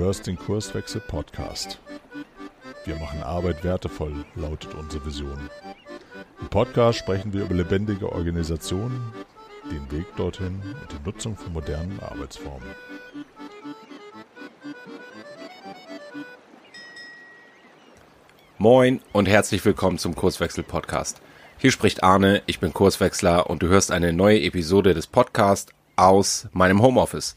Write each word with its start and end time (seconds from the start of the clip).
hörst 0.00 0.26
den 0.26 0.38
Kurswechsel 0.38 1.02
Podcast. 1.02 1.78
Wir 2.86 2.96
machen 2.96 3.22
Arbeit 3.22 3.62
wertevoll, 3.62 4.24
lautet 4.34 4.74
unsere 4.74 5.04
Vision. 5.04 5.50
Im 6.40 6.48
Podcast 6.48 6.98
sprechen 6.98 7.34
wir 7.34 7.42
über 7.42 7.54
lebendige 7.54 8.10
Organisationen, 8.10 9.12
den 9.70 9.90
Weg 9.90 10.06
dorthin 10.16 10.62
und 10.80 10.90
die 10.90 11.04
Nutzung 11.04 11.36
von 11.36 11.52
modernen 11.52 12.00
Arbeitsformen. 12.00 12.66
Moin 18.56 19.02
und 19.12 19.28
herzlich 19.28 19.62
willkommen 19.66 19.98
zum 19.98 20.14
Kurswechsel 20.14 20.64
Podcast. 20.64 21.20
Hier 21.58 21.72
spricht 21.72 22.02
Arne, 22.02 22.42
ich 22.46 22.58
bin 22.58 22.72
Kurswechsler 22.72 23.50
und 23.50 23.62
du 23.62 23.68
hörst 23.68 23.90
eine 23.90 24.14
neue 24.14 24.40
Episode 24.40 24.94
des 24.94 25.06
Podcasts 25.06 25.70
aus 25.96 26.48
meinem 26.54 26.80
Homeoffice. 26.80 27.36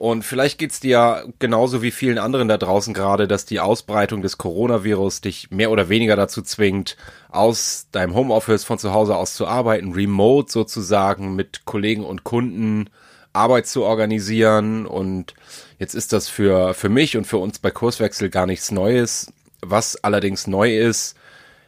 Und 0.00 0.24
vielleicht 0.24 0.56
geht's 0.56 0.80
dir 0.80 1.30
genauso 1.40 1.82
wie 1.82 1.90
vielen 1.90 2.16
anderen 2.16 2.48
da 2.48 2.56
draußen 2.56 2.94
gerade, 2.94 3.28
dass 3.28 3.44
die 3.44 3.60
Ausbreitung 3.60 4.22
des 4.22 4.38
Coronavirus 4.38 5.20
dich 5.20 5.50
mehr 5.50 5.70
oder 5.70 5.90
weniger 5.90 6.16
dazu 6.16 6.40
zwingt, 6.40 6.96
aus 7.28 7.86
deinem 7.92 8.14
Homeoffice 8.14 8.64
von 8.64 8.78
zu 8.78 8.94
Hause 8.94 9.14
aus 9.14 9.34
zu 9.34 9.46
arbeiten, 9.46 9.92
remote 9.92 10.50
sozusagen 10.50 11.36
mit 11.36 11.66
Kollegen 11.66 12.02
und 12.02 12.24
Kunden 12.24 12.88
Arbeit 13.34 13.66
zu 13.66 13.82
organisieren. 13.84 14.86
Und 14.86 15.34
jetzt 15.78 15.92
ist 15.94 16.14
das 16.14 16.30
für, 16.30 16.72
für 16.72 16.88
mich 16.88 17.18
und 17.18 17.26
für 17.26 17.36
uns 17.36 17.58
bei 17.58 17.70
Kurswechsel 17.70 18.30
gar 18.30 18.46
nichts 18.46 18.70
Neues. 18.70 19.30
Was 19.60 20.02
allerdings 20.02 20.46
neu 20.46 20.78
ist, 20.78 21.14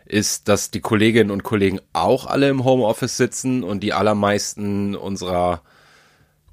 ist, 0.07 0.49
dass 0.49 0.71
die 0.71 0.81
Kolleginnen 0.81 1.31
und 1.31 1.43
Kollegen 1.43 1.81
auch 1.93 2.25
alle 2.25 2.49
im 2.49 2.65
Homeoffice 2.65 3.19
sitzen 3.19 3.63
und 3.63 3.81
die 3.81 3.93
allermeisten 3.93 4.97
unserer 4.97 5.61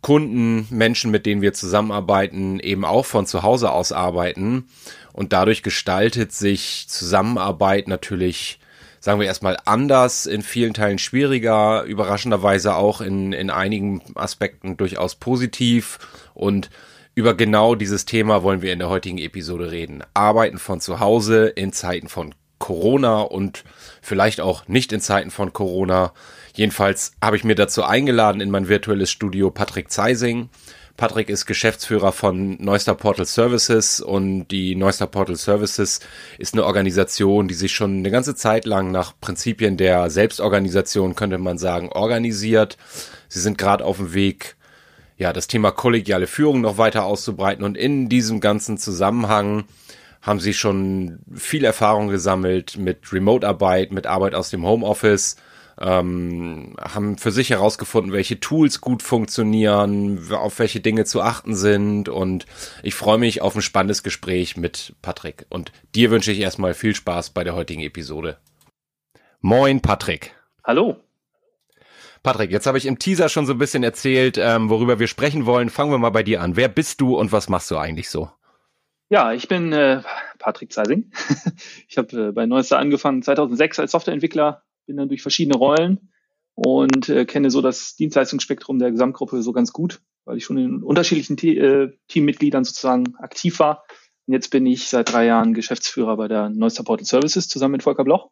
Kunden, 0.02 0.68
Menschen, 0.70 1.12
mit 1.12 1.26
denen 1.26 1.42
wir 1.42 1.54
zusammenarbeiten, 1.54 2.60
eben 2.60 2.86
auch 2.86 3.06
von 3.06 3.26
zu 3.26 3.44
Hause 3.44 3.72
aus 3.72 3.92
arbeiten. 3.92 4.68
Und 5.14 5.34
dadurch 5.34 5.64
gestaltet 5.64 6.32
sich 6.32 6.86
Zusammenarbeit 6.88 7.88
natürlich, 7.88 8.60
sagen 9.00 9.20
wir 9.20 9.28
erstmal, 9.28 9.58
anders, 9.66 10.26
in 10.26 10.42
vielen 10.42 10.74
Teilen 10.74 11.00
schwieriger, 11.00 11.84
überraschenderweise 11.84 12.76
auch 12.76 13.02
in, 13.02 13.34
in 13.34 13.50
einigen 13.50 14.02
Aspekten 14.16 14.78
durchaus 14.78 15.16
positiv. 15.16 16.00
Und 16.34 16.70
über 17.16 17.34
genau 17.34 17.76
dieses 17.76 18.06
Thema 18.06 18.44
wollen 18.44 18.62
wir 18.62 18.72
in 18.72 18.80
der 18.80 18.90
heutigen 18.90 19.18
Episode 19.18 19.72
reden. 19.72 20.04
Arbeiten 20.14 20.58
von 20.58 20.80
zu 20.80 21.02
Hause 21.02 21.48
in 21.48 21.74
Zeiten 21.74 22.08
von 22.08 22.34
Corona 22.60 23.22
und 23.22 23.64
vielleicht 24.02 24.42
auch 24.42 24.68
nicht 24.68 24.94
in 24.94 25.02
Zeiten 25.02 25.32
von 25.32 25.54
Corona. 25.54 26.14
Jedenfalls 26.54 27.14
habe 27.24 27.38
ich 27.38 27.44
mir 27.44 27.56
dazu 27.56 27.84
eingeladen 27.84 28.42
in 28.42 28.52
mein 28.52 28.68
virtuelles 28.68 29.10
Studio 29.10 29.50
Patrick 29.50 29.90
Zeising. 29.90 30.50
Patrick 31.00 31.30
ist 31.30 31.46
Geschäftsführer 31.46 32.12
von 32.12 32.62
Neuster 32.62 32.94
Portal 32.94 33.26
Services 33.26 34.02
und 34.02 34.50
die 34.50 34.76
Neuster 34.76 35.08
Portal 35.08 35.38
Services 35.38 36.02
ist 36.38 36.54
eine 36.54 36.66
Organisation, 36.66 37.48
die 37.48 37.54
sich 37.54 37.72
schon 37.72 38.00
eine 38.00 38.12
ganze 38.12 38.36
Zeit 38.36 38.66
lang 38.66 38.92
nach 38.92 39.14
Prinzipien 39.22 39.78
der 39.78 40.10
Selbstorganisation, 40.10 41.16
könnte 41.16 41.38
man 41.38 41.58
sagen, 41.58 41.88
organisiert. 41.88 42.78
Sie 43.30 43.40
sind 43.40 43.58
gerade 43.58 43.86
auf 43.86 43.96
dem 43.96 44.14
Weg, 44.14 44.58
ja, 45.18 45.32
das 45.32 45.48
Thema 45.48 45.72
kollegiale 45.72 46.28
Führung 46.28 46.60
noch 46.60 46.78
weiter 46.78 47.06
auszubreiten 47.06 47.64
und 47.64 47.78
in 47.78 48.10
diesem 48.10 48.42
ganzen 48.42 48.78
Zusammenhang 48.78 49.64
haben 50.30 50.40
sie 50.40 50.54
schon 50.54 51.20
viel 51.34 51.66
Erfahrung 51.66 52.08
gesammelt 52.08 52.78
mit 52.78 53.12
Remote-Arbeit, 53.12 53.92
mit 53.92 54.06
Arbeit 54.06 54.36
aus 54.36 54.52
dem 54.52 54.64
Homeoffice, 54.64 55.38
ähm, 55.82 56.76
haben 56.80 57.18
für 57.18 57.32
sich 57.32 57.50
herausgefunden, 57.50 58.14
welche 58.14 58.40
Tools 58.40 58.80
gut 58.80 59.02
funktionieren, 59.02 60.32
auf 60.32 60.60
welche 60.60 60.82
Dinge 60.82 61.06
zu 61.06 61.22
achten 61.22 61.56
sind 61.56 62.10
und 62.10 62.46
ich 62.84 62.94
freue 62.94 63.18
mich 63.18 63.42
auf 63.42 63.56
ein 63.56 63.62
spannendes 63.62 64.04
Gespräch 64.04 64.56
mit 64.56 64.96
Patrick 65.02 65.46
und 65.50 65.72
dir 65.96 66.12
wünsche 66.12 66.32
ich 66.32 66.40
erstmal 66.40 66.76
viel 66.76 66.94
Spaß 66.94 67.32
bei 67.32 67.44
der 67.44 67.56
heutigen 67.56 67.82
Episode. 67.82 68.38
Moin 69.42 69.82
Patrick. 69.82 70.36
Hallo. 70.64 70.98
Patrick, 72.22 72.52
jetzt 72.52 72.68
habe 72.68 72.78
ich 72.78 72.86
im 72.86 73.00
Teaser 73.00 73.30
schon 73.30 73.46
so 73.46 73.54
ein 73.54 73.58
bisschen 73.58 73.82
erzählt, 73.82 74.38
ähm, 74.38 74.70
worüber 74.70 75.00
wir 75.00 75.08
sprechen 75.08 75.46
wollen. 75.46 75.70
Fangen 75.70 75.92
wir 75.92 75.98
mal 75.98 76.10
bei 76.10 76.24
dir 76.24 76.42
an. 76.42 76.56
Wer 76.56 76.68
bist 76.68 77.02
du 77.02 77.18
und 77.18 77.32
was 77.32 77.50
machst 77.50 77.72
du 77.72 77.78
eigentlich 77.78 78.10
so? 78.10 78.30
Ja, 79.12 79.34
ich 79.34 79.48
bin 79.48 79.74
äh, 79.74 80.04
Patrick 80.38 80.72
Zeising. 80.72 81.12
ich 81.88 81.98
habe 81.98 82.28
äh, 82.28 82.32
bei 82.32 82.46
Neuster 82.46 82.78
angefangen 82.78 83.24
2006 83.24 83.80
als 83.80 83.92
Softwareentwickler, 83.92 84.64
bin 84.86 84.98
dann 84.98 85.10
durch 85.10 85.24
verschiedene 85.24 85.58
Rollen 85.58 86.12
und 86.54 87.10
äh, 87.10 87.26
kenne 87.26 87.50
so 87.50 87.62
das 87.62 87.96
Dienstleistungsspektrum 87.96 88.78
der 88.78 88.92
Gesamtgruppe 88.92 89.42
so 89.42 89.52
ganz 89.52 89.74
gut, 89.74 90.02
weil 90.26 90.38
ich 90.38 90.46
schon 90.46 90.60
in 90.60 90.84
unterschiedlichen 90.84 91.38
Te 91.38 91.48
äh, 91.48 91.98
Teammitgliedern 92.08 92.64
sozusagen 92.64 93.16
aktiv 93.18 93.58
war. 93.58 93.84
Und 94.28 94.34
jetzt 94.36 94.50
bin 94.50 94.68
ich 94.68 94.88
seit 94.90 95.12
drei 95.12 95.26
Jahren 95.26 95.56
Geschäftsführer 95.56 96.16
bei 96.16 96.28
der 96.28 96.50
Neuster 96.50 96.84
Portal 96.84 97.06
Services 97.06 97.48
zusammen 97.48 97.72
mit 97.72 97.84
Volker 97.84 98.04
Bloch. 98.04 98.30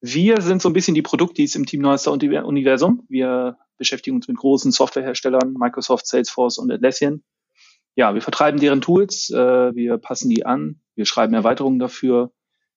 Wir 0.00 0.40
sind 0.40 0.62
so 0.62 0.70
ein 0.70 0.74
bisschen 0.74 0.94
die 0.94 1.02
Produktis 1.02 1.56
im 1.56 1.66
Team 1.66 1.82
Neuster 1.82 2.10
Universum. 2.12 3.04
Wir 3.10 3.58
beschäftigen 3.76 4.16
uns 4.16 4.28
mit 4.28 4.38
großen 4.38 4.72
Softwareherstellern, 4.72 5.54
Microsoft, 5.58 6.06
Salesforce 6.06 6.56
und 6.56 6.70
Atlassian 6.72 7.22
ja, 7.96 8.14
wir 8.14 8.22
vertreiben 8.22 8.60
deren 8.60 8.80
Tools, 8.80 9.30
äh, 9.30 9.74
wir 9.74 9.98
passen 9.98 10.30
die 10.30 10.44
an, 10.44 10.80
wir 10.94 11.06
schreiben 11.06 11.34
Erweiterungen 11.34 11.78
dafür. 11.78 12.32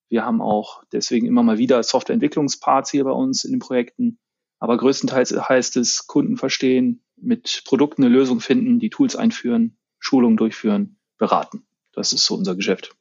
Wir 0.08 0.24
haben 0.24 0.40
auch 0.40 0.82
deswegen 0.92 1.26
immer 1.26 1.42
mal 1.42 1.58
wieder 1.58 1.82
Softwareentwicklungsparts 1.82 2.90
hier 2.90 3.04
bei 3.04 3.10
uns 3.10 3.44
in 3.44 3.52
den 3.52 3.60
Projekten. 3.60 4.18
Aber 4.58 4.76
größtenteils 4.76 5.32
heißt 5.32 5.76
es 5.76 6.06
Kunden 6.06 6.36
verstehen, 6.36 7.04
mit 7.16 7.62
Produkten 7.64 8.04
eine 8.04 8.12
Lösung 8.12 8.40
finden, 8.40 8.78
die 8.78 8.90
Tools 8.90 9.16
einführen, 9.16 9.78
Schulungen 9.98 10.36
durchführen, 10.36 10.98
beraten. 11.18 11.66
Das 11.92 12.12
ist 12.12 12.24
so 12.24 12.34
unser 12.34 12.54
Geschäft. 12.54 12.97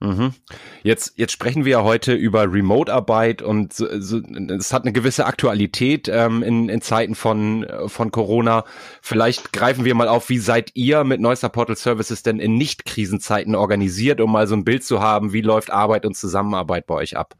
Mhm. 0.00 0.34
Jetzt, 0.82 1.18
jetzt 1.18 1.32
sprechen 1.32 1.64
wir 1.64 1.72
ja 1.72 1.82
heute 1.82 2.12
über 2.12 2.52
Remote-Arbeit 2.52 3.42
und 3.42 3.72
so, 3.72 3.86
so, 4.00 4.18
es 4.18 4.72
hat 4.72 4.82
eine 4.82 4.92
gewisse 4.92 5.24
Aktualität 5.24 6.08
ähm, 6.08 6.42
in, 6.42 6.68
in 6.68 6.80
Zeiten 6.82 7.14
von, 7.14 7.66
von 7.86 8.10
Corona. 8.10 8.64
Vielleicht 9.00 9.52
greifen 9.52 9.84
wir 9.84 9.94
mal 9.94 10.08
auf, 10.08 10.28
wie 10.28 10.38
seid 10.38 10.72
ihr 10.74 11.04
mit 11.04 11.20
Neuster 11.20 11.48
Portal 11.48 11.76
Services 11.76 12.22
denn 12.22 12.38
in 12.38 12.56
Nicht-Krisenzeiten 12.56 13.54
organisiert, 13.54 14.20
um 14.20 14.32
mal 14.32 14.46
so 14.46 14.54
ein 14.54 14.64
Bild 14.64 14.84
zu 14.84 15.00
haben, 15.00 15.32
wie 15.32 15.42
läuft 15.42 15.70
Arbeit 15.70 16.04
und 16.04 16.16
Zusammenarbeit 16.16 16.86
bei 16.86 16.94
euch 16.94 17.16
ab? 17.16 17.34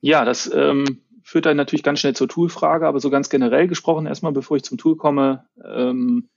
Ja, 0.00 0.24
das 0.24 0.52
ähm, 0.54 1.00
führt 1.22 1.46
dann 1.46 1.56
natürlich 1.56 1.82
ganz 1.82 2.00
schnell 2.00 2.14
zur 2.14 2.28
Tool-Frage, 2.28 2.86
aber 2.86 3.00
so 3.00 3.10
ganz 3.10 3.30
generell 3.30 3.66
gesprochen, 3.66 4.06
erstmal 4.06 4.32
bevor 4.32 4.58
ich 4.58 4.62
zum 4.62 4.78
Tool 4.78 4.96
komme, 4.96 5.46
ähm, 5.64 6.28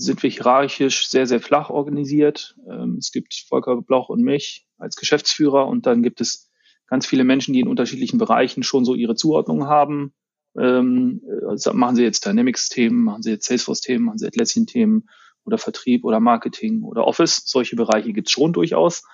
sind 0.00 0.22
wir 0.22 0.30
hierarchisch 0.30 1.08
sehr, 1.08 1.26
sehr 1.26 1.40
flach 1.40 1.68
organisiert. 1.68 2.56
Ähm, 2.68 2.96
es 2.98 3.12
gibt 3.12 3.34
Volker 3.48 3.82
Bloch 3.82 4.08
und 4.08 4.22
mich 4.22 4.66
als 4.78 4.96
Geschäftsführer 4.96 5.66
und 5.66 5.86
dann 5.86 6.02
gibt 6.02 6.20
es 6.20 6.50
ganz 6.86 7.06
viele 7.06 7.24
Menschen, 7.24 7.52
die 7.52 7.60
in 7.60 7.68
unterschiedlichen 7.68 8.18
Bereichen 8.18 8.62
schon 8.62 8.84
so 8.84 8.94
ihre 8.94 9.14
Zuordnung 9.14 9.66
haben. 9.66 10.14
Ähm, 10.58 11.20
also 11.46 11.74
machen 11.74 11.96
sie 11.96 12.02
jetzt 12.02 12.24
Dynamics-Themen, 12.24 13.04
machen 13.04 13.22
sie 13.22 13.30
jetzt 13.30 13.46
Salesforce-Themen, 13.46 14.04
machen 14.04 14.18
sie 14.18 14.26
Atlassian-Themen 14.26 15.08
oder 15.44 15.58
Vertrieb 15.58 16.04
oder 16.04 16.18
Marketing 16.18 16.82
oder 16.82 17.06
Office. 17.06 17.42
Solche 17.44 17.76
Bereiche 17.76 18.12
gibt 18.12 18.28
es 18.28 18.32
schon 18.32 18.54
durchaus. 18.54 19.04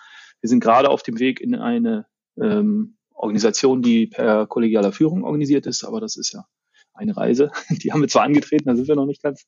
Wir 0.40 0.48
sind 0.48 0.60
gerade 0.60 0.88
auf 0.88 1.02
dem 1.02 1.18
Weg 1.18 1.40
in 1.40 1.56
eine 1.56 2.06
ähm, 2.40 2.96
Organisation, 3.12 3.82
die 3.82 4.06
per 4.06 4.46
kollegialer 4.46 4.92
Führung 4.92 5.24
organisiert 5.24 5.66
ist, 5.66 5.82
aber 5.82 6.00
das 6.00 6.16
ist 6.16 6.32
ja 6.32 6.44
eine 6.94 7.16
Reise. 7.16 7.50
Die 7.82 7.92
haben 7.92 8.00
wir 8.00 8.08
zwar 8.08 8.22
angetreten, 8.22 8.64
da 8.66 8.76
sind 8.76 8.88
wir 8.88 8.94
noch 8.94 9.06
nicht 9.06 9.22
ganz. 9.22 9.46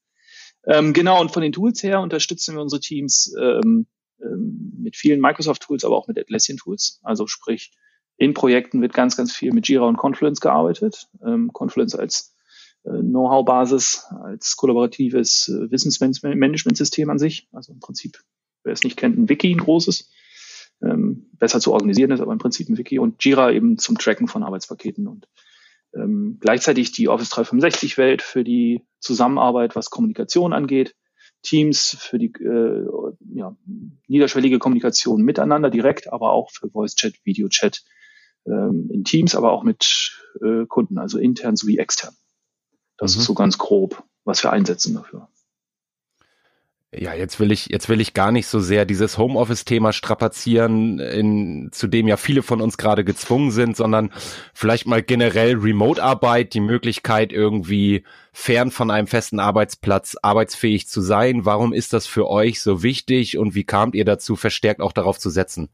Ähm, 0.64 0.92
genau, 0.92 1.20
und 1.20 1.30
von 1.30 1.42
den 1.42 1.52
Tools 1.52 1.82
her 1.82 2.00
unterstützen 2.00 2.54
wir 2.54 2.62
unsere 2.62 2.80
Teams 2.80 3.34
ähm, 3.40 3.86
ähm, 4.22 4.72
mit 4.78 4.96
vielen 4.96 5.20
Microsoft-Tools, 5.20 5.84
aber 5.84 5.96
auch 5.96 6.08
mit 6.08 6.18
Atlassian-Tools. 6.18 7.00
Also 7.02 7.26
sprich, 7.26 7.72
in 8.16 8.34
Projekten 8.34 8.82
wird 8.82 8.92
ganz, 8.92 9.16
ganz 9.16 9.32
viel 9.32 9.52
mit 9.52 9.68
Jira 9.68 9.86
und 9.86 9.96
Confluence 9.96 10.40
gearbeitet. 10.40 11.08
Ähm, 11.24 11.52
Confluence 11.52 11.94
als 11.94 12.34
äh, 12.84 12.98
Know-how-Basis, 12.98 14.06
als 14.22 14.56
kollaboratives 14.56 15.48
äh, 15.48 15.70
Wissensmanagementsystem 15.70 17.08
an 17.10 17.18
sich. 17.18 17.48
Also 17.52 17.72
im 17.72 17.80
Prinzip, 17.80 18.18
wer 18.64 18.72
es 18.72 18.82
nicht 18.82 18.96
kennt, 18.96 19.16
ein 19.16 19.28
Wiki, 19.28 19.52
ein 19.52 19.58
großes. 19.58 20.10
Ähm, 20.80 21.26
besser 21.32 21.60
zu 21.60 21.72
organisieren 21.72 22.12
ist, 22.12 22.20
aber 22.20 22.32
im 22.32 22.38
Prinzip 22.38 22.68
ein 22.68 22.78
Wiki 22.78 23.00
und 23.00 23.24
Jira 23.24 23.50
eben 23.50 23.78
zum 23.78 23.98
Tracken 23.98 24.28
von 24.28 24.44
Arbeitspaketen 24.44 25.08
und 25.08 25.28
ähm, 25.98 26.38
gleichzeitig 26.40 26.92
die 26.92 27.08
Office 27.08 27.32
365-Welt 27.32 28.22
für 28.22 28.44
die 28.44 28.86
Zusammenarbeit, 29.00 29.76
was 29.76 29.90
Kommunikation 29.90 30.52
angeht, 30.52 30.94
Teams 31.42 31.96
für 31.98 32.18
die 32.18 32.32
äh, 32.40 32.86
ja, 33.34 33.56
niederschwellige 34.06 34.58
Kommunikation 34.58 35.22
miteinander 35.22 35.70
direkt, 35.70 36.12
aber 36.12 36.32
auch 36.32 36.50
für 36.50 36.70
Voice-Chat, 36.70 37.14
Video-Chat 37.24 37.82
ähm, 38.46 38.90
in 38.92 39.04
Teams, 39.04 39.34
aber 39.34 39.52
auch 39.52 39.62
mit 39.62 40.16
äh, 40.42 40.66
Kunden, 40.66 40.98
also 40.98 41.18
intern 41.18 41.56
sowie 41.56 41.78
extern. 41.78 42.14
Das 42.96 43.14
mhm. 43.14 43.20
ist 43.20 43.26
so 43.26 43.34
ganz 43.34 43.58
grob, 43.58 44.02
was 44.24 44.42
wir 44.42 44.52
einsetzen 44.52 44.94
dafür. 44.94 45.28
Ja, 46.90 47.12
jetzt 47.12 47.38
will 47.38 47.52
ich, 47.52 47.66
jetzt 47.66 47.90
will 47.90 48.00
ich 48.00 48.14
gar 48.14 48.32
nicht 48.32 48.46
so 48.46 48.60
sehr 48.60 48.86
dieses 48.86 49.18
Homeoffice-Thema 49.18 49.92
strapazieren, 49.92 50.98
in, 50.98 51.68
zu 51.70 51.86
dem 51.86 52.08
ja 52.08 52.16
viele 52.16 52.42
von 52.42 52.62
uns 52.62 52.78
gerade 52.78 53.04
gezwungen 53.04 53.50
sind, 53.50 53.76
sondern 53.76 54.10
vielleicht 54.54 54.86
mal 54.86 55.02
generell 55.02 55.56
Remote-Arbeit, 55.56 56.54
die 56.54 56.60
Möglichkeit 56.60 57.30
irgendwie 57.30 58.04
fern 58.32 58.70
von 58.70 58.90
einem 58.90 59.06
festen 59.06 59.38
Arbeitsplatz 59.38 60.16
arbeitsfähig 60.22 60.88
zu 60.88 61.02
sein. 61.02 61.44
Warum 61.44 61.74
ist 61.74 61.92
das 61.92 62.06
für 62.06 62.26
euch 62.30 62.62
so 62.62 62.82
wichtig 62.82 63.36
und 63.36 63.54
wie 63.54 63.64
kamt 63.64 63.94
ihr 63.94 64.06
dazu, 64.06 64.34
verstärkt 64.34 64.80
auch 64.80 64.92
darauf 64.92 65.18
zu 65.18 65.28
setzen? 65.28 65.68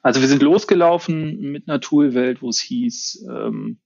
Also 0.00 0.20
wir 0.20 0.28
sind 0.28 0.42
losgelaufen 0.42 1.40
mit 1.50 1.68
einer 1.68 1.80
Toolwelt, 1.80 2.40
wo 2.40 2.50
es 2.50 2.60
hieß, 2.60 3.26
ähm, 3.28 3.78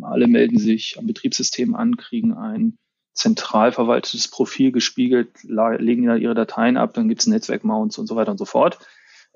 alle 0.00 0.28
melden 0.28 0.58
sich 0.58 0.96
am 0.96 1.08
Betriebssystem 1.08 1.74
an, 1.74 1.96
kriegen 1.96 2.34
ein 2.34 2.78
zentral 3.14 3.72
verwaltetes 3.72 4.28
Profil 4.28 4.72
gespiegelt, 4.72 5.30
legen 5.42 6.06
da 6.06 6.16
ihre 6.16 6.34
Dateien 6.34 6.76
ab, 6.76 6.94
dann 6.94 7.08
gibt's 7.08 7.26
Netzwerkmounts 7.26 7.98
und 7.98 8.06
so 8.06 8.16
weiter 8.16 8.32
und 8.32 8.38
so 8.38 8.44
fort. 8.44 8.78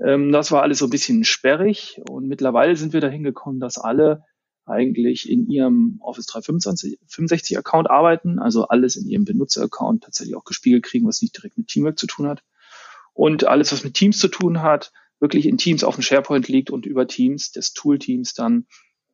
Ähm, 0.04 0.32
das 0.32 0.50
war 0.50 0.62
alles 0.62 0.78
so 0.78 0.86
ein 0.86 0.90
bisschen 0.90 1.24
sperrig 1.24 2.00
und 2.08 2.26
mittlerweile 2.26 2.76
sind 2.76 2.92
wir 2.92 3.00
dahin 3.00 3.22
gekommen, 3.22 3.60
dass 3.60 3.78
alle 3.78 4.24
eigentlich 4.66 5.30
in 5.30 5.48
ihrem 5.48 5.98
Office 6.00 6.26
365 6.26 7.56
Account 7.56 7.88
arbeiten, 7.88 8.38
also 8.38 8.68
alles 8.68 8.96
in 8.96 9.08
ihrem 9.08 9.24
Benutzer-Account 9.24 10.04
tatsächlich 10.04 10.36
auch 10.36 10.44
gespiegelt 10.44 10.84
kriegen, 10.84 11.06
was 11.06 11.22
nicht 11.22 11.36
direkt 11.36 11.56
mit 11.56 11.68
Teamwork 11.68 11.98
zu 11.98 12.06
tun 12.06 12.28
hat. 12.28 12.42
Und 13.14 13.44
alles, 13.44 13.72
was 13.72 13.82
mit 13.82 13.94
Teams 13.94 14.18
zu 14.18 14.28
tun 14.28 14.62
hat, 14.62 14.92
wirklich 15.20 15.46
in 15.46 15.56
Teams 15.56 15.84
auf 15.84 15.96
dem 15.96 16.02
SharePoint 16.02 16.48
liegt 16.48 16.70
und 16.70 16.86
über 16.86 17.06
Teams 17.06 17.50
des 17.50 17.72
Tool-Teams 17.72 18.34
dann 18.34 18.66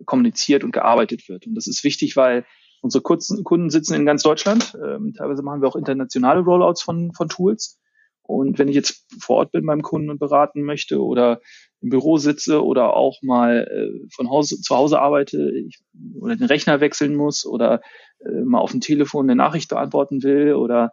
kommuniziert 0.04 0.64
und 0.64 0.72
gearbeitet 0.72 1.28
wird. 1.28 1.46
Und 1.46 1.54
das 1.54 1.66
ist 1.66 1.84
wichtig, 1.84 2.16
weil 2.16 2.44
Unsere 2.84 3.02
Kunden 3.02 3.70
sitzen 3.70 3.94
in 3.94 4.04
ganz 4.04 4.22
Deutschland. 4.22 4.76
Ähm, 4.76 5.14
teilweise 5.14 5.42
machen 5.42 5.62
wir 5.62 5.68
auch 5.68 5.74
internationale 5.74 6.42
Rollouts 6.42 6.82
von, 6.82 7.14
von 7.14 7.30
Tools. 7.30 7.80
Und 8.20 8.58
wenn 8.58 8.68
ich 8.68 8.74
jetzt 8.74 9.06
vor 9.18 9.36
Ort 9.36 9.52
bin 9.52 9.64
beim 9.64 9.80
Kunden 9.80 10.10
und 10.10 10.18
beraten 10.18 10.60
möchte 10.60 11.02
oder 11.02 11.40
im 11.80 11.88
Büro 11.88 12.18
sitze 12.18 12.62
oder 12.62 12.94
auch 12.94 13.22
mal 13.22 13.66
äh, 13.70 14.06
von 14.14 14.28
Hause 14.28 14.60
zu 14.60 14.76
Hause 14.76 15.00
arbeite 15.00 15.50
ich, 15.66 15.82
oder 16.20 16.36
den 16.36 16.46
Rechner 16.46 16.80
wechseln 16.80 17.14
muss 17.14 17.46
oder 17.46 17.80
äh, 18.18 18.42
mal 18.44 18.58
auf 18.58 18.72
dem 18.72 18.82
Telefon 18.82 19.30
eine 19.30 19.36
Nachricht 19.36 19.70
beantworten 19.70 20.22
will 20.22 20.52
oder 20.52 20.90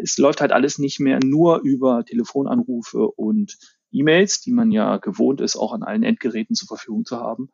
es 0.00 0.16
läuft 0.18 0.40
halt 0.40 0.52
alles 0.52 0.78
nicht 0.78 1.00
mehr 1.00 1.18
nur 1.24 1.62
über 1.62 2.04
Telefonanrufe 2.04 3.08
und 3.08 3.56
E-Mails, 3.90 4.40
die 4.40 4.52
man 4.52 4.70
ja 4.70 4.98
gewohnt 4.98 5.40
ist, 5.40 5.56
auch 5.56 5.72
an 5.72 5.82
allen 5.82 6.04
Endgeräten 6.04 6.54
zur 6.54 6.68
Verfügung 6.68 7.04
zu 7.04 7.18
haben, 7.18 7.50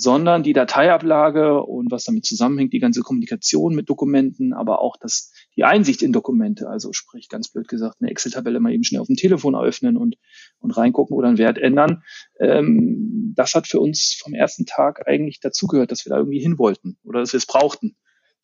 sondern 0.00 0.44
die 0.44 0.52
Dateiablage 0.52 1.60
und 1.60 1.90
was 1.90 2.04
damit 2.04 2.24
zusammenhängt, 2.24 2.72
die 2.72 2.78
ganze 2.78 3.00
Kommunikation 3.00 3.74
mit 3.74 3.90
Dokumenten, 3.90 4.52
aber 4.52 4.80
auch 4.80 4.96
das, 4.96 5.32
die 5.56 5.64
Einsicht 5.64 6.02
in 6.02 6.12
Dokumente, 6.12 6.68
also 6.68 6.92
sprich 6.92 7.28
ganz 7.28 7.48
blöd 7.48 7.66
gesagt, 7.66 7.96
eine 8.00 8.08
Excel-Tabelle 8.08 8.60
mal 8.60 8.72
eben 8.72 8.84
schnell 8.84 9.00
auf 9.00 9.08
dem 9.08 9.16
Telefon 9.16 9.56
öffnen 9.56 9.96
und, 9.96 10.16
und 10.60 10.70
reingucken 10.70 11.16
oder 11.16 11.26
einen 11.26 11.38
Wert 11.38 11.58
ändern. 11.58 12.04
Ähm, 12.38 13.32
das 13.34 13.54
hat 13.54 13.66
für 13.66 13.80
uns 13.80 14.16
vom 14.22 14.34
ersten 14.34 14.66
Tag 14.66 15.08
eigentlich 15.08 15.40
dazugehört, 15.40 15.90
dass 15.90 16.06
wir 16.06 16.10
da 16.10 16.18
irgendwie 16.18 16.38
hin 16.38 16.60
wollten 16.60 16.96
oder 17.02 17.18
dass 17.18 17.32
wir 17.32 17.38
es 17.38 17.46
brauchten, 17.46 17.96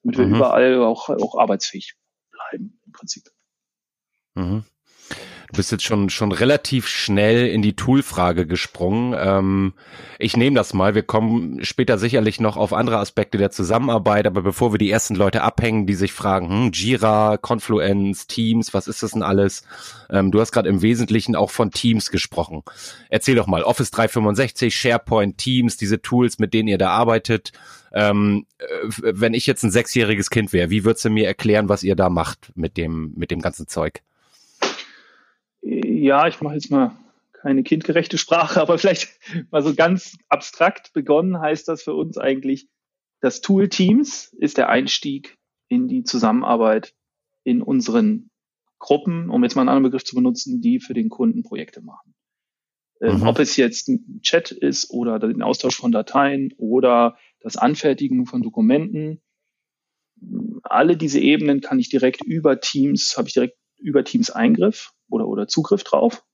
damit 0.02 0.18
wir 0.18 0.26
mhm. 0.26 0.34
überall 0.34 0.82
auch, 0.82 1.08
auch 1.08 1.38
arbeitsfähig 1.38 1.94
bleiben 2.32 2.80
im 2.84 2.90
Prinzip. 2.90 3.30
Mhm. 4.34 4.64
Du 5.49 5.56
bist 5.56 5.70
jetzt 5.73 5.85
schon, 5.85 6.08
schon 6.08 6.32
relativ 6.32 6.87
schnell 6.87 7.46
in 7.46 7.61
die 7.61 7.76
Tool-Frage 7.76 8.46
gesprungen. 8.46 9.14
Ähm, 9.19 9.75
ich 10.19 10.37
nehme 10.37 10.56
das 10.56 10.73
mal. 10.73 10.94
Wir 10.94 11.02
kommen 11.02 11.62
später 11.64 11.99
sicherlich 11.99 12.41
noch 12.41 12.56
auf 12.56 12.73
andere 12.73 12.99
Aspekte 12.99 13.37
der 13.37 13.50
Zusammenarbeit, 13.50 14.26
aber 14.26 14.43
bevor 14.43 14.73
wir 14.73 14.79
die 14.79 14.91
ersten 14.91 15.14
Leute 15.14 15.43
abhängen, 15.43 15.87
die 15.87 15.94
sich 15.94 16.12
fragen, 16.12 16.49
hm, 16.49 16.70
Jira, 16.73 17.37
Confluence, 17.37 18.26
Teams, 18.26 18.73
was 18.73 18.88
ist 18.88 19.02
das 19.02 19.12
denn 19.12 19.23
alles? 19.23 19.64
Ähm, 20.11 20.31
du 20.31 20.41
hast 20.41 20.52
gerade 20.52 20.69
im 20.69 20.82
Wesentlichen 20.82 21.37
auch 21.37 21.50
von 21.50 21.70
Teams 21.70 22.11
gesprochen. 22.11 22.62
Erzähl 23.11 23.35
doch 23.35 23.46
mal, 23.46 23.62
Office 23.62 23.91
365, 23.91 24.75
SharePoint, 24.75 25.37
Teams, 25.37 25.76
diese 25.76 26.00
Tools, 26.00 26.38
mit 26.38 26.55
denen 26.55 26.69
ihr 26.69 26.79
da 26.79 26.91
arbeitet. 26.91 27.52
Ähm, 27.93 28.46
äh, 28.58 28.64
wenn 28.91 29.35
ich 29.35 29.46
jetzt 29.46 29.62
ein 29.62 29.70
sechsjähriges 29.70 30.31
Kind 30.31 30.52
wäre, 30.52 30.70
wie 30.70 30.85
würdest 30.85 31.05
du 31.05 31.11
mir 31.11 31.26
erklären, 31.26 31.69
was 31.69 31.82
ihr 31.82 31.96
da 31.96 32.08
macht 32.08 32.50
mit 32.55 32.76
dem, 32.79 33.12
mit 33.14 33.31
dem 33.31 33.41
ganzen 33.41 33.69
Zeug? 33.69 34.02
Ja, 36.04 36.28
ich 36.28 36.40
mache 36.42 36.54
jetzt 36.54 36.70
mal 36.70 36.94
keine 37.32 37.62
kindgerechte 37.62 38.18
Sprache, 38.18 38.60
aber 38.60 38.78
vielleicht 38.78 39.18
mal 39.50 39.62
so 39.62 39.74
ganz 39.74 40.16
abstrakt 40.28 40.92
begonnen 40.92 41.40
heißt 41.40 41.66
das 41.66 41.82
für 41.82 41.94
uns 41.94 42.18
eigentlich, 42.18 42.68
das 43.20 43.40
Tool 43.40 43.68
Teams 43.68 44.34
ist 44.38 44.58
der 44.58 44.68
Einstieg 44.68 45.38
in 45.68 45.88
die 45.88 46.04
Zusammenarbeit 46.04 46.94
in 47.42 47.62
unseren 47.62 48.30
Gruppen, 48.78 49.30
um 49.30 49.42
jetzt 49.42 49.54
mal 49.54 49.62
einen 49.62 49.70
anderen 49.70 49.84
Begriff 49.84 50.04
zu 50.04 50.14
benutzen, 50.14 50.60
die 50.60 50.78
für 50.78 50.92
den 50.92 51.08
Kunden 51.08 51.42
Projekte 51.42 51.80
machen. 51.80 52.14
Ähm, 53.00 53.20
mhm. 53.20 53.26
Ob 53.26 53.38
es 53.38 53.56
jetzt 53.56 53.88
ein 53.88 54.20
Chat 54.20 54.50
ist 54.50 54.90
oder 54.90 55.18
den 55.18 55.42
Austausch 55.42 55.76
von 55.76 55.90
Dateien 55.90 56.52
oder 56.58 57.16
das 57.40 57.56
Anfertigen 57.56 58.26
von 58.26 58.42
Dokumenten, 58.42 59.22
alle 60.62 60.98
diese 60.98 61.20
Ebenen 61.20 61.62
kann 61.62 61.78
ich 61.78 61.88
direkt 61.88 62.22
über 62.22 62.60
Teams, 62.60 63.16
habe 63.16 63.28
ich 63.28 63.34
direkt 63.34 63.56
über 63.78 64.04
Teams 64.04 64.30
Eingriff 64.30 64.92
oder, 65.14 65.28
oder 65.28 65.49
Zugriff 65.49 65.84
drauf. 65.84 66.25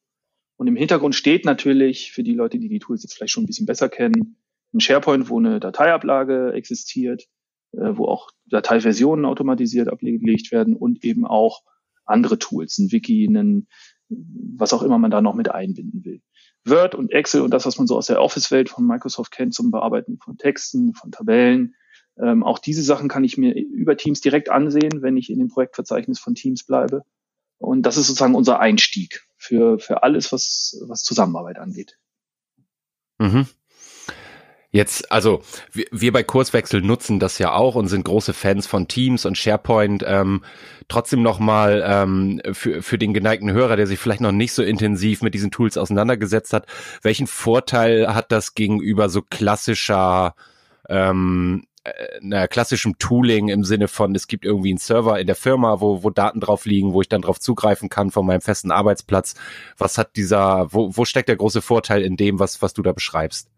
Und 0.56 0.66
im 0.66 0.76
Hintergrund 0.76 1.14
steht 1.14 1.44
natürlich 1.44 2.12
für 2.12 2.22
die 2.22 2.34
Leute, 2.34 2.58
die 2.58 2.68
die 2.68 2.80
Tools 2.80 3.02
jetzt 3.02 3.14
vielleicht 3.14 3.32
schon 3.32 3.44
ein 3.44 3.46
bisschen 3.46 3.66
besser 3.66 3.88
kennen, 3.88 4.36
ein 4.74 4.80
SharePoint, 4.80 5.28
wo 5.28 5.38
eine 5.38 5.58
Dateiablage 5.58 6.52
existiert, 6.52 7.26
äh, 7.72 7.96
wo 7.96 8.06
auch 8.06 8.30
Dateiversionen 8.46 9.24
automatisiert 9.24 9.88
abgelegt 9.88 10.52
werden 10.52 10.76
und 10.76 11.04
eben 11.04 11.26
auch 11.26 11.62
andere 12.04 12.38
Tools, 12.38 12.78
ein 12.78 12.92
Wiki, 12.92 13.24
ein, 13.24 13.68
was 14.08 14.72
auch 14.72 14.82
immer 14.82 14.98
man 14.98 15.10
da 15.10 15.20
noch 15.20 15.34
mit 15.34 15.50
einbinden 15.50 16.04
will. 16.04 16.20
Word 16.64 16.94
und 16.94 17.10
Excel 17.10 17.40
und 17.40 17.54
das, 17.54 17.64
was 17.64 17.78
man 17.78 17.86
so 17.86 17.96
aus 17.96 18.06
der 18.06 18.20
Office-Welt 18.20 18.68
von 18.68 18.86
Microsoft 18.86 19.32
kennt 19.32 19.54
zum 19.54 19.70
Bearbeiten 19.70 20.18
von 20.18 20.36
Texten, 20.36 20.94
von 20.94 21.10
Tabellen. 21.10 21.74
Ähm, 22.20 22.42
auch 22.42 22.58
diese 22.58 22.82
Sachen 22.82 23.08
kann 23.08 23.24
ich 23.24 23.38
mir 23.38 23.54
über 23.54 23.96
Teams 23.96 24.20
direkt 24.20 24.50
ansehen, 24.50 25.00
wenn 25.00 25.16
ich 25.16 25.30
in 25.30 25.38
dem 25.38 25.48
Projektverzeichnis 25.48 26.18
von 26.18 26.34
Teams 26.34 26.64
bleibe. 26.64 27.04
Und 27.60 27.82
das 27.82 27.98
ist 27.98 28.06
sozusagen 28.06 28.34
unser 28.34 28.58
Einstieg 28.58 29.26
für, 29.36 29.78
für 29.78 30.02
alles, 30.02 30.32
was, 30.32 30.82
was 30.88 31.02
Zusammenarbeit 31.02 31.58
angeht. 31.58 31.98
Mhm. 33.18 33.46
Jetzt, 34.72 35.12
also 35.12 35.42
wir, 35.72 35.84
wir 35.90 36.12
bei 36.12 36.22
Kurswechsel 36.22 36.80
nutzen 36.80 37.18
das 37.18 37.38
ja 37.38 37.52
auch 37.52 37.74
und 37.74 37.88
sind 37.88 38.04
große 38.04 38.32
Fans 38.32 38.66
von 38.66 38.88
Teams 38.88 39.26
und 39.26 39.36
SharePoint. 39.36 40.04
Ähm, 40.06 40.42
trotzdem 40.88 41.22
nochmal 41.22 41.84
ähm, 41.84 42.40
für, 42.52 42.82
für 42.82 42.96
den 42.96 43.12
geneigten 43.12 43.52
Hörer, 43.52 43.76
der 43.76 43.86
sich 43.86 43.98
vielleicht 43.98 44.20
noch 44.22 44.32
nicht 44.32 44.52
so 44.52 44.62
intensiv 44.62 45.22
mit 45.22 45.34
diesen 45.34 45.50
Tools 45.50 45.76
auseinandergesetzt 45.76 46.54
hat, 46.54 46.66
welchen 47.02 47.26
Vorteil 47.26 48.14
hat 48.14 48.32
das 48.32 48.54
gegenüber 48.54 49.10
so 49.10 49.20
klassischer 49.22 50.34
ähm, 50.88 51.64
einer 51.84 52.48
klassischen 52.48 52.98
Tooling 52.98 53.48
im 53.48 53.64
Sinne 53.64 53.88
von, 53.88 54.14
es 54.14 54.26
gibt 54.26 54.44
irgendwie 54.44 54.70
einen 54.70 54.78
Server 54.78 55.18
in 55.18 55.26
der 55.26 55.36
Firma, 55.36 55.80
wo, 55.80 56.02
wo 56.02 56.10
Daten 56.10 56.40
drauf 56.40 56.66
liegen, 56.66 56.92
wo 56.92 57.00
ich 57.00 57.08
dann 57.08 57.22
drauf 57.22 57.40
zugreifen 57.40 57.88
kann 57.88 58.10
von 58.10 58.26
meinem 58.26 58.42
festen 58.42 58.70
Arbeitsplatz. 58.70 59.34
Was 59.78 59.96
hat 59.96 60.16
dieser, 60.16 60.72
wo, 60.72 60.94
wo 60.94 61.04
steckt 61.04 61.28
der 61.28 61.36
große 61.36 61.62
Vorteil 61.62 62.02
in 62.02 62.16
dem, 62.16 62.38
was, 62.38 62.60
was 62.60 62.74
du 62.74 62.82
da 62.82 62.92
beschreibst? 62.92 63.50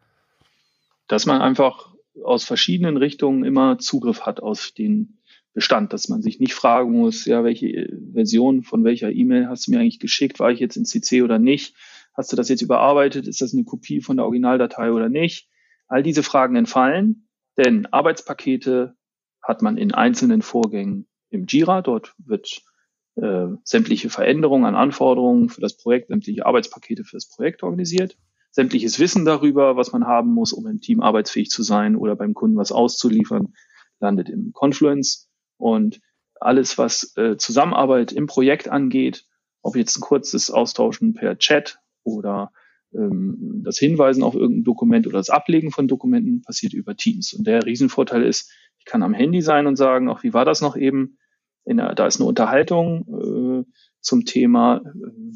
Dass 1.08 1.26
man 1.26 1.42
einfach 1.42 1.92
aus 2.25 2.44
verschiedenen 2.44 2.96
Richtungen 2.96 3.44
immer 3.44 3.78
Zugriff 3.78 4.23
hat 4.23 4.40
auf 4.40 4.70
den 4.76 5.18
Bestand, 5.52 5.92
dass 5.92 6.08
man 6.08 6.23
sich 6.23 6.38
nicht 6.38 6.54
fragen 6.54 6.92
muss, 6.92 7.25
ja, 7.25 7.44
welche 7.44 7.88
Version 8.12 8.62
von 8.62 8.85
welcher 8.85 9.11
E-Mail 9.11 9.49
hast 9.49 9.66
du 9.66 9.73
mir 9.73 9.80
eigentlich 9.80 9.99
geschickt? 9.99 10.38
War 10.38 10.50
ich 10.50 10.61
jetzt 10.61 10.76
in 10.76 10.85
CC 10.85 11.23
oder 11.23 11.38
nicht? 11.38 11.75
Hast 12.14 12.32
du 12.32 12.37
das 12.37 12.49
jetzt 12.49 12.62
überarbeitet? 12.62 13.26
Ist 13.26 13.40
das 13.40 13.52
eine 13.52 13.64
Kopie 13.64 14.00
von 14.00 14.16
der 14.16 14.25
Originaldatei 14.25 14.92
oder 14.92 15.08
nicht? 15.08 15.49
All 15.88 16.02
diese 16.02 16.23
Fragen 16.23 16.56
entfallen 16.56 17.26
denn 17.56 17.87
Arbeitspakete 17.87 18.94
hat 19.42 19.62
man 19.62 19.76
in 19.76 19.92
einzelnen 19.92 20.42
Vorgängen 20.42 21.09
im 21.30 21.47
Jira. 21.47 21.82
Dort 21.82 22.14
wird 22.18 22.62
äh, 23.16 23.47
sämtliche 23.64 24.11
Veränderungen 24.11 24.64
an 24.64 24.75
Anforderungen 24.75 25.49
für 25.49 25.61
das 25.61 25.76
Projekt, 25.76 26.09
sämtliche 26.09 26.47
Arbeitspakete 26.47 27.04
für 27.04 27.16
das 27.16 27.28
Projekt 27.28 27.62
organisiert. 27.62 28.16
Sämtliches 28.50 28.99
Wissen 28.99 29.25
darüber, 29.25 29.76
was 29.76 29.92
man 29.92 30.06
haben 30.06 30.32
muss, 30.32 30.52
um 30.52 30.66
im 30.66 30.80
Team 30.80 31.00
arbeitsfähig 31.00 31.50
zu 31.50 31.62
sein 31.62 31.97
oder 31.97 32.16
beim 32.16 32.35
Kunden 32.35 32.56
was 32.56 32.71
auszuliefern, 32.71 33.54
landet 33.99 34.28
im 34.28 34.52
Confluence. 34.52 35.30
Und 35.56 36.00
alles, 36.38 36.76
was 36.76 37.16
äh, 37.16 37.37
Zusammenarbeit 37.37 38.12
im 38.12 38.26
Projekt 38.26 38.68
angeht, 38.68 39.26
ob 39.62 39.76
jetzt 39.76 39.97
ein 39.97 40.00
kurzes 40.00 40.50
Austauschen 40.50 41.14
per 41.14 41.38
Chat 41.38 41.78
oder 42.02 42.52
ähm, 42.94 43.62
das 43.64 43.78
Hinweisen 43.78 44.22
auf 44.22 44.34
irgendein 44.34 44.64
Dokument 44.64 45.06
oder 45.06 45.18
das 45.18 45.30
Ablegen 45.30 45.70
von 45.70 45.88
Dokumenten 45.88 46.42
passiert 46.42 46.75
über 46.75 46.96
Teams. 46.96 47.32
Und 47.32 47.46
der 47.46 47.64
Riesenvorteil 47.64 48.22
ist, 48.25 48.50
ich 48.78 48.84
kann 48.84 49.02
am 49.02 49.14
Handy 49.14 49.42
sein 49.42 49.66
und 49.66 49.76
sagen, 49.76 50.08
auch 50.08 50.22
wie 50.22 50.34
war 50.34 50.44
das 50.44 50.61
noch 50.61 50.76
eben? 50.76 51.18
Der, 51.64 51.94
da 51.94 52.06
ist 52.06 52.18
eine 52.18 52.28
Unterhaltung 52.28 53.64
äh, 53.66 53.72
zum 54.00 54.25
Thema 54.25 54.82
äh, 54.84 54.90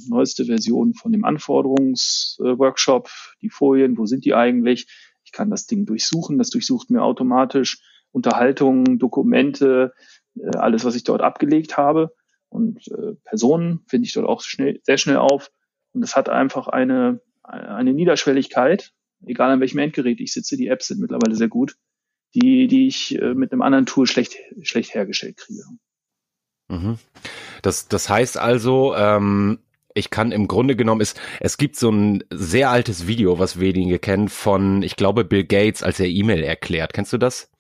neueste 0.08 0.44
Version 0.44 0.94
von 0.94 1.12
dem 1.12 1.25
Anforderungsworkshop, 1.25 3.06
äh, 3.06 3.36
die 3.42 3.50
Folien, 3.50 3.96
wo 3.96 4.06
sind 4.06 4.25
die 4.25 4.34
eigentlich? 4.34 4.88
Ich 5.25 5.32
kann 5.32 5.50
das 5.50 5.66
Ding 5.66 5.86
durchsuchen, 5.86 6.38
das 6.38 6.50
durchsucht 6.50 6.90
mir 6.90 7.02
automatisch 7.02 7.80
Unterhaltungen, 8.10 8.98
Dokumente, 8.98 9.92
äh, 10.36 10.56
alles, 10.56 10.84
was 10.84 10.96
ich 10.96 11.04
dort 11.04 11.22
abgelegt 11.22 11.76
habe. 11.76 12.12
und 12.48 12.88
äh, 12.88 13.14
Personen 13.25 13.84
finde 13.86 14.06
ich 14.06 14.12
dort 14.12 14.26
auch 14.26 14.40
schnell, 14.42 14.80
sehr 14.82 14.98
schnell 14.98 15.18
auf. 15.18 15.50
Und 15.92 16.02
es 16.02 16.16
hat 16.16 16.28
einfach 16.28 16.68
eine, 16.68 17.20
eine 17.46 17.92
Niederschwelligkeit, 17.92 18.92
egal 19.24 19.50
an 19.50 19.60
welchem 19.60 19.78
Endgerät 19.78 20.20
ich 20.20 20.32
sitze, 20.32 20.56
die 20.56 20.68
Apps 20.68 20.88
sind 20.88 21.00
mittlerweile 21.00 21.34
sehr 21.34 21.48
gut, 21.48 21.76
die, 22.34 22.66
die 22.66 22.86
ich 22.86 23.18
äh, 23.20 23.34
mit 23.34 23.52
einem 23.52 23.62
anderen 23.62 23.86
Tool 23.86 24.06
schlecht, 24.06 24.36
schlecht 24.62 24.94
hergestellt 24.94 25.36
kriege. 25.36 25.62
Mhm. 26.68 26.98
Das, 27.62 27.88
das 27.88 28.08
heißt 28.08 28.38
also, 28.38 28.94
ähm, 28.94 29.60
ich 29.94 30.10
kann 30.10 30.32
im 30.32 30.46
Grunde 30.46 30.76
genommen 30.76 31.00
ist, 31.00 31.18
es 31.40 31.56
gibt 31.56 31.76
so 31.76 31.90
ein 31.90 32.22
sehr 32.30 32.70
altes 32.70 33.06
Video, 33.06 33.38
was 33.38 33.58
wenige 33.60 33.98
kennen, 33.98 34.28
von, 34.28 34.82
ich 34.82 34.96
glaube, 34.96 35.24
Bill 35.24 35.44
Gates, 35.44 35.82
als 35.82 35.98
er 36.00 36.06
E-Mail 36.06 36.42
erklärt. 36.42 36.92
Kennst 36.92 37.12
du 37.12 37.18
das? 37.18 37.50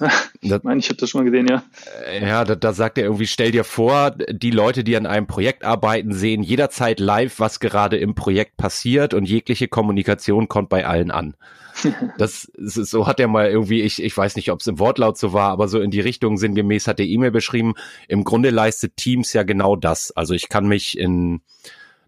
Ich 0.40 0.62
meine, 0.62 0.78
ich 0.80 0.88
habe 0.88 0.96
das 0.96 1.10
schon 1.10 1.24
mal 1.24 1.30
gesehen, 1.30 1.48
ja. 1.48 1.62
Äh, 2.06 2.26
ja, 2.26 2.44
da, 2.44 2.54
da 2.54 2.72
sagt 2.72 2.98
er 2.98 3.04
irgendwie, 3.04 3.26
stell 3.26 3.50
dir 3.50 3.64
vor, 3.64 4.12
die 4.12 4.50
Leute, 4.50 4.84
die 4.84 4.96
an 4.96 5.06
einem 5.06 5.26
Projekt 5.26 5.64
arbeiten, 5.64 6.12
sehen 6.12 6.42
jederzeit 6.42 7.00
live, 7.00 7.40
was 7.40 7.60
gerade 7.60 7.96
im 7.96 8.14
Projekt 8.14 8.56
passiert 8.56 9.14
und 9.14 9.28
jegliche 9.28 9.68
Kommunikation 9.68 10.48
kommt 10.48 10.68
bei 10.68 10.86
allen 10.86 11.10
an. 11.10 11.34
Das 12.18 12.50
so 12.56 13.06
hat 13.06 13.20
er 13.20 13.28
mal 13.28 13.48
irgendwie, 13.48 13.82
ich, 13.82 14.02
ich 14.02 14.16
weiß 14.16 14.34
nicht, 14.34 14.50
ob 14.50 14.60
es 14.60 14.66
im 14.66 14.80
Wortlaut 14.80 15.16
so 15.16 15.32
war, 15.32 15.50
aber 15.50 15.68
so 15.68 15.80
in 15.80 15.92
die 15.92 16.00
Richtung 16.00 16.36
sinngemäß 16.36 16.88
hat 16.88 16.98
der 16.98 17.06
E-Mail 17.06 17.30
beschrieben. 17.30 17.74
Im 18.08 18.24
Grunde 18.24 18.50
leistet 18.50 18.96
Teams 18.96 19.32
ja 19.32 19.44
genau 19.44 19.76
das. 19.76 20.10
Also 20.10 20.34
ich 20.34 20.48
kann 20.48 20.66
mich 20.66 20.98
in 20.98 21.40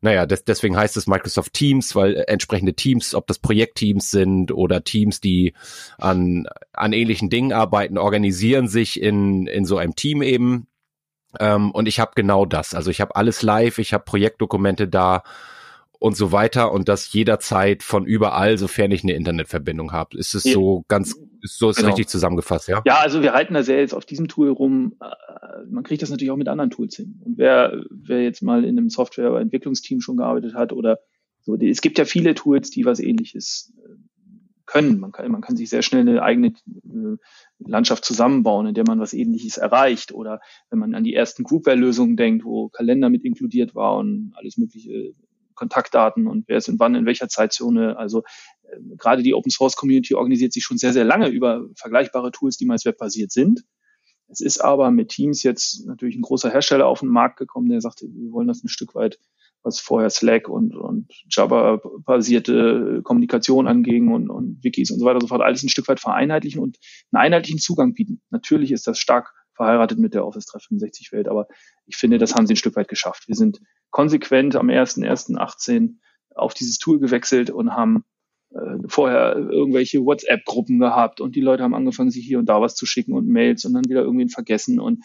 naja, 0.02 0.26
das, 0.26 0.45
deswegen 0.45 0.76
heißt 0.76 0.97
es 0.97 1.07
Microsoft 1.07 1.52
Teams, 1.52 1.95
weil 1.95 2.16
äh, 2.16 2.23
entsprechende 2.23 2.75
Teams, 2.75 3.14
ob 3.14 3.26
das 3.26 3.38
Projektteams 3.38 4.11
sind 4.11 4.52
oder 4.52 4.83
Teams, 4.83 5.21
die 5.21 5.54
an, 5.99 6.47
an 6.73 6.92
ähnlichen 6.92 7.28
Dingen 7.28 7.52
arbeiten, 7.52 7.99
organisieren 7.99 8.69
sich 8.69 9.00
in, 9.00 9.47
in 9.47 9.64
so 9.64 9.76
einem 9.76 9.95
Team 9.97 10.23
eben. 10.23 10.66
Ähm, 11.38 11.71
und 11.71 11.87
ich 11.87 12.00
habe 12.00 12.12
genau 12.14 12.47
das. 12.47 12.75
Also 12.75 12.90
ich 12.90 13.00
habe 13.00 13.14
alles 13.14 13.42
live, 13.42 13.78
ich 13.78 13.92
habe 13.92 14.04
Projektdokumente 14.04 14.88
da 14.88 15.23
und 16.00 16.16
so 16.16 16.33
weiter 16.33 16.73
und 16.73 16.88
das 16.88 17.12
jederzeit 17.12 17.83
von 17.83 18.07
überall, 18.07 18.57
sofern 18.57 18.90
ich 18.90 19.04
eine 19.04 19.12
Internetverbindung 19.12 19.92
habe. 19.92 20.16
Ist 20.16 20.35
es 20.35 20.45
ja. 20.45 20.54
so 20.54 20.85
ganz, 20.88 21.14
ist 21.42 21.59
so 21.59 21.69
ist 21.69 21.76
genau. 21.76 21.88
richtig 21.88 22.09
zusammengefasst, 22.09 22.69
ja? 22.69 22.83
Ja, 22.87 23.00
also 23.00 23.23
wir 23.23 23.35
reiten 23.35 23.52
da 23.52 23.62
sehr 23.62 23.80
jetzt 23.80 23.92
auf 23.92 24.07
diesem 24.07 24.26
Tool 24.26 24.49
rum. 24.49 24.97
Äh, 25.00 25.66
man 25.71 25.85
kriegt 25.85 26.00
das 26.00 26.09
natürlich 26.09 26.30
auch 26.30 26.38
mit 26.38 26.49
anderen 26.49 26.71
Tools 26.71 26.97
hin. 26.97 27.21
Und 27.23 27.37
wer, 27.37 27.85
wer 27.90 28.23
jetzt 28.23 28.42
mal 28.42 28.64
in 28.64 28.78
einem 28.78 28.88
Softwareentwicklungsteam 28.88 30.00
schon 30.00 30.16
gearbeitet 30.16 30.54
hat 30.54 30.73
oder 30.73 31.00
so, 31.42 31.54
es 31.57 31.83
gibt 31.83 31.99
ja 31.99 32.07
viele 32.07 32.35
Tools, 32.35 32.71
die 32.71 32.87
was 32.87 32.99
ähnliches 32.99 33.75
äh, 33.76 33.90
können. 34.64 35.00
Man 35.00 35.12
kann, 35.12 35.30
man 35.30 35.42
kann 35.42 35.57
sich 35.57 35.69
sehr 35.69 35.83
schnell 35.83 36.09
eine 36.09 36.23
eigene 36.23 36.49
äh, 36.49 37.16
Landschaft 37.59 38.07
zusammenbauen, 38.07 38.69
in 38.69 38.75
der 38.75 38.85
man 38.87 39.00
was 39.00 39.12
ähnliches 39.12 39.59
erreicht. 39.59 40.12
Oder 40.12 40.40
wenn 40.71 40.78
man 40.78 40.95
an 40.95 41.04
die 41.04 41.14
ersten 41.14 41.42
Groupware-Lösungen 41.42 42.16
denkt, 42.16 42.47
wo 42.47 42.71
Kalender 42.71 43.11
mit 43.11 43.23
inkludiert 43.23 43.75
war 43.75 43.99
und 43.99 44.33
alles 44.37 44.57
mögliche 44.57 45.12
Kontaktdaten 45.61 46.26
und 46.26 46.49
wer 46.49 46.57
ist 46.57 46.69
in 46.69 46.79
wann 46.79 46.95
in 46.95 47.05
welcher 47.05 47.29
Zeitzone. 47.29 47.99
Also 47.99 48.23
äh, 48.62 48.76
gerade 48.97 49.23
die 49.23 49.35
Open 49.35 49.50
Source 49.50 49.76
Community 49.76 50.14
organisiert 50.14 50.55
sich 50.55 50.64
schon 50.64 50.79
sehr, 50.79 50.95
sehr 50.95 51.05
lange 51.05 51.29
über 51.29 51.67
vergleichbare 51.76 52.31
Tools, 52.33 52.57
die 52.57 52.64
meist 52.64 52.87
webbasiert 52.87 53.31
sind. 53.31 53.62
Es 54.29 54.40
ist 54.40 54.61
aber 54.61 54.90
mit 54.90 55.09
Teams 55.09 55.43
jetzt 55.43 55.87
natürlich 55.87 56.17
ein 56.17 56.23
großer 56.23 56.50
Hersteller 56.50 56.87
auf 56.87 57.00
den 57.00 57.09
Markt 57.09 57.37
gekommen, 57.37 57.69
der 57.69 57.81
sagte, 57.81 58.07
wir 58.07 58.33
wollen 58.33 58.49
das 58.49 58.64
ein 58.64 58.69
Stück 58.69 58.95
weit, 58.95 59.19
was 59.62 59.81
vorher 59.81 60.09
Slack 60.09 60.49
und, 60.49 60.75
und 60.75 61.12
Java-basierte 61.29 63.02
Kommunikation 63.02 63.67
anging 63.67 64.09
und, 64.09 64.31
und 64.31 64.62
Wikis 64.62 64.90
und 64.90 65.00
so 65.00 65.05
weiter 65.05 65.17
und 65.17 65.23
so 65.23 65.26
fort, 65.26 65.43
alles 65.43 65.62
ein 65.62 65.69
Stück 65.69 65.88
weit 65.88 66.00
vereinheitlichen 66.00 66.62
und 66.62 66.79
einen 67.12 67.25
einheitlichen 67.25 67.59
Zugang 67.59 67.93
bieten. 67.93 68.23
Natürlich 68.31 68.73
ist 68.73 68.87
das 68.87 68.99
stark 68.99 69.35
verheiratet 69.61 69.99
mit 69.99 70.14
der 70.14 70.25
Office 70.25 70.47
365 70.47 71.12
Welt, 71.12 71.29
aber 71.29 71.47
ich 71.85 71.97
finde, 71.97 72.17
das 72.17 72.35
haben 72.35 72.47
sie 72.47 72.55
ein 72.55 72.57
Stück 72.57 72.76
weit 72.76 72.88
geschafft. 72.88 73.29
Wir 73.29 73.35
sind 73.35 73.61
konsequent 73.90 74.57
am 74.57 74.69
1.1.18 74.69 75.97
auf 76.35 76.55
dieses 76.55 76.79
Tool 76.79 76.99
gewechselt 76.99 77.50
und 77.50 77.75
haben 77.75 78.05
äh, 78.55 78.79
vorher 78.88 79.37
irgendwelche 79.37 80.02
WhatsApp-Gruppen 80.02 80.79
gehabt 80.79 81.21
und 81.21 81.37
die 81.37 81.43
Leute 81.43 81.62
haben 81.62 81.75
angefangen, 81.75 82.11
sich 82.11 82.25
hier 82.25 82.38
und 82.38 82.47
da 82.47 82.62
was 82.62 82.75
zu 82.75 82.87
schicken 82.87 83.12
und 83.12 83.29
Mails 83.29 83.67
und 83.67 83.75
dann 83.75 83.85
wieder 83.85 84.00
irgendwen 84.00 84.31
vergessen 84.31 84.81
und 84.81 85.05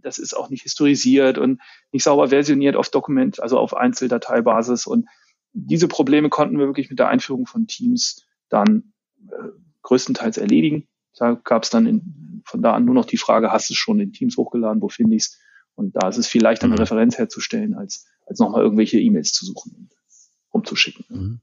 das 0.00 0.16
ist 0.16 0.34
auch 0.34 0.48
nicht 0.48 0.62
historisiert 0.62 1.36
und 1.36 1.60
nicht 1.92 2.04
sauber 2.04 2.28
versioniert 2.28 2.74
auf 2.74 2.88
Dokument, 2.88 3.42
also 3.42 3.58
auf 3.58 3.76
Einzeldateibasis 3.76 4.86
und 4.86 5.06
diese 5.52 5.88
Probleme 5.88 6.30
konnten 6.30 6.58
wir 6.58 6.66
wirklich 6.66 6.88
mit 6.88 6.98
der 6.98 7.08
Einführung 7.08 7.44
von 7.46 7.66
Teams 7.66 8.26
dann 8.48 8.94
äh, 9.28 9.50
größtenteils 9.82 10.38
erledigen. 10.38 10.88
Da 11.16 11.32
gab 11.32 11.64
es 11.64 11.70
dann 11.70 11.86
in, 11.86 12.42
von 12.44 12.62
da 12.62 12.74
an 12.74 12.84
nur 12.84 12.94
noch 12.94 13.06
die 13.06 13.16
Frage, 13.16 13.50
hast 13.50 13.70
du 13.70 13.74
es 13.74 13.78
schon 13.78 14.00
in 14.00 14.12
Teams 14.12 14.36
hochgeladen, 14.36 14.82
wo 14.82 14.88
finde 14.88 15.16
ich 15.16 15.22
es? 15.24 15.38
Und 15.74 15.96
da 15.96 16.08
ist 16.08 16.16
es 16.16 16.26
viel 16.26 16.42
leichter, 16.42 16.64
eine 16.64 16.74
mhm. 16.74 16.80
Referenz 16.80 17.18
herzustellen, 17.18 17.74
als, 17.74 18.06
als 18.26 18.38
nochmal 18.38 18.62
irgendwelche 18.62 18.98
E-Mails 18.98 19.32
zu 19.32 19.44
suchen 19.44 19.72
und 19.76 19.90
rumzuschicken. 20.52 21.04
Mhm. 21.08 21.40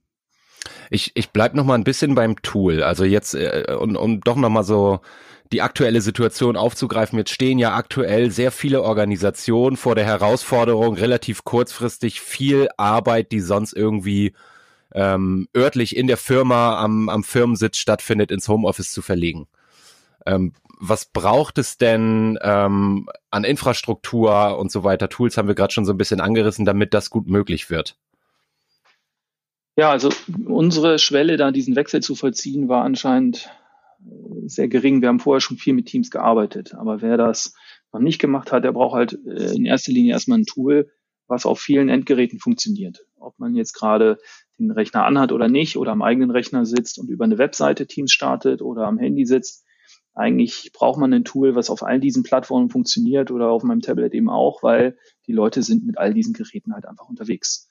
Ich, 0.89 1.11
ich 1.15 1.31
bleib 1.31 1.55
noch 1.55 1.65
mal 1.65 1.75
ein 1.75 1.83
bisschen 1.83 2.15
beim 2.15 2.41
Tool. 2.41 2.83
Also 2.83 3.03
jetzt, 3.03 3.35
äh, 3.35 3.75
um, 3.79 3.95
um 3.95 4.21
doch 4.21 4.35
noch 4.35 4.49
mal 4.49 4.63
so 4.63 5.01
die 5.51 5.61
aktuelle 5.61 6.01
Situation 6.01 6.55
aufzugreifen. 6.55 7.19
Jetzt 7.19 7.31
stehen 7.31 7.59
ja 7.59 7.75
aktuell 7.75 8.31
sehr 8.31 8.51
viele 8.51 8.81
Organisationen 8.81 9.77
vor 9.77 9.93
der 9.93 10.05
Herausforderung, 10.05 10.95
relativ 10.95 11.43
kurzfristig 11.43 12.21
viel 12.21 12.69
Arbeit, 12.77 13.31
die 13.31 13.39
sonst 13.39 13.73
irgendwie 13.73 14.33
ähm, 14.93 15.47
örtlich 15.55 15.95
in 15.95 16.07
der 16.07 16.17
Firma 16.17 16.79
am, 16.79 17.09
am 17.09 17.23
Firmensitz 17.23 17.77
stattfindet, 17.77 18.31
ins 18.31 18.47
Homeoffice 18.47 18.91
zu 18.91 19.01
verlegen. 19.01 19.47
Ähm, 20.25 20.53
was 20.79 21.05
braucht 21.05 21.57
es 21.57 21.77
denn 21.77 22.37
ähm, 22.41 23.09
an 23.29 23.43
Infrastruktur 23.43 24.57
und 24.57 24.71
so 24.71 24.83
weiter? 24.83 25.09
Tools 25.09 25.37
haben 25.37 25.47
wir 25.47 25.55
gerade 25.55 25.73
schon 25.73 25.85
so 25.85 25.93
ein 25.93 25.97
bisschen 25.97 26.19
angerissen, 26.19 26.65
damit 26.65 26.93
das 26.93 27.09
gut 27.09 27.27
möglich 27.27 27.69
wird. 27.69 27.97
Ja, 29.75 29.89
also 29.89 30.09
unsere 30.45 30.99
Schwelle, 30.99 31.37
da 31.37 31.51
diesen 31.51 31.75
Wechsel 31.75 32.01
zu 32.01 32.15
vollziehen, 32.15 32.69
war 32.69 32.83
anscheinend 32.83 33.49
äh, 34.01 34.47
sehr 34.47 34.67
gering. 34.67 35.01
Wir 35.01 35.09
haben 35.09 35.19
vorher 35.19 35.41
schon 35.41 35.57
viel 35.57 35.73
mit 35.73 35.87
Teams 35.87 36.11
gearbeitet, 36.11 36.75
aber 36.75 37.01
wer 37.01 37.17
das 37.17 37.55
noch 37.91 38.01
nicht 38.01 38.19
gemacht 38.19 38.51
hat, 38.51 38.63
der 38.63 38.71
braucht 38.71 38.95
halt 38.95 39.19
äh, 39.25 39.55
in 39.55 39.65
erster 39.65 39.91
Linie 39.91 40.13
erstmal 40.13 40.39
ein 40.39 40.45
Tool, 40.45 40.91
was 41.27 41.45
auf 41.45 41.59
vielen 41.59 41.89
Endgeräten 41.89 42.39
funktioniert. 42.39 43.05
Ob 43.15 43.39
man 43.39 43.55
jetzt 43.55 43.73
gerade 43.73 44.19
den 44.59 44.69
Rechner 44.69 45.05
anhat 45.05 45.31
oder 45.31 45.47
nicht 45.47 45.77
oder 45.77 45.91
am 45.91 46.01
eigenen 46.01 46.29
Rechner 46.29 46.65
sitzt 46.65 46.99
und 46.99 47.09
über 47.09 47.23
eine 47.23 47.37
Webseite 47.37 47.87
Teams 47.87 48.11
startet 48.11 48.61
oder 48.61 48.85
am 48.85 48.99
Handy 48.99 49.25
sitzt, 49.25 49.63
eigentlich 50.13 50.71
braucht 50.73 50.99
man 50.99 51.13
ein 51.13 51.23
Tool, 51.23 51.55
was 51.55 51.69
auf 51.69 51.83
all 51.83 51.99
diesen 51.99 52.23
Plattformen 52.23 52.69
funktioniert 52.69 53.31
oder 53.31 53.49
auf 53.49 53.63
meinem 53.63 53.81
Tablet 53.81 54.13
eben 54.13 54.29
auch, 54.29 54.61
weil 54.61 54.97
die 55.27 55.33
Leute 55.33 55.63
sind 55.63 55.85
mit 55.85 55.97
all 55.97 56.13
diesen 56.13 56.33
Geräten 56.33 56.73
halt 56.73 56.85
einfach 56.85 57.09
unterwegs. 57.09 57.69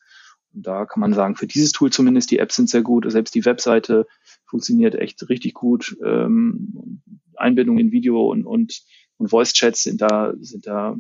Und 0.53 0.67
da 0.67 0.85
kann 0.85 1.01
man 1.01 1.15
sagen, 1.15 1.37
für 1.37 1.47
dieses 1.47 1.73
Tool 1.73 1.91
zumindest, 1.91 2.31
die 2.31 2.39
Apps 2.39 2.57
sind 2.57 2.69
sehr 2.69 2.83
gut, 2.83 3.11
selbst 3.11 3.35
die 3.35 3.45
Webseite 3.45 4.07
funktioniert 4.45 4.95
echt 4.95 5.29
richtig 5.29 5.55
gut. 5.55 5.97
Ähm, 6.05 7.01
Einbindung 7.37 7.79
in 7.79 7.93
Video 7.93 8.31
und, 8.31 8.45
und, 8.45 8.83
und 9.17 9.29
Voice-Chats 9.29 9.85
sind 9.85 10.03
da, 10.03 10.35
sind 10.41 10.67
da 10.67 10.97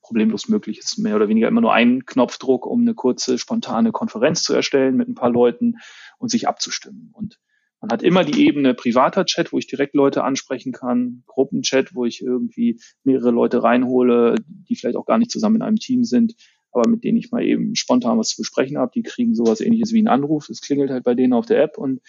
problemlos 0.00 0.48
möglich. 0.48 0.78
Es 0.78 0.92
ist 0.92 0.98
mehr 0.98 1.16
oder 1.16 1.28
weniger 1.28 1.48
immer 1.48 1.60
nur 1.60 1.74
ein 1.74 2.06
Knopfdruck, 2.06 2.64
um 2.64 2.82
eine 2.82 2.94
kurze, 2.94 3.38
spontane 3.38 3.92
Konferenz 3.92 4.42
zu 4.44 4.54
erstellen 4.54 4.96
mit 4.96 5.08
ein 5.08 5.14
paar 5.14 5.30
Leuten 5.30 5.76
und 6.18 6.30
sich 6.30 6.48
abzustimmen. 6.48 7.10
Und 7.12 7.38
man 7.80 7.90
hat 7.90 8.02
immer 8.02 8.24
die 8.24 8.46
Ebene 8.46 8.74
privater 8.74 9.24
Chat, 9.24 9.52
wo 9.52 9.58
ich 9.58 9.66
direkt 9.66 9.94
Leute 9.94 10.22
ansprechen 10.22 10.72
kann, 10.72 11.22
Gruppenchat, 11.26 11.94
wo 11.94 12.04
ich 12.04 12.20
irgendwie 12.20 12.78
mehrere 13.04 13.30
Leute 13.30 13.62
reinhole, 13.62 14.34
die 14.46 14.76
vielleicht 14.76 14.96
auch 14.96 15.06
gar 15.06 15.18
nicht 15.18 15.30
zusammen 15.30 15.56
in 15.56 15.62
einem 15.62 15.78
Team 15.78 16.04
sind, 16.04 16.34
aber 16.72 16.88
mit 16.88 17.04
denen 17.04 17.18
ich 17.18 17.30
mal 17.30 17.42
eben 17.42 17.74
spontan 17.74 18.18
was 18.18 18.28
zu 18.28 18.42
besprechen 18.42 18.76
habe. 18.76 18.92
Die 18.94 19.02
kriegen 19.02 19.34
sowas 19.34 19.60
ähnliches 19.60 19.92
wie 19.92 19.98
einen 19.98 20.08
Anruf. 20.08 20.50
Es 20.50 20.60
klingelt 20.60 20.90
halt 20.90 21.04
bei 21.04 21.14
denen 21.14 21.32
auf 21.32 21.46
der 21.46 21.62
App 21.62 21.78
und 21.78 22.00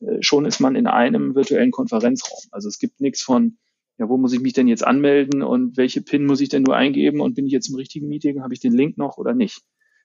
äh, 0.00 0.18
schon 0.20 0.44
ist 0.44 0.60
man 0.60 0.76
in 0.76 0.86
einem 0.86 1.34
virtuellen 1.34 1.70
Konferenzraum. 1.70 2.40
Also 2.50 2.68
es 2.68 2.78
gibt 2.78 3.00
nichts 3.00 3.22
von, 3.22 3.56
ja, 3.98 4.08
wo 4.08 4.18
muss 4.18 4.32
ich 4.34 4.40
mich 4.40 4.52
denn 4.52 4.68
jetzt 4.68 4.86
anmelden 4.86 5.42
und 5.42 5.76
welche 5.78 6.02
PIN 6.02 6.26
muss 6.26 6.42
ich 6.42 6.50
denn 6.50 6.62
nur 6.62 6.76
eingeben 6.76 7.20
und 7.20 7.34
bin 7.34 7.46
ich 7.46 7.52
jetzt 7.52 7.70
im 7.70 7.76
richtigen 7.76 8.08
Meeting, 8.08 8.42
habe 8.42 8.52
ich 8.52 8.60
den 8.60 8.74
Link 8.74 8.98
noch 8.98 9.16
oder 9.16 9.34
nicht? 9.34 9.62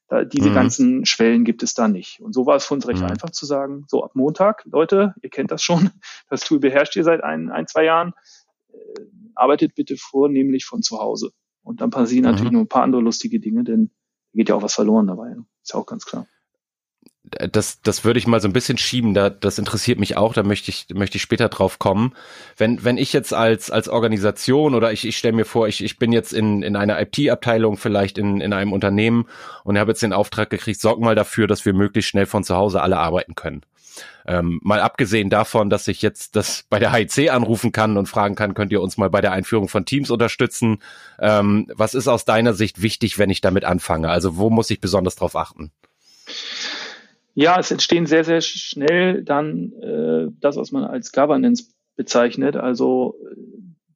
Da, 0.10 0.26
diese 0.26 0.50
mhm. 0.50 0.54
ganzen 0.56 1.06
Schwellen 1.06 1.46
gibt 1.46 1.64
es 1.64 1.76
da 1.76 1.88
nicht. 1.88 2.20
Und 2.20 2.34
so 2.34 2.46
war 2.46 2.56
es 2.56 2.66
für 2.66 2.74
uns 2.74 2.88
recht 2.88 3.02
mhm. 3.02 3.08
einfach 3.08 3.30
zu 3.30 3.46
sagen, 3.46 3.86
so 3.88 4.04
ab 4.04 4.12
Montag, 4.16 4.64
Leute, 4.66 5.14
ihr 5.22 5.30
kennt 5.30 5.52
das 5.52 5.62
schon, 5.62 5.92
das 6.30 6.42
Tool 6.42 6.60
beherrscht 6.60 6.96
ihr 6.96 7.04
seit 7.04 7.24
ein, 7.24 7.50
ein 7.50 7.68
zwei 7.68 7.86
Jahren, 7.86 8.14
äh, 8.74 8.78
arbeitet 9.36 9.76
bitte 9.76 9.96
vornehmlich 9.98 10.66
von 10.66 10.82
zu 10.82 11.00
Hause. 11.00 11.32
Und 11.62 11.82
dann 11.82 11.92
passieren 11.92 12.26
mhm. 12.26 12.32
natürlich 12.32 12.52
noch 12.52 12.62
ein 12.62 12.68
paar 12.68 12.84
andere 12.84 13.02
lustige 13.02 13.40
Dinge, 13.40 13.64
denn 13.64 13.92
geht 14.34 14.50
ja 14.50 14.56
auch 14.56 14.64
was 14.64 14.74
verloren 14.74 15.08
dabei. 15.08 15.36
Ist 15.64 15.74
ja 15.74 15.80
auch 15.80 15.86
ganz 15.86 16.06
klar. 16.06 16.28
Das, 17.52 17.82
das 17.82 18.04
würde 18.04 18.20
ich 18.20 18.28
mal 18.28 18.42
so 18.42 18.48
ein 18.48 18.54
bisschen 18.54 18.78
schieben. 18.78 19.14
Da, 19.14 19.30
das 19.30 19.58
interessiert 19.58 20.00
mich 20.00 20.18
auch. 20.18 20.34
Da 20.34 20.44
möchte 20.44 20.70
ich, 20.70 20.88
möchte 20.94 21.18
ich 21.18 21.22
später 21.22 21.50
drauf 21.50 21.80
kommen. 21.80 22.14
Wenn, 22.58 22.84
wenn 22.84 22.98
ich 22.98 23.14
jetzt 23.14 23.34
als, 23.34 23.72
als 23.72 23.88
Organisation 23.88 24.76
oder 24.76 24.92
ich, 24.92 25.06
ich 25.06 25.18
stelle 25.18 25.36
mir 25.36 25.46
vor, 25.46 25.68
ich, 25.68 25.84
ich 25.84 25.98
bin 25.98 26.12
jetzt 26.12 26.34
in, 26.34 26.64
in 26.64 26.76
einer 26.76 27.00
IT-Abteilung 27.02 27.78
vielleicht 27.78 28.18
in, 28.18 28.42
in 28.42 28.54
einem 28.54 28.74
Unternehmen 28.74 29.26
und 29.64 29.78
habe 29.78 29.92
jetzt 29.92 30.04
den 30.04 30.14
Auftrag 30.14 30.50
gekriegt, 30.50 30.82
sorg 30.82 31.00
mal 31.00 31.16
dafür, 31.16 31.48
dass 31.48 31.66
wir 31.66 31.74
möglichst 31.74 32.10
schnell 32.10 32.26
von 32.26 32.44
zu 32.44 32.56
Hause 32.56 32.82
alle 32.82 32.98
arbeiten 32.98 33.36
können. 33.36 33.62
Ähm, 34.26 34.60
mal 34.64 34.80
abgesehen 34.80 35.30
davon, 35.30 35.70
dass 35.70 35.88
ich 35.88 36.02
jetzt 36.02 36.36
das 36.36 36.66
bei 36.70 36.80
der 36.80 36.94
HIC 36.94 37.32
anrufen 37.32 37.72
kann 37.72 37.98
und 37.98 38.08
fragen 38.08 38.36
kann, 38.36 38.54
könnt 38.54 38.72
ihr 38.72 38.82
uns 38.82 38.98
mal 38.98 39.10
bei 39.10 39.22
der 39.22 39.32
Einführung 39.32 39.68
von 39.68 39.86
Teams 39.86 40.12
unterstützen? 40.12 40.82
Ähm, 41.20 41.68
was 41.74 41.94
ist 41.94 42.08
aus 42.08 42.26
deiner 42.26 42.54
Sicht 42.54 42.82
wichtig, 42.82 43.18
wenn 43.18 43.30
ich 43.30 43.42
damit 43.42 43.66
anfange? 43.66 44.10
Also 44.10 44.38
wo 44.38 44.50
muss 44.50 44.70
ich 44.70 44.82
besonders 44.82 45.16
drauf 45.16 45.36
achten? 45.36 45.72
Ja, 47.34 47.60
es 47.60 47.72
entstehen 47.72 48.06
sehr, 48.06 48.24
sehr 48.24 48.42
schnell 48.42 49.24
dann 49.24 49.74
äh, 49.82 50.28
das, 50.40 50.58
was 50.58 50.72
man 50.72 50.84
als 50.84 51.12
Governance 51.12 51.72
bezeichnet, 51.96 52.56
also 52.56 53.16
äh, 53.24 53.36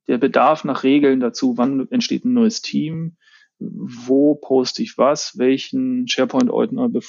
der 0.08 0.18
Bedarf 0.18 0.64
nach 0.64 0.84
Regeln 0.84 1.20
dazu, 1.20 1.58
wann 1.58 1.88
entsteht 1.90 2.26
ein 2.26 2.34
neues 2.34 2.62
Team, 2.62 3.16
wo 3.60 4.36
poste 4.36 4.84
ich 4.84 4.98
was, 4.98 5.38
welchen 5.38 6.08
SharePoint-Ordner 6.08 6.90
be 6.90 7.02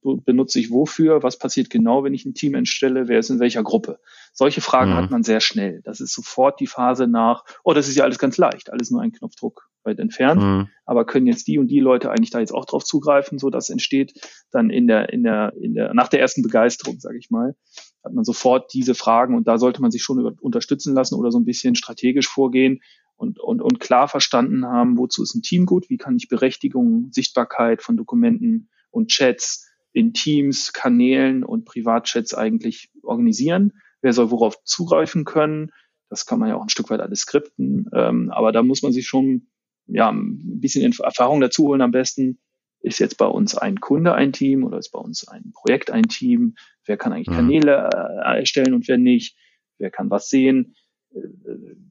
benutze 0.00 0.58
ich 0.58 0.72
wofür, 0.72 1.22
was 1.22 1.38
passiert 1.38 1.70
genau, 1.70 2.02
wenn 2.02 2.12
ich 2.12 2.24
ein 2.24 2.34
Team 2.34 2.54
entstelle, 2.54 3.06
wer 3.06 3.20
ist 3.20 3.30
in 3.30 3.38
welcher 3.38 3.62
Gruppe. 3.62 4.00
Solche 4.32 4.60
Fragen 4.60 4.90
mhm. 4.90 4.96
hat 4.96 5.10
man 5.12 5.22
sehr 5.22 5.40
schnell. 5.40 5.82
Das 5.84 6.00
ist 6.00 6.12
sofort 6.12 6.58
die 6.58 6.66
Phase 6.66 7.06
nach, 7.06 7.44
oh, 7.62 7.74
das 7.74 7.86
ist 7.86 7.94
ja 7.94 8.02
alles 8.02 8.18
ganz 8.18 8.38
leicht, 8.38 8.72
alles 8.72 8.90
nur 8.90 9.02
ein 9.02 9.12
Knopfdruck 9.12 9.67
weit 9.84 9.98
entfernt, 9.98 10.42
mhm. 10.42 10.68
aber 10.84 11.04
können 11.04 11.26
jetzt 11.26 11.46
die 11.46 11.58
und 11.58 11.68
die 11.68 11.80
Leute 11.80 12.10
eigentlich 12.10 12.30
da 12.30 12.40
jetzt 12.40 12.52
auch 12.52 12.64
drauf 12.64 12.84
zugreifen, 12.84 13.38
so 13.38 13.50
dass 13.50 13.70
entsteht 13.70 14.12
dann 14.50 14.70
in 14.70 14.86
der, 14.86 15.12
in 15.12 15.22
der, 15.22 15.52
in 15.60 15.74
der, 15.74 15.94
nach 15.94 16.08
der 16.08 16.20
ersten 16.20 16.42
Begeisterung, 16.42 17.00
sage 17.00 17.18
ich 17.18 17.30
mal, 17.30 17.56
hat 18.04 18.12
man 18.12 18.24
sofort 18.24 18.72
diese 18.72 18.94
Fragen 18.94 19.36
und 19.36 19.48
da 19.48 19.58
sollte 19.58 19.80
man 19.80 19.90
sich 19.90 20.02
schon 20.02 20.18
unterstützen 20.40 20.94
lassen 20.94 21.14
oder 21.14 21.30
so 21.30 21.38
ein 21.38 21.44
bisschen 21.44 21.74
strategisch 21.74 22.28
vorgehen 22.28 22.80
und, 23.16 23.40
und, 23.40 23.60
und 23.60 23.80
klar 23.80 24.08
verstanden 24.08 24.64
haben, 24.66 24.96
wozu 24.96 25.22
ist 25.22 25.34
ein 25.34 25.42
Team 25.42 25.66
gut, 25.66 25.90
wie 25.90 25.96
kann 25.96 26.16
ich 26.16 26.28
Berechtigung, 26.28 27.08
Sichtbarkeit 27.10 27.82
von 27.82 27.96
Dokumenten 27.96 28.70
und 28.90 29.08
Chats 29.08 29.68
in 29.92 30.12
Teams, 30.12 30.72
Kanälen 30.72 31.42
und 31.42 31.64
Privatchats 31.64 32.34
eigentlich 32.34 32.90
organisieren. 33.02 33.72
Wer 34.00 34.12
soll 34.12 34.30
worauf 34.30 34.62
zugreifen 34.62 35.24
können? 35.24 35.72
Das 36.08 36.26
kann 36.26 36.38
man 36.38 36.48
ja 36.48 36.56
auch 36.56 36.62
ein 36.62 36.68
Stück 36.68 36.90
weit 36.90 37.00
alles 37.00 37.20
skripten. 37.20 37.90
Ähm, 37.92 38.30
aber 38.30 38.52
da 38.52 38.62
muss 38.62 38.82
man 38.82 38.92
sich 38.92 39.06
schon 39.08 39.48
ja, 39.88 40.10
ein 40.10 40.60
bisschen 40.60 40.92
Erfahrung 41.02 41.40
dazu 41.40 41.68
holen 41.68 41.80
am 41.80 41.90
besten. 41.90 42.38
Ist 42.80 43.00
jetzt 43.00 43.18
bei 43.18 43.26
uns 43.26 43.56
ein 43.56 43.80
Kunde 43.80 44.14
ein 44.14 44.32
Team 44.32 44.62
oder 44.64 44.78
ist 44.78 44.90
bei 44.90 45.00
uns 45.00 45.26
ein 45.26 45.52
Projekt 45.52 45.90
ein 45.90 46.04
Team? 46.04 46.54
Wer 46.84 46.96
kann 46.96 47.12
eigentlich 47.12 47.28
mhm. 47.28 47.34
Kanäle 47.34 47.90
äh, 47.92 48.38
erstellen 48.38 48.74
und 48.74 48.86
wer 48.86 48.98
nicht? 48.98 49.36
Wer 49.78 49.90
kann 49.90 50.10
was 50.10 50.28
sehen? 50.28 50.74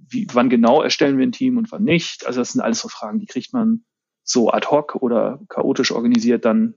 wie, 0.10 0.28
wann 0.34 0.50
genau 0.50 0.82
erstellen 0.82 1.18
wir 1.18 1.26
ein 1.26 1.32
Team 1.32 1.58
und 1.58 1.72
wann 1.72 1.84
nicht. 1.84 2.26
Also 2.26 2.42
das 2.42 2.54
sind 2.54 2.62
alles 2.62 2.80
so 2.80 2.88
Fragen, 2.88 3.20
die 3.20 3.26
kriegt 3.26 3.54
man 3.54 3.84
so 4.24 4.52
ad 4.52 4.68
hoc 4.68 4.96
oder 4.96 5.40
chaotisch 5.50 5.92
organisiert 5.92 6.46
dann 6.46 6.76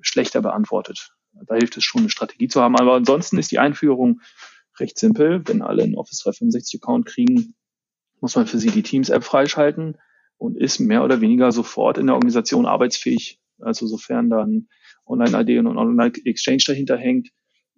schlechter 0.00 0.40
beantwortet. 0.42 1.14
Da 1.46 1.54
hilft 1.54 1.76
es 1.76 1.84
schon, 1.84 2.02
eine 2.02 2.10
Strategie 2.10 2.48
zu 2.48 2.60
haben. 2.60 2.76
Aber 2.76 2.94
ansonsten 2.94 3.38
ist 3.38 3.50
die 3.50 3.58
Einführung 3.58 4.20
recht 4.78 4.98
simpel. 4.98 5.42
Wenn 5.46 5.62
alle 5.62 5.82
einen 5.82 5.96
Office 5.96 6.20
365 6.20 6.82
Account 6.82 7.06
kriegen, 7.06 7.54
muss 8.20 8.36
man 8.36 8.46
für 8.46 8.58
sie 8.58 8.70
die 8.70 8.82
Teams-App 8.82 9.24
freischalten 9.24 9.98
und 10.42 10.56
ist 10.56 10.80
mehr 10.80 11.04
oder 11.04 11.20
weniger 11.20 11.52
sofort 11.52 11.98
in 11.98 12.06
der 12.06 12.16
Organisation 12.16 12.66
arbeitsfähig. 12.66 13.38
Also 13.60 13.86
sofern 13.86 14.28
dann 14.28 14.66
Online-ID 15.06 15.60
und 15.60 15.78
Online-Exchange 15.78 16.64
dahinter 16.66 16.96
hängt, 16.96 17.28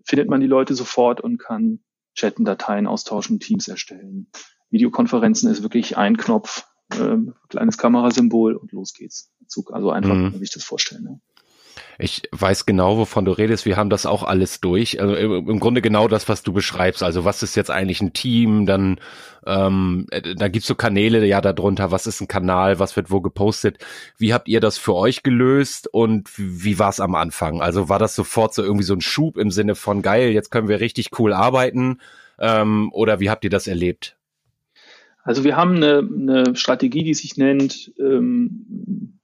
findet 0.04 0.30
man 0.30 0.40
die 0.40 0.46
Leute 0.46 0.74
sofort 0.74 1.20
und 1.20 1.38
kann 1.38 1.80
chatten, 2.14 2.44
Dateien 2.44 2.86
austauschen, 2.86 3.38
Teams 3.38 3.68
erstellen. 3.68 4.30
Videokonferenzen 4.70 5.50
ist 5.50 5.62
wirklich 5.62 5.98
ein 5.98 6.16
Knopf, 6.16 6.64
äh, 6.92 7.16
kleines 7.48 7.76
Kamerasymbol 7.76 8.54
und 8.54 8.72
los 8.72 8.94
geht's. 8.94 9.30
Also 9.70 9.90
einfach, 9.90 10.14
mhm. 10.14 10.40
wie 10.40 10.44
ich 10.44 10.52
das 10.52 10.64
vorstellen. 10.64 11.04
Ne? 11.04 11.20
Ich 11.98 12.22
weiß 12.32 12.66
genau, 12.66 12.98
wovon 12.98 13.24
du 13.24 13.32
redest. 13.32 13.66
Wir 13.66 13.76
haben 13.76 13.90
das 13.90 14.06
auch 14.06 14.22
alles 14.22 14.60
durch. 14.60 15.00
Also 15.00 15.14
im 15.14 15.60
Grunde 15.60 15.82
genau 15.82 16.08
das, 16.08 16.28
was 16.28 16.42
du 16.42 16.52
beschreibst. 16.52 17.02
Also 17.02 17.24
was 17.24 17.42
ist 17.42 17.54
jetzt 17.54 17.70
eigentlich 17.70 18.00
ein 18.00 18.12
Team? 18.12 18.66
Dann 18.66 18.98
ähm, 19.46 20.06
äh, 20.10 20.34
da 20.34 20.48
gibt's 20.48 20.68
so 20.68 20.74
Kanäle 20.74 21.24
ja 21.26 21.40
darunter. 21.40 21.90
Was 21.90 22.06
ist 22.06 22.20
ein 22.20 22.28
Kanal? 22.28 22.78
Was 22.78 22.96
wird 22.96 23.10
wo 23.10 23.20
gepostet? 23.20 23.78
Wie 24.18 24.32
habt 24.32 24.48
ihr 24.48 24.60
das 24.60 24.78
für 24.78 24.94
euch 24.94 25.22
gelöst 25.22 25.88
und 25.92 26.30
wie 26.36 26.78
war's 26.78 27.00
am 27.00 27.14
Anfang? 27.14 27.60
Also 27.60 27.88
war 27.88 27.98
das 27.98 28.14
sofort 28.14 28.54
so 28.54 28.62
irgendwie 28.62 28.84
so 28.84 28.94
ein 28.94 29.00
Schub 29.00 29.36
im 29.36 29.50
Sinne 29.50 29.74
von 29.74 30.02
geil, 30.02 30.30
jetzt 30.30 30.50
können 30.50 30.68
wir 30.68 30.80
richtig 30.80 31.18
cool 31.18 31.32
arbeiten? 31.32 32.00
Ähm, 32.38 32.90
oder 32.92 33.20
wie 33.20 33.30
habt 33.30 33.44
ihr 33.44 33.50
das 33.50 33.66
erlebt? 33.66 34.16
Also 35.22 35.44
wir 35.44 35.56
haben 35.56 35.76
eine, 35.76 35.98
eine 35.98 36.56
Strategie, 36.56 37.02
die 37.02 37.14
sich 37.14 37.36
nennt 37.36 37.92
ähm, 37.98 39.18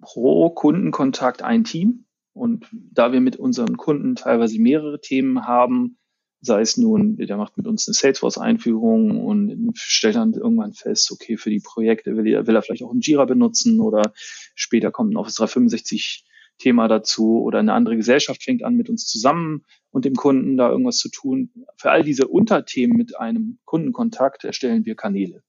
pro 0.00 0.50
Kundenkontakt 0.50 1.42
ein 1.42 1.64
Team. 1.64 2.06
Und 2.32 2.66
da 2.72 3.12
wir 3.12 3.20
mit 3.20 3.36
unseren 3.36 3.76
Kunden 3.76 4.16
teilweise 4.16 4.60
mehrere 4.60 5.00
Themen 5.00 5.46
haben, 5.46 5.98
sei 6.40 6.60
es 6.60 6.76
nun, 6.76 7.16
der 7.16 7.36
macht 7.36 7.56
mit 7.56 7.66
uns 7.66 7.88
eine 7.88 7.94
Salesforce-Einführung 7.94 9.24
und 9.24 9.72
stellt 9.74 10.16
dann 10.16 10.34
irgendwann 10.34 10.74
fest, 10.74 11.10
okay, 11.10 11.36
für 11.36 11.50
die 11.50 11.60
Projekte 11.60 12.16
will 12.16 12.26
er, 12.26 12.46
will 12.46 12.54
er 12.54 12.62
vielleicht 12.62 12.82
auch 12.82 12.92
ein 12.92 13.00
Jira 13.00 13.24
benutzen 13.24 13.80
oder 13.80 14.12
später 14.54 14.90
kommt 14.90 15.12
ein 15.12 15.16
Office 15.16 15.36
365 15.36 16.24
Thema 16.58 16.86
dazu 16.86 17.40
oder 17.42 17.58
eine 17.58 17.72
andere 17.72 17.96
Gesellschaft 17.96 18.42
fängt 18.42 18.62
an, 18.62 18.76
mit 18.76 18.88
uns 18.88 19.06
zusammen 19.06 19.64
und 19.90 20.04
dem 20.04 20.14
Kunden 20.14 20.56
da 20.56 20.70
irgendwas 20.70 20.98
zu 20.98 21.10
tun. 21.10 21.50
Für 21.76 21.90
all 21.90 22.02
diese 22.04 22.28
Unterthemen 22.28 22.96
mit 22.96 23.18
einem 23.18 23.58
Kundenkontakt 23.64 24.44
erstellen 24.44 24.84
wir 24.84 24.94
Kanäle. 24.94 25.42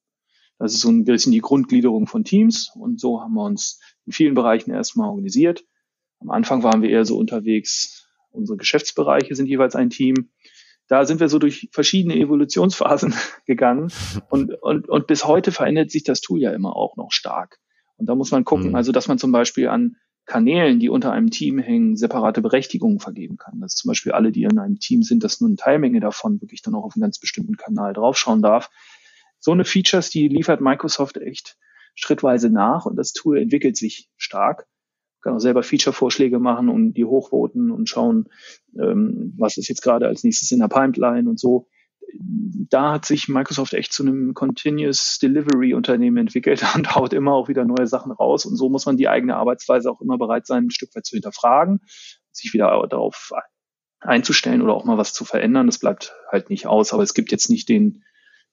Das 0.57 0.73
ist 0.73 0.81
so 0.81 0.89
ein 0.89 1.03
bisschen 1.03 1.31
die 1.31 1.41
Grundgliederung 1.41 2.07
von 2.07 2.23
Teams 2.23 2.71
und 2.75 2.99
so 2.99 3.21
haben 3.21 3.33
wir 3.33 3.43
uns 3.43 3.79
in 4.05 4.13
vielen 4.13 4.35
Bereichen 4.35 4.71
erstmal 4.71 5.09
organisiert. 5.09 5.65
Am 6.19 6.29
Anfang 6.29 6.63
waren 6.63 6.81
wir 6.81 6.89
eher 6.89 7.05
so 7.05 7.17
unterwegs, 7.17 8.07
unsere 8.31 8.57
Geschäftsbereiche 8.57 9.35
sind 9.35 9.47
jeweils 9.47 9.75
ein 9.75 9.89
Team. 9.89 10.31
Da 10.87 11.05
sind 11.05 11.19
wir 11.19 11.29
so 11.29 11.39
durch 11.39 11.69
verschiedene 11.71 12.15
Evolutionsphasen 12.15 13.13
gegangen 13.45 13.91
und, 14.29 14.53
und, 14.61 14.87
und 14.87 15.07
bis 15.07 15.25
heute 15.25 15.51
verändert 15.51 15.91
sich 15.91 16.03
das 16.03 16.21
Tool 16.21 16.41
ja 16.41 16.51
immer 16.51 16.75
auch 16.75 16.95
noch 16.95 17.11
stark. 17.11 17.59
Und 17.97 18.07
da 18.07 18.15
muss 18.15 18.31
man 18.31 18.45
gucken, 18.45 18.69
mhm. 18.69 18.75
also 18.75 18.91
dass 18.91 19.07
man 19.07 19.17
zum 19.17 19.31
Beispiel 19.31 19.67
an 19.67 19.95
Kanälen, 20.25 20.79
die 20.79 20.89
unter 20.89 21.11
einem 21.11 21.29
Team 21.29 21.59
hängen, 21.59 21.95
separate 21.95 22.41
Berechtigungen 22.41 22.99
vergeben 22.99 23.37
kann. 23.37 23.61
Dass 23.61 23.75
zum 23.75 23.89
Beispiel 23.89 24.11
alle, 24.11 24.31
die 24.31 24.43
in 24.43 24.57
einem 24.57 24.79
Team 24.79 25.03
sind, 25.03 25.23
dass 25.23 25.39
nur 25.39 25.49
eine 25.49 25.55
Teilmenge 25.55 25.99
davon 25.99 26.41
wirklich 26.41 26.61
dann 26.61 26.73
auch 26.73 26.83
auf 26.83 26.95
einen 26.95 27.01
ganz 27.01 27.19
bestimmten 27.19 27.57
Kanal 27.57 27.93
draufschauen 27.93 28.41
darf. 28.41 28.69
So 29.45 29.51
eine 29.51 29.63
Features, 29.63 30.09
die 30.09 30.27
liefert 30.27 30.59
Microsoft 30.59 31.17
echt 31.17 31.55
schrittweise 31.93 32.49
nach 32.49 32.87
und 32.87 32.95
das 32.95 33.13
Tool 33.13 33.37
entwickelt 33.37 33.77
sich 33.77 34.09
stark. 34.17 34.65
Kann 35.21 35.35
auch 35.35 35.39
selber 35.39 35.61
Feature-Vorschläge 35.61 36.39
machen 36.39 36.67
und 36.67 36.93
die 36.93 37.05
hochvoten 37.05 37.69
und 37.69 37.87
schauen, 37.87 38.27
ähm, 38.75 39.35
was 39.37 39.57
ist 39.57 39.67
jetzt 39.67 39.83
gerade 39.83 40.07
als 40.07 40.23
nächstes 40.23 40.51
in 40.51 40.57
der 40.57 40.67
Pipeline 40.67 41.29
und 41.29 41.39
so. 41.39 41.67
Da 42.17 42.93
hat 42.93 43.05
sich 43.05 43.27
Microsoft 43.27 43.75
echt 43.75 43.93
zu 43.93 44.01
einem 44.01 44.33
Continuous 44.33 45.19
Delivery 45.21 45.75
Unternehmen 45.75 46.17
entwickelt 46.17 46.65
und 46.75 46.95
haut 46.95 47.13
immer 47.13 47.33
auch 47.33 47.47
wieder 47.47 47.65
neue 47.65 47.85
Sachen 47.85 48.11
raus. 48.11 48.47
Und 48.47 48.55
so 48.55 48.69
muss 48.69 48.87
man 48.87 48.97
die 48.97 49.09
eigene 49.09 49.35
Arbeitsweise 49.35 49.91
auch 49.91 50.01
immer 50.01 50.17
bereit 50.17 50.47
sein, 50.47 50.65
ein 50.65 50.71
Stück 50.71 50.95
weit 50.95 51.05
zu 51.05 51.17
hinterfragen, 51.17 51.81
sich 52.31 52.51
wieder 52.55 52.83
darauf 52.89 53.31
einzustellen 53.99 54.63
oder 54.63 54.73
auch 54.73 54.85
mal 54.85 54.97
was 54.97 55.13
zu 55.13 55.23
verändern. 55.23 55.67
Das 55.67 55.77
bleibt 55.77 56.15
halt 56.31 56.49
nicht 56.49 56.65
aus. 56.65 56.93
Aber 56.93 57.03
es 57.03 57.13
gibt 57.13 57.31
jetzt 57.31 57.51
nicht 57.51 57.69
den, 57.69 58.01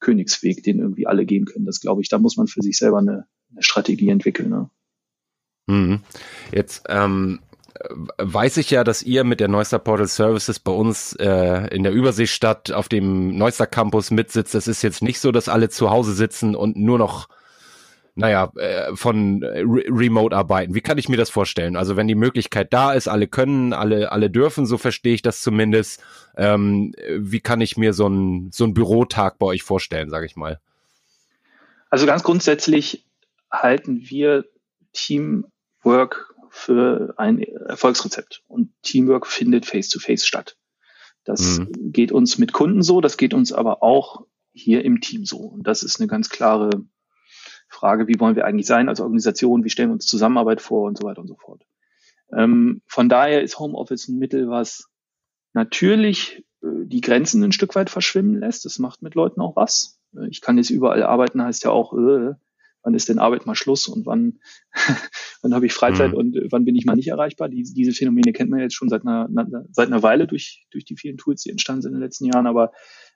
Königsweg, 0.02 0.62
den 0.62 0.80
irgendwie 0.80 1.06
alle 1.06 1.24
gehen 1.24 1.46
können. 1.46 1.64
Das 1.64 1.80
glaube 1.80 2.02
ich, 2.02 2.10
da 2.10 2.18
muss 2.18 2.36
man 2.36 2.46
für 2.46 2.60
sich 2.60 2.76
selber 2.76 2.98
eine, 2.98 3.26
eine 3.50 3.62
Strategie 3.62 4.10
entwickeln. 4.10 4.50
Ne? 4.50 4.70
Mhm. 5.66 6.00
Jetzt 6.52 6.84
ähm, 6.88 7.40
weiß 8.18 8.58
ich 8.58 8.70
ja, 8.70 8.84
dass 8.84 9.02
ihr 9.02 9.24
mit 9.24 9.40
der 9.40 9.48
Neuster 9.48 9.78
Portal 9.78 10.08
Services 10.08 10.58
bei 10.58 10.72
uns 10.72 11.14
äh, 11.14 11.74
in 11.74 11.84
der 11.84 11.92
Überseestadt 11.92 12.72
auf 12.72 12.88
dem 12.88 13.36
Neuster 13.38 13.66
Campus 13.66 14.10
mitsitzt. 14.10 14.54
Es 14.54 14.68
ist 14.68 14.82
jetzt 14.82 15.02
nicht 15.02 15.20
so, 15.20 15.32
dass 15.32 15.48
alle 15.48 15.70
zu 15.70 15.90
Hause 15.90 16.12
sitzen 16.12 16.54
und 16.54 16.76
nur 16.76 16.98
noch 16.98 17.28
naja, 18.14 18.52
äh, 18.56 18.94
von 18.94 19.42
äh, 19.42 19.60
Re 19.60 19.84
Remote 19.88 20.36
arbeiten. 20.36 20.74
Wie 20.74 20.80
kann 20.80 20.98
ich 20.98 21.08
mir 21.08 21.16
das 21.16 21.30
vorstellen? 21.30 21.76
Also 21.76 21.96
wenn 21.96 22.08
die 22.08 22.14
Möglichkeit 22.14 22.72
da 22.72 22.92
ist, 22.92 23.08
alle 23.08 23.26
können, 23.26 23.72
alle, 23.72 24.12
alle 24.12 24.30
dürfen, 24.30 24.66
so 24.66 24.76
verstehe 24.76 25.14
ich 25.14 25.22
das 25.22 25.40
zumindest. 25.40 26.02
Ähm, 26.36 26.94
wie 27.16 27.40
kann 27.40 27.60
ich 27.60 27.76
mir 27.76 27.94
so 27.94 28.08
ein, 28.08 28.50
so 28.52 28.68
Bürotag 28.68 29.38
bei 29.38 29.46
euch 29.46 29.62
vorstellen, 29.62 30.10
sage 30.10 30.26
ich 30.26 30.36
mal? 30.36 30.60
Also 31.88 32.06
ganz 32.06 32.22
grundsätzlich 32.22 33.06
halten 33.50 34.02
wir 34.08 34.44
Teamwork 34.92 36.34
für 36.50 37.14
ein 37.16 37.42
Erfolgsrezept. 37.42 38.42
Und 38.46 38.70
Teamwork 38.82 39.26
findet 39.26 39.64
face-to-face 39.64 40.22
-face 40.22 40.26
statt. 40.26 40.56
Das 41.24 41.60
mhm. 41.60 41.92
geht 41.92 42.12
uns 42.12 42.36
mit 42.36 42.52
Kunden 42.52 42.82
so, 42.82 43.00
das 43.00 43.16
geht 43.16 43.32
uns 43.32 43.52
aber 43.52 43.82
auch 43.82 44.26
hier 44.52 44.84
im 44.84 45.00
Team 45.00 45.24
so. 45.24 45.38
Und 45.38 45.66
das 45.66 45.82
ist 45.82 45.98
eine 45.98 46.08
ganz 46.08 46.28
klare 46.28 46.82
Frage, 47.72 48.08
wie 48.08 48.20
wollen 48.20 48.36
wir 48.36 48.44
eigentlich 48.44 48.66
sein 48.66 48.88
als 48.88 49.00
Organisation, 49.00 49.64
wie 49.64 49.70
stellen 49.70 49.90
wir 49.90 49.94
uns 49.94 50.06
Zusammenarbeit 50.06 50.60
vor 50.60 50.86
und 50.86 50.98
so 50.98 51.06
weiter 51.06 51.20
und 51.20 51.28
so 51.28 51.36
fort. 51.36 51.62
Ähm, 52.36 52.82
von 52.86 53.08
daher 53.08 53.42
ist 53.42 53.58
Homeoffice 53.58 54.08
ein 54.08 54.18
Mittel, 54.18 54.48
was 54.48 54.88
natürlich 55.52 56.44
äh, 56.62 56.86
die 56.86 57.00
Grenzen 57.00 57.42
ein 57.42 57.52
Stück 57.52 57.74
weit 57.74 57.90
verschwimmen 57.90 58.38
lässt. 58.38 58.64
Das 58.64 58.78
macht 58.78 59.02
mit 59.02 59.14
Leuten 59.14 59.40
auch 59.40 59.56
was. 59.56 60.00
Äh, 60.16 60.28
ich 60.28 60.40
kann 60.40 60.56
jetzt 60.56 60.70
überall 60.70 61.02
arbeiten, 61.02 61.42
heißt 61.42 61.64
ja 61.64 61.70
auch, 61.70 61.92
äh, 61.92 62.34
wann 62.82 62.94
ist 62.94 63.08
denn 63.08 63.18
Arbeit 63.18 63.46
mal 63.46 63.54
Schluss 63.54 63.86
und 63.86 64.06
wann, 64.06 64.40
wann 65.42 65.54
habe 65.54 65.66
ich 65.66 65.72
Freizeit 65.72 66.12
mhm. 66.12 66.16
und 66.16 66.36
äh, 66.36 66.48
wann 66.50 66.64
bin 66.64 66.74
ich 66.74 66.84
mal 66.84 66.96
nicht 66.96 67.08
erreichbar. 67.08 67.48
Die, 67.48 67.62
diese 67.62 67.92
Phänomene 67.92 68.32
kennt 68.32 68.50
man 68.50 68.60
jetzt 68.60 68.74
schon 68.74 68.88
seit 68.88 69.02
einer, 69.02 69.28
seit 69.70 69.88
einer 69.88 70.02
Weile 70.02 70.26
durch, 70.26 70.66
durch 70.70 70.84
die 70.84 70.96
vielen 70.96 71.18
Tools, 71.18 71.42
die 71.42 71.50
entstanden 71.50 71.82
sind 71.82 71.92
in 71.92 71.98
den 71.98 72.04
letzten 72.04 72.26
Jahren. 72.26 72.46
Aber 72.46 72.72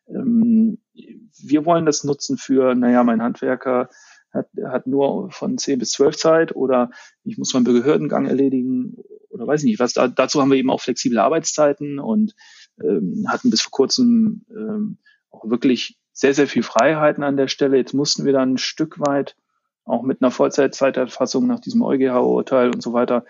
ähm, 0.09 0.79
wir 0.93 1.65
wollen 1.65 1.87
das 1.87 2.05
nutzen 2.05 2.39
für, 2.39 2.75
naja, 2.75 3.03
mein 3.03 3.23
Handwerker 3.23 3.89
hat, 4.33 4.49
hat 4.65 4.87
nur 4.87 5.31
von 5.31 5.59
10 5.59 5.79
bis 5.79 5.91
12 5.93 6.17
Zeit 6.17 6.57
oder 6.57 6.91
ich 7.25 7.39
muss 7.39 7.55
meinen 7.55 7.65
Behördengang 7.65 8.27
erledigen 8.27 8.97
oder 9.31 9.47
weiß 9.47 9.63
ich 9.63 9.67
nicht 9.67 9.81
was. 9.81 9.93
Da, 9.93 10.09
dazu 10.09 10.41
haben 10.41 10.51
wir 10.51 10.59
eben 10.59 10.71
auch 10.71 10.81
flexible 10.81 11.19
Arbeitszeiten 11.19 11.99
und 11.99 12.35
ähm, 12.83 13.27
hatten 13.29 13.51
bis 13.51 13.63
vor 13.63 13.71
kurzem 13.71 14.45
ähm, 14.51 14.99
auch 15.31 15.49
wirklich 15.49 15.99
sehr, 16.13 16.35
sehr 16.35 16.47
viel 16.47 16.63
Freiheiten 16.63 17.23
an 17.23 17.37
der 17.37 17.49
Stelle. 17.49 17.77
Jetzt 17.77 17.95
mussten 17.95 18.25
wir 18.25 18.33
dann 18.33 18.55
ein 18.55 18.59
Stück 18.59 18.99
weit 19.01 19.37
auch 19.85 20.03
mit 20.03 20.21
einer 20.21 20.31
Vollzeitzeiterfassung 20.31 21.47
nach 21.47 21.61
diesem 21.61 21.83
EuGH-Urteil 21.83 22.75
und 22.75 22.83
so 22.83 22.93
weiter 22.93 23.25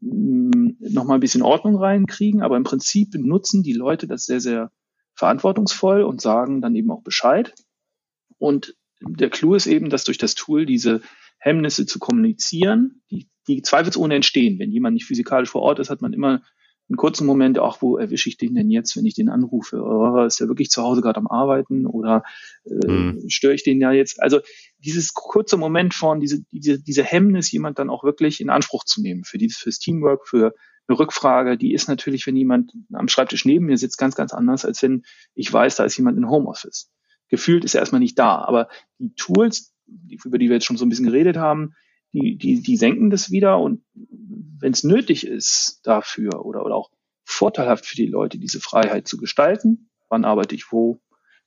mm, 0.00 0.72
nochmal 0.80 1.18
ein 1.18 1.20
bisschen 1.20 1.42
Ordnung 1.42 1.76
reinkriegen. 1.76 2.42
Aber 2.42 2.56
im 2.56 2.64
Prinzip 2.64 3.14
nutzen 3.14 3.62
die 3.62 3.72
Leute 3.72 4.06
das 4.06 4.26
sehr, 4.26 4.40
sehr 4.40 4.70
verantwortungsvoll 5.14 6.02
und 6.02 6.20
sagen 6.20 6.60
dann 6.60 6.74
eben 6.74 6.90
auch 6.90 7.02
Bescheid. 7.02 7.54
Und 8.38 8.76
der 9.08 9.30
Clou 9.30 9.54
ist 9.54 9.66
eben, 9.66 9.90
dass 9.90 10.04
durch 10.04 10.18
das 10.18 10.34
Tool 10.34 10.66
diese 10.66 11.00
Hemmnisse 11.38 11.86
zu 11.86 11.98
kommunizieren, 11.98 13.02
die, 13.10 13.28
die 13.48 13.62
zweifelsohne 13.62 14.14
entstehen. 14.14 14.58
Wenn 14.58 14.70
jemand 14.70 14.94
nicht 14.94 15.06
physikalisch 15.06 15.50
vor 15.50 15.62
Ort 15.62 15.78
ist, 15.78 15.90
hat 15.90 16.02
man 16.02 16.12
immer 16.12 16.42
einen 16.88 16.96
kurzen 16.96 17.26
Moment, 17.26 17.58
ach, 17.58 17.80
wo 17.80 17.96
erwische 17.96 18.28
ich 18.28 18.36
den 18.36 18.54
denn 18.54 18.70
jetzt, 18.70 18.96
wenn 18.96 19.06
ich 19.06 19.14
den 19.14 19.30
anrufe? 19.30 19.82
Oh, 19.82 20.24
ist 20.24 20.40
der 20.40 20.48
wirklich 20.48 20.68
zu 20.70 20.82
Hause 20.82 21.00
gerade 21.00 21.18
am 21.18 21.26
Arbeiten 21.26 21.86
oder 21.86 22.24
äh, 22.66 22.86
mhm. 22.86 23.28
störe 23.28 23.54
ich 23.54 23.64
den 23.64 23.80
ja 23.80 23.92
jetzt? 23.92 24.22
Also 24.22 24.40
dieses 24.78 25.14
kurze 25.14 25.56
Moment 25.56 25.94
von, 25.94 26.20
diese, 26.20 26.42
diese, 26.52 26.82
diese 26.82 27.02
Hemmnis, 27.02 27.50
jemand 27.52 27.78
dann 27.78 27.88
auch 27.88 28.04
wirklich 28.04 28.40
in 28.40 28.50
Anspruch 28.50 28.84
zu 28.84 29.00
nehmen 29.00 29.24
für 29.24 29.38
dieses, 29.38 29.56
fürs 29.56 29.78
Teamwork, 29.78 30.28
für 30.28 30.54
eine 30.86 30.98
Rückfrage, 30.98 31.56
die 31.56 31.72
ist 31.72 31.88
natürlich, 31.88 32.26
wenn 32.26 32.36
jemand 32.36 32.72
am 32.92 33.08
Schreibtisch 33.08 33.46
neben 33.46 33.66
mir 33.66 33.78
sitzt, 33.78 33.96
ganz, 33.96 34.14
ganz 34.14 34.34
anders, 34.34 34.66
als 34.66 34.82
wenn 34.82 35.04
ich 35.34 35.50
weiß, 35.50 35.76
da 35.76 35.84
ist 35.84 35.96
jemand 35.96 36.18
in 36.18 36.28
Homeoffice. 36.28 36.90
Gefühlt 37.28 37.64
ist 37.64 37.74
er 37.74 37.80
erstmal 37.80 38.00
nicht 38.00 38.18
da, 38.18 38.36
aber 38.38 38.68
die 38.98 39.14
Tools, 39.14 39.74
über 40.24 40.38
die 40.38 40.48
wir 40.48 40.56
jetzt 40.56 40.66
schon 40.66 40.76
so 40.76 40.84
ein 40.84 40.88
bisschen 40.88 41.06
geredet 41.06 41.36
haben, 41.36 41.74
die, 42.12 42.36
die, 42.36 42.62
die 42.62 42.76
senken 42.76 43.10
das 43.10 43.30
wieder 43.30 43.58
und 43.58 43.82
wenn 43.94 44.72
es 44.72 44.84
nötig 44.84 45.26
ist 45.26 45.80
dafür 45.82 46.44
oder, 46.44 46.64
oder 46.64 46.76
auch 46.76 46.90
vorteilhaft 47.24 47.86
für 47.86 47.96
die 47.96 48.06
Leute, 48.06 48.38
diese 48.38 48.60
Freiheit 48.60 49.08
zu 49.08 49.16
gestalten, 49.16 49.90
wann 50.08 50.24
arbeite 50.24 50.54
ich 50.54 50.70
wo, 50.70 51.00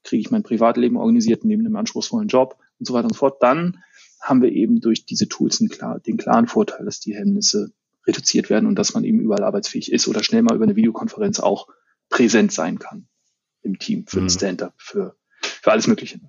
kriege 0.04 0.22
ich 0.22 0.32
mein 0.32 0.44
Privatleben 0.44 0.98
organisiert 0.98 1.46
neben 1.46 1.66
einem 1.66 1.76
anspruchsvollen 1.76 2.28
Job 2.28 2.58
und 2.80 2.86
so 2.86 2.94
weiter 2.94 3.06
und 3.06 3.14
so 3.14 3.20
fort, 3.20 3.42
dann 3.42 3.84
haben 4.22 4.42
wir 4.42 4.52
eben 4.52 4.82
durch 4.82 5.06
diese 5.06 5.28
Tools 5.28 5.62
einen 5.62 5.70
klar, 5.70 6.00
den 6.00 6.18
klaren 6.18 6.48
Vorteil, 6.48 6.86
dass 6.86 7.00
die 7.00 7.16
Hemmnisse 7.16 7.72
reduziert 8.06 8.50
werden 8.50 8.66
und 8.66 8.76
dass 8.76 8.94
man 8.94 9.04
eben 9.04 9.20
überall 9.20 9.44
arbeitsfähig 9.44 9.92
ist 9.92 10.08
oder 10.08 10.24
schnell 10.24 10.42
mal 10.42 10.56
über 10.56 10.64
eine 10.64 10.76
Videokonferenz 10.76 11.40
auch 11.40 11.68
präsent 12.10 12.52
sein 12.52 12.80
kann 12.80 13.08
im 13.62 13.80
Team 13.80 14.08
für 14.08 14.20
mhm. 14.20 14.26
ein 14.26 14.30
Stand-up, 14.30 14.74
für, 14.78 15.16
für 15.68 15.74
alles 15.74 15.88
Mögliche. 15.88 16.20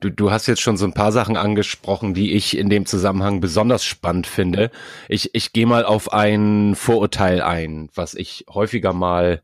Du, 0.00 0.10
du 0.10 0.32
hast 0.32 0.48
jetzt 0.48 0.60
schon 0.60 0.76
so 0.76 0.84
ein 0.84 0.92
paar 0.92 1.12
Sachen 1.12 1.36
angesprochen, 1.36 2.14
die 2.14 2.32
ich 2.32 2.58
in 2.58 2.68
dem 2.68 2.84
Zusammenhang 2.84 3.40
besonders 3.40 3.84
spannend 3.84 4.26
finde. 4.26 4.72
Ich, 5.08 5.34
ich 5.36 5.52
gehe 5.52 5.66
mal 5.66 5.84
auf 5.84 6.12
ein 6.12 6.74
Vorurteil 6.74 7.40
ein, 7.40 7.90
was 7.94 8.14
ich 8.14 8.44
häufiger 8.48 8.92
mal 8.92 9.42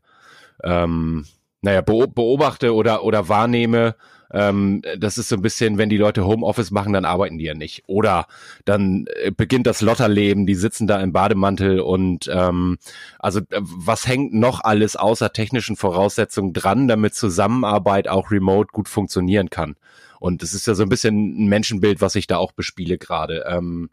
ähm, 0.61 1.25
naja, 1.61 1.81
beobachte 1.81 2.73
oder, 2.73 3.03
oder 3.03 3.29
wahrnehme. 3.29 3.95
Ähm, 4.35 4.81
das 4.97 5.17
ist 5.17 5.29
so 5.29 5.37
ein 5.37 5.41
bisschen, 5.41 5.77
wenn 5.77 5.87
die 5.87 5.97
Leute 5.97 6.25
Homeoffice 6.25 6.69
machen, 6.69 6.91
dann 6.91 7.05
arbeiten 7.05 7.37
die 7.37 7.45
ja 7.45 7.53
nicht. 7.53 7.83
Oder 7.87 8.27
dann 8.65 9.05
äh, 9.23 9.31
beginnt 9.31 9.65
das 9.65 9.81
Lotterleben, 9.81 10.45
die 10.45 10.55
sitzen 10.55 10.87
da 10.87 10.99
im 10.99 11.13
Bademantel 11.13 11.79
und 11.79 12.29
ähm, 12.31 12.77
also 13.17 13.39
äh, 13.39 13.61
was 13.61 14.07
hängt 14.07 14.33
noch 14.33 14.61
alles 14.61 14.97
außer 14.97 15.31
technischen 15.31 15.77
Voraussetzungen 15.77 16.51
dran, 16.51 16.89
damit 16.89 17.15
Zusammenarbeit 17.15 18.09
auch 18.09 18.29
remote 18.29 18.71
gut 18.73 18.89
funktionieren 18.89 19.49
kann? 19.49 19.77
Und 20.19 20.43
das 20.43 20.53
ist 20.53 20.67
ja 20.67 20.75
so 20.75 20.83
ein 20.83 20.89
bisschen 20.89 21.45
ein 21.45 21.47
Menschenbild, 21.47 22.01
was 22.01 22.15
ich 22.15 22.27
da 22.27 22.37
auch 22.37 22.51
bespiele 22.51 22.97
gerade. 22.97 23.45
Ähm, 23.47 23.89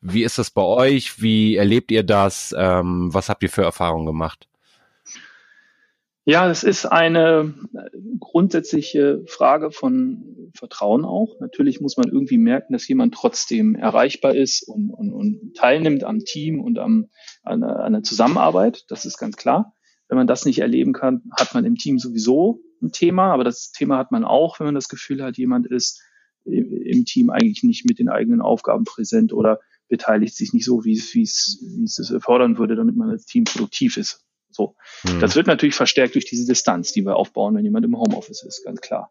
wie 0.00 0.24
ist 0.24 0.38
das 0.38 0.50
bei 0.50 0.62
euch? 0.62 1.22
Wie 1.22 1.54
erlebt 1.54 1.92
ihr 1.92 2.02
das? 2.02 2.54
Ähm, 2.58 3.14
was 3.14 3.28
habt 3.28 3.44
ihr 3.44 3.50
für 3.50 3.62
Erfahrungen 3.62 4.06
gemacht? 4.06 4.48
Ja, 6.26 6.50
es 6.50 6.64
ist 6.64 6.86
eine 6.86 7.54
grundsätzliche 8.18 9.24
Frage 9.26 9.70
von 9.70 10.50
Vertrauen 10.54 11.04
auch. 11.04 11.38
Natürlich 11.38 11.82
muss 11.82 11.98
man 11.98 12.08
irgendwie 12.08 12.38
merken, 12.38 12.72
dass 12.72 12.88
jemand 12.88 13.12
trotzdem 13.12 13.74
erreichbar 13.74 14.34
ist 14.34 14.66
und, 14.66 14.90
und, 14.90 15.12
und 15.12 15.54
teilnimmt 15.54 16.02
am 16.02 16.20
Team 16.20 16.60
und 16.60 16.78
am, 16.78 17.10
an, 17.42 17.62
an 17.62 17.92
der 17.92 18.02
Zusammenarbeit. 18.02 18.86
Das 18.88 19.04
ist 19.04 19.18
ganz 19.18 19.36
klar. 19.36 19.74
Wenn 20.08 20.16
man 20.16 20.26
das 20.26 20.46
nicht 20.46 20.60
erleben 20.60 20.94
kann, 20.94 21.24
hat 21.38 21.52
man 21.52 21.66
im 21.66 21.76
Team 21.76 21.98
sowieso 21.98 22.62
ein 22.82 22.90
Thema, 22.90 23.32
aber 23.32 23.44
das 23.44 23.72
Thema 23.72 23.98
hat 23.98 24.10
man 24.10 24.24
auch, 24.24 24.58
wenn 24.58 24.66
man 24.66 24.74
das 24.74 24.88
Gefühl 24.88 25.22
hat, 25.22 25.36
jemand 25.36 25.66
ist 25.66 26.02
im 26.44 27.04
Team 27.04 27.28
eigentlich 27.28 27.62
nicht 27.64 27.86
mit 27.86 27.98
den 27.98 28.08
eigenen 28.08 28.40
Aufgaben 28.40 28.84
präsent 28.84 29.34
oder 29.34 29.60
beteiligt 29.88 30.36
sich 30.36 30.54
nicht 30.54 30.64
so, 30.64 30.84
wie 30.84 30.92
es, 30.92 31.14
wie 31.14 31.22
es, 31.22 31.62
wie 31.76 31.84
es 31.84 32.10
erfordern 32.10 32.56
würde, 32.56 32.76
damit 32.76 32.96
man 32.96 33.10
als 33.10 33.26
Team 33.26 33.44
produktiv 33.44 33.98
ist. 33.98 34.24
So. 34.54 34.76
Mhm. 35.04 35.20
Das 35.20 35.36
wird 35.36 35.46
natürlich 35.46 35.74
verstärkt 35.74 36.14
durch 36.14 36.24
diese 36.24 36.46
Distanz, 36.46 36.92
die 36.92 37.02
wir 37.02 37.16
aufbauen, 37.16 37.54
wenn 37.54 37.64
jemand 37.64 37.84
im 37.84 37.98
Homeoffice 37.98 38.42
ist, 38.44 38.64
ganz 38.64 38.80
klar. 38.80 39.10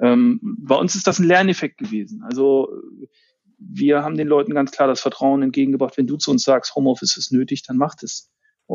Ähm, 0.00 0.40
bei 0.42 0.74
uns 0.74 0.94
ist 0.94 1.06
das 1.06 1.18
ein 1.18 1.26
Lerneffekt 1.26 1.78
gewesen. 1.78 2.22
Also 2.24 2.68
wir 3.58 4.02
haben 4.02 4.16
den 4.16 4.28
Leuten 4.28 4.54
ganz 4.54 4.72
klar 4.72 4.88
das 4.88 5.00
Vertrauen 5.00 5.42
entgegengebracht, 5.42 5.96
wenn 5.96 6.06
du 6.06 6.16
zu 6.16 6.30
uns 6.30 6.42
sagst, 6.42 6.74
Homeoffice 6.74 7.16
ist 7.16 7.32
nötig, 7.32 7.62
dann 7.62 7.76
macht 7.76 8.02
es. 8.02 8.30
Äh, 8.68 8.72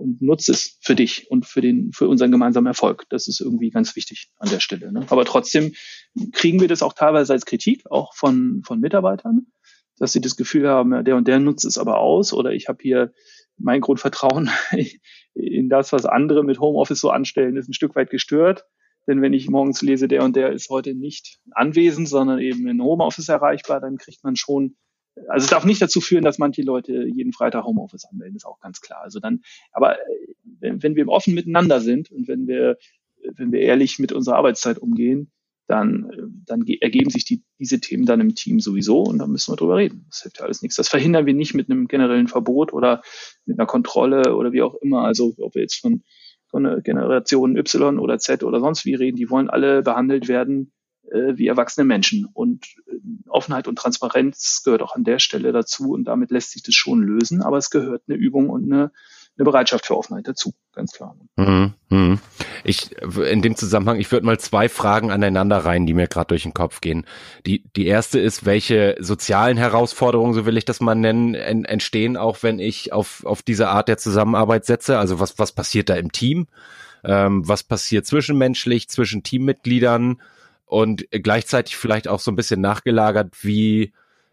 und 0.00 0.22
nutzt 0.22 0.48
es 0.48 0.78
für 0.80 0.94
dich 0.94 1.30
und 1.30 1.46
für 1.46 1.60
den, 1.60 1.92
für 1.92 2.08
unseren 2.08 2.30
gemeinsamen 2.30 2.66
Erfolg. 2.66 3.04
Das 3.10 3.28
ist 3.28 3.40
irgendwie 3.40 3.70
ganz 3.70 3.96
wichtig 3.96 4.30
an 4.38 4.48
der 4.48 4.60
Stelle. 4.60 4.92
Ne? 4.92 5.06
Aber 5.10 5.24
trotzdem 5.24 5.74
kriegen 6.32 6.60
wir 6.60 6.68
das 6.68 6.82
auch 6.82 6.94
teilweise 6.94 7.34
als 7.34 7.44
Kritik, 7.44 7.82
auch 7.90 8.14
von, 8.14 8.62
von 8.64 8.80
Mitarbeitern, 8.80 9.46
dass 9.98 10.12
sie 10.12 10.20
das 10.20 10.36
Gefühl 10.36 10.68
haben, 10.68 11.04
der 11.04 11.16
und 11.16 11.28
der 11.28 11.38
nutzt 11.38 11.66
es 11.66 11.76
aber 11.76 11.98
aus 11.98 12.32
oder 12.32 12.52
ich 12.52 12.68
habe 12.68 12.78
hier 12.80 13.12
mein 13.60 13.80
Grundvertrauen 13.80 14.50
in 15.34 15.68
das, 15.68 15.92
was 15.92 16.06
andere 16.06 16.44
mit 16.44 16.60
Homeoffice 16.60 17.00
so 17.00 17.10
anstellen, 17.10 17.56
ist 17.56 17.68
ein 17.68 17.74
Stück 17.74 17.94
weit 17.96 18.10
gestört. 18.10 18.64
Denn 19.06 19.22
wenn 19.22 19.32
ich 19.32 19.48
morgens 19.48 19.82
lese, 19.82 20.08
der 20.08 20.22
und 20.24 20.36
der 20.36 20.52
ist 20.52 20.68
heute 20.68 20.94
nicht 20.94 21.38
anwesend, 21.52 22.08
sondern 22.08 22.38
eben 22.38 22.66
in 22.66 22.82
Homeoffice 22.82 23.28
erreichbar, 23.28 23.80
dann 23.80 23.96
kriegt 23.96 24.22
man 24.24 24.36
schon 24.36 24.76
also 25.28 25.44
es 25.44 25.50
darf 25.50 25.64
nicht 25.64 25.82
dazu 25.82 26.00
führen, 26.00 26.24
dass 26.24 26.38
manche 26.38 26.62
Leute 26.62 27.04
jeden 27.06 27.32
Freitag 27.32 27.64
Homeoffice 27.64 28.04
anmelden, 28.04 28.36
ist 28.36 28.46
auch 28.46 28.60
ganz 28.60 28.80
klar. 28.80 29.00
Also 29.02 29.20
dann, 29.20 29.42
aber 29.72 29.98
äh, 29.98 30.04
wenn, 30.60 30.96
wir 30.96 31.08
offen 31.08 31.34
miteinander 31.34 31.80
sind 31.80 32.10
und 32.10 32.28
wenn 32.28 32.46
wir, 32.46 32.78
wenn 33.34 33.52
wir 33.52 33.60
ehrlich 33.60 33.98
mit 33.98 34.12
unserer 34.12 34.36
Arbeitszeit 34.36 34.78
umgehen, 34.78 35.30
dann, 35.70 36.10
äh, 36.10 36.22
dann 36.46 36.66
ergeben 36.66 37.10
sich 37.10 37.24
die, 37.24 37.42
diese 37.58 37.80
Themen 37.80 38.04
dann 38.04 38.20
im 38.20 38.34
Team 38.34 38.60
sowieso 38.60 39.02
und 39.02 39.18
dann 39.18 39.30
müssen 39.30 39.52
wir 39.52 39.56
drüber 39.56 39.76
reden. 39.76 40.06
Das 40.10 40.22
hilft 40.22 40.38
ja 40.38 40.44
alles 40.44 40.62
nichts. 40.62 40.76
Das 40.76 40.88
verhindern 40.88 41.26
wir 41.26 41.34
nicht 41.34 41.54
mit 41.54 41.70
einem 41.70 41.86
generellen 41.86 42.28
Verbot 42.28 42.72
oder 42.72 43.02
mit 43.46 43.58
einer 43.58 43.66
Kontrolle 43.66 44.34
oder 44.36 44.52
wie 44.52 44.62
auch 44.62 44.74
immer. 44.74 45.02
Also 45.02 45.34
ob 45.38 45.54
wir 45.54 45.62
jetzt 45.62 45.80
von, 45.80 46.02
von 46.48 46.66
einer 46.66 46.80
Generation 46.80 47.56
Y 47.56 47.98
oder 47.98 48.18
Z 48.18 48.42
oder 48.42 48.60
sonst 48.60 48.84
wie 48.84 48.94
reden, 48.94 49.16
die 49.16 49.30
wollen 49.30 49.48
alle 49.48 49.82
behandelt 49.82 50.28
werden 50.28 50.72
äh, 51.10 51.36
wie 51.36 51.46
erwachsene 51.46 51.84
Menschen. 51.84 52.26
Und 52.32 52.66
äh, 52.86 52.96
Offenheit 53.28 53.68
und 53.68 53.76
Transparenz 53.76 54.62
gehört 54.64 54.82
auch 54.82 54.94
an 54.94 55.04
der 55.04 55.18
Stelle 55.20 55.52
dazu 55.52 55.92
und 55.92 56.04
damit 56.04 56.30
lässt 56.30 56.50
sich 56.50 56.62
das 56.62 56.74
schon 56.74 57.02
lösen, 57.02 57.42
aber 57.42 57.58
es 57.58 57.70
gehört 57.70 58.02
eine 58.08 58.16
Übung 58.16 58.50
und 58.50 58.72
eine, 58.72 58.90
eine 59.40 59.50
Bereitschaft 59.50 59.86
für 59.86 59.96
Offenheit 59.96 60.28
dazu, 60.28 60.52
ganz 60.74 60.92
klar. 60.92 61.16
Mhm, 61.36 61.74
mhm. 61.88 62.18
Ich 62.62 62.96
in 63.00 63.42
dem 63.42 63.56
Zusammenhang, 63.56 63.98
ich 63.98 64.12
würde 64.12 64.26
mal 64.26 64.38
zwei 64.38 64.68
Fragen 64.68 65.10
aneinander 65.10 65.58
rein, 65.58 65.86
die 65.86 65.94
mir 65.94 66.06
gerade 66.06 66.28
durch 66.28 66.42
den 66.44 66.54
Kopf 66.54 66.80
gehen. 66.80 67.06
Die 67.46 67.64
die 67.74 67.86
erste 67.86 68.20
ist, 68.20 68.44
welche 68.44 68.96
sozialen 69.00 69.56
Herausforderungen, 69.56 70.34
so 70.34 70.46
will 70.46 70.56
ich 70.56 70.64
das 70.64 70.80
mal 70.80 70.94
nennen, 70.94 71.34
en, 71.34 71.64
entstehen, 71.64 72.16
auch 72.16 72.42
wenn 72.42 72.58
ich 72.58 72.92
auf 72.92 73.24
auf 73.24 73.42
diese 73.42 73.68
Art 73.68 73.88
der 73.88 73.98
Zusammenarbeit 73.98 74.66
setze. 74.66 74.98
Also 74.98 75.18
was 75.18 75.38
was 75.38 75.52
passiert 75.52 75.88
da 75.88 75.94
im 75.94 76.12
Team? 76.12 76.46
Ähm, 77.02 77.48
was 77.48 77.62
passiert 77.62 78.06
zwischenmenschlich, 78.06 78.88
zwischen 78.88 79.22
Teammitgliedern? 79.22 80.20
und 80.70 81.08
gleichzeitig 81.10 81.76
vielleicht 81.76 82.06
auch 82.06 82.20
so 82.20 82.30
ein 82.30 82.36
bisschen 82.36 82.60
nachgelagert, 82.60 83.42
wie 83.42 83.92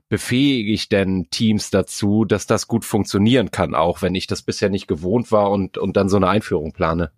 befähige 0.09 0.71
ich 0.71 0.89
denn 0.89 1.27
Teams 1.29 1.69
dazu, 1.69 2.25
dass 2.25 2.47
das 2.47 2.67
gut 2.67 2.85
funktionieren 2.85 3.51
kann, 3.51 3.75
auch 3.75 4.01
wenn 4.01 4.15
ich 4.15 4.27
das 4.27 4.41
bisher 4.41 4.69
nicht 4.69 4.87
gewohnt 4.87 5.31
war 5.31 5.51
und, 5.51 5.77
und 5.77 5.97
dann 5.97 6.09
so 6.09 6.17
eine 6.17 6.29
Einführung 6.29 6.71
plane? 6.71 7.11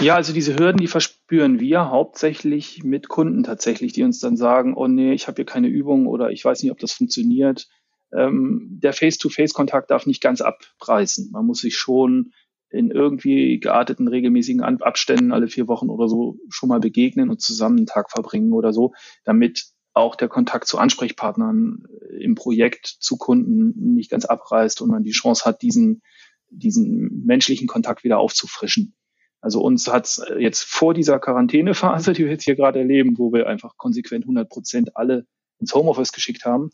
Ja, 0.00 0.16
also 0.16 0.32
diese 0.32 0.58
Hürden, 0.58 0.78
die 0.78 0.88
verspüren 0.88 1.60
wir 1.60 1.90
hauptsächlich 1.90 2.82
mit 2.82 3.08
Kunden 3.08 3.44
tatsächlich, 3.44 3.92
die 3.92 4.02
uns 4.02 4.18
dann 4.18 4.36
sagen, 4.36 4.74
oh 4.74 4.88
nee, 4.88 5.12
ich 5.12 5.28
habe 5.28 5.36
hier 5.36 5.44
keine 5.44 5.68
Übung 5.68 6.06
oder 6.06 6.30
ich 6.30 6.44
weiß 6.44 6.62
nicht, 6.62 6.72
ob 6.72 6.78
das 6.78 6.92
funktioniert. 6.92 7.68
ähm, 8.12 8.78
der 8.82 8.92
Face-to-Face-Kontakt 8.92 9.90
darf 9.90 10.06
nicht 10.06 10.20
ganz 10.22 10.40
abreißen. 10.40 11.30
Man 11.30 11.46
muss 11.46 11.60
sich 11.60 11.76
schon 11.76 12.32
in 12.68 12.90
irgendwie 12.90 13.60
gearteten 13.60 14.08
regelmäßigen 14.08 14.62
Abständen 14.62 15.32
alle 15.32 15.48
vier 15.48 15.68
Wochen 15.68 15.90
oder 15.90 16.08
so 16.08 16.38
schon 16.48 16.68
mal 16.68 16.80
begegnen 16.80 17.30
und 17.30 17.40
zusammen 17.40 17.78
einen 17.78 17.86
Tag 17.86 18.10
verbringen 18.10 18.52
oder 18.52 18.72
so, 18.72 18.92
damit 19.24 19.66
auch 19.94 20.16
der 20.16 20.28
Kontakt 20.28 20.66
zu 20.66 20.78
Ansprechpartnern 20.78 21.84
im 22.18 22.34
Projekt 22.34 22.86
zu 22.86 23.16
Kunden 23.16 23.94
nicht 23.94 24.10
ganz 24.10 24.24
abreißt 24.24 24.80
und 24.80 24.90
man 24.90 25.04
die 25.04 25.10
Chance 25.10 25.44
hat, 25.44 25.62
diesen, 25.62 26.02
diesen 26.48 27.24
menschlichen 27.24 27.68
Kontakt 27.68 28.04
wieder 28.04 28.18
aufzufrischen. 28.18 28.94
Also 29.40 29.60
uns 29.60 29.88
hat 29.88 30.20
jetzt 30.38 30.62
vor 30.62 30.94
dieser 30.94 31.18
Quarantänephase, 31.18 32.12
die 32.12 32.24
wir 32.24 32.30
jetzt 32.30 32.44
hier 32.44 32.56
gerade 32.56 32.78
erleben, 32.78 33.18
wo 33.18 33.32
wir 33.32 33.48
einfach 33.48 33.76
konsequent 33.76 34.24
100 34.24 34.48
Prozent 34.48 34.96
alle 34.96 35.26
ins 35.58 35.74
Homeoffice 35.74 36.12
geschickt 36.12 36.44
haben, 36.44 36.70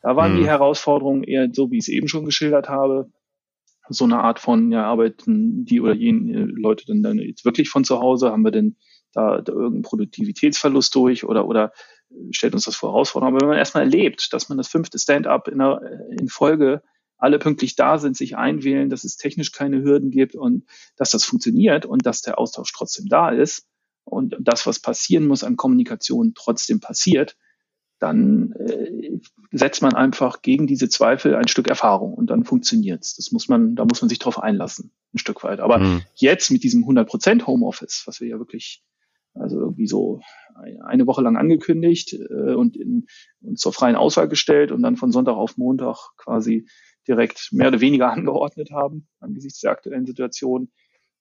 da 0.00 0.16
waren 0.16 0.34
mhm. 0.34 0.38
die 0.38 0.46
Herausforderungen 0.46 1.24
eher 1.24 1.48
so, 1.52 1.70
wie 1.70 1.78
ich 1.78 1.84
es 1.84 1.88
eben 1.88 2.08
schon 2.08 2.24
geschildert 2.24 2.68
habe, 2.68 3.10
so 3.88 4.04
eine 4.04 4.18
Art 4.18 4.38
von, 4.38 4.70
ja, 4.70 4.84
arbeiten 4.84 5.64
die 5.64 5.80
oder 5.80 5.94
jene 5.94 6.44
Leute 6.44 6.84
denn 6.86 7.02
dann 7.02 7.18
jetzt 7.18 7.44
wirklich 7.44 7.70
von 7.70 7.84
zu 7.84 8.00
Hause? 8.00 8.30
Haben 8.30 8.44
wir 8.44 8.50
denn 8.50 8.76
da, 9.12 9.40
da 9.40 9.52
irgendeinen 9.52 9.82
Produktivitätsverlust 9.82 10.94
durch 10.94 11.24
oder, 11.24 11.46
oder 11.48 11.72
stellt 12.30 12.54
uns 12.54 12.64
das 12.64 12.76
vor 12.76 12.92
Herausforderungen? 12.92 13.36
Aber 13.36 13.42
wenn 13.42 13.50
man 13.50 13.58
erstmal 13.58 13.84
erlebt, 13.84 14.32
dass 14.32 14.48
man 14.48 14.58
das 14.58 14.68
fünfte 14.68 14.98
Stand-up 14.98 15.48
in, 15.48 15.60
in 16.18 16.28
Folge 16.28 16.82
alle 17.18 17.38
pünktlich 17.38 17.74
da 17.74 17.98
sind, 17.98 18.16
sich 18.16 18.36
einwählen, 18.36 18.90
dass 18.90 19.04
es 19.04 19.16
technisch 19.16 19.52
keine 19.52 19.82
Hürden 19.82 20.10
gibt 20.10 20.36
und 20.36 20.64
dass 20.96 21.10
das 21.10 21.24
funktioniert 21.24 21.84
und 21.84 22.06
dass 22.06 22.22
der 22.22 22.38
Austausch 22.38 22.72
trotzdem 22.72 23.06
da 23.08 23.30
ist 23.30 23.66
und 24.04 24.36
das, 24.40 24.66
was 24.66 24.80
passieren 24.80 25.26
muss 25.26 25.44
an 25.44 25.56
Kommunikation, 25.56 26.32
trotzdem 26.34 26.80
passiert, 26.80 27.36
dann 27.98 28.52
äh, 28.52 29.18
setzt 29.50 29.82
man 29.82 29.94
einfach 29.94 30.42
gegen 30.42 30.66
diese 30.66 30.88
Zweifel 30.88 31.34
ein 31.34 31.48
Stück 31.48 31.68
Erfahrung 31.68 32.14
und 32.14 32.30
dann 32.30 32.44
funktioniert's. 32.44 33.16
Das 33.16 33.32
muss 33.32 33.48
man, 33.48 33.74
da 33.74 33.84
muss 33.84 34.00
man 34.00 34.08
sich 34.08 34.20
drauf 34.20 34.40
einlassen, 34.40 34.92
ein 35.12 35.18
Stück 35.18 35.42
weit. 35.42 35.60
Aber 35.60 35.78
mhm. 35.78 36.02
jetzt 36.14 36.50
mit 36.50 36.62
diesem 36.62 36.84
100% 36.84 37.46
Homeoffice, 37.46 38.04
was 38.06 38.20
wir 38.20 38.28
ja 38.28 38.38
wirklich, 38.38 38.84
also 39.34 39.58
irgendwie 39.58 39.86
so 39.86 40.20
eine 40.84 41.06
Woche 41.06 41.22
lang 41.22 41.36
angekündigt 41.36 42.14
äh, 42.14 42.54
und 42.54 42.76
in, 42.76 43.06
uns 43.40 43.60
zur 43.60 43.72
freien 43.72 43.96
Auswahl 43.96 44.28
gestellt 44.28 44.72
und 44.72 44.82
dann 44.82 44.96
von 44.96 45.12
Sonntag 45.12 45.34
auf 45.34 45.56
Montag 45.56 45.96
quasi 46.16 46.66
direkt 47.06 47.48
mehr 47.52 47.68
oder 47.68 47.80
weniger 47.80 48.10
angeordnet 48.12 48.70
haben 48.72 49.08
angesichts 49.20 49.60
der 49.60 49.70
aktuellen 49.70 50.06
Situation. 50.06 50.70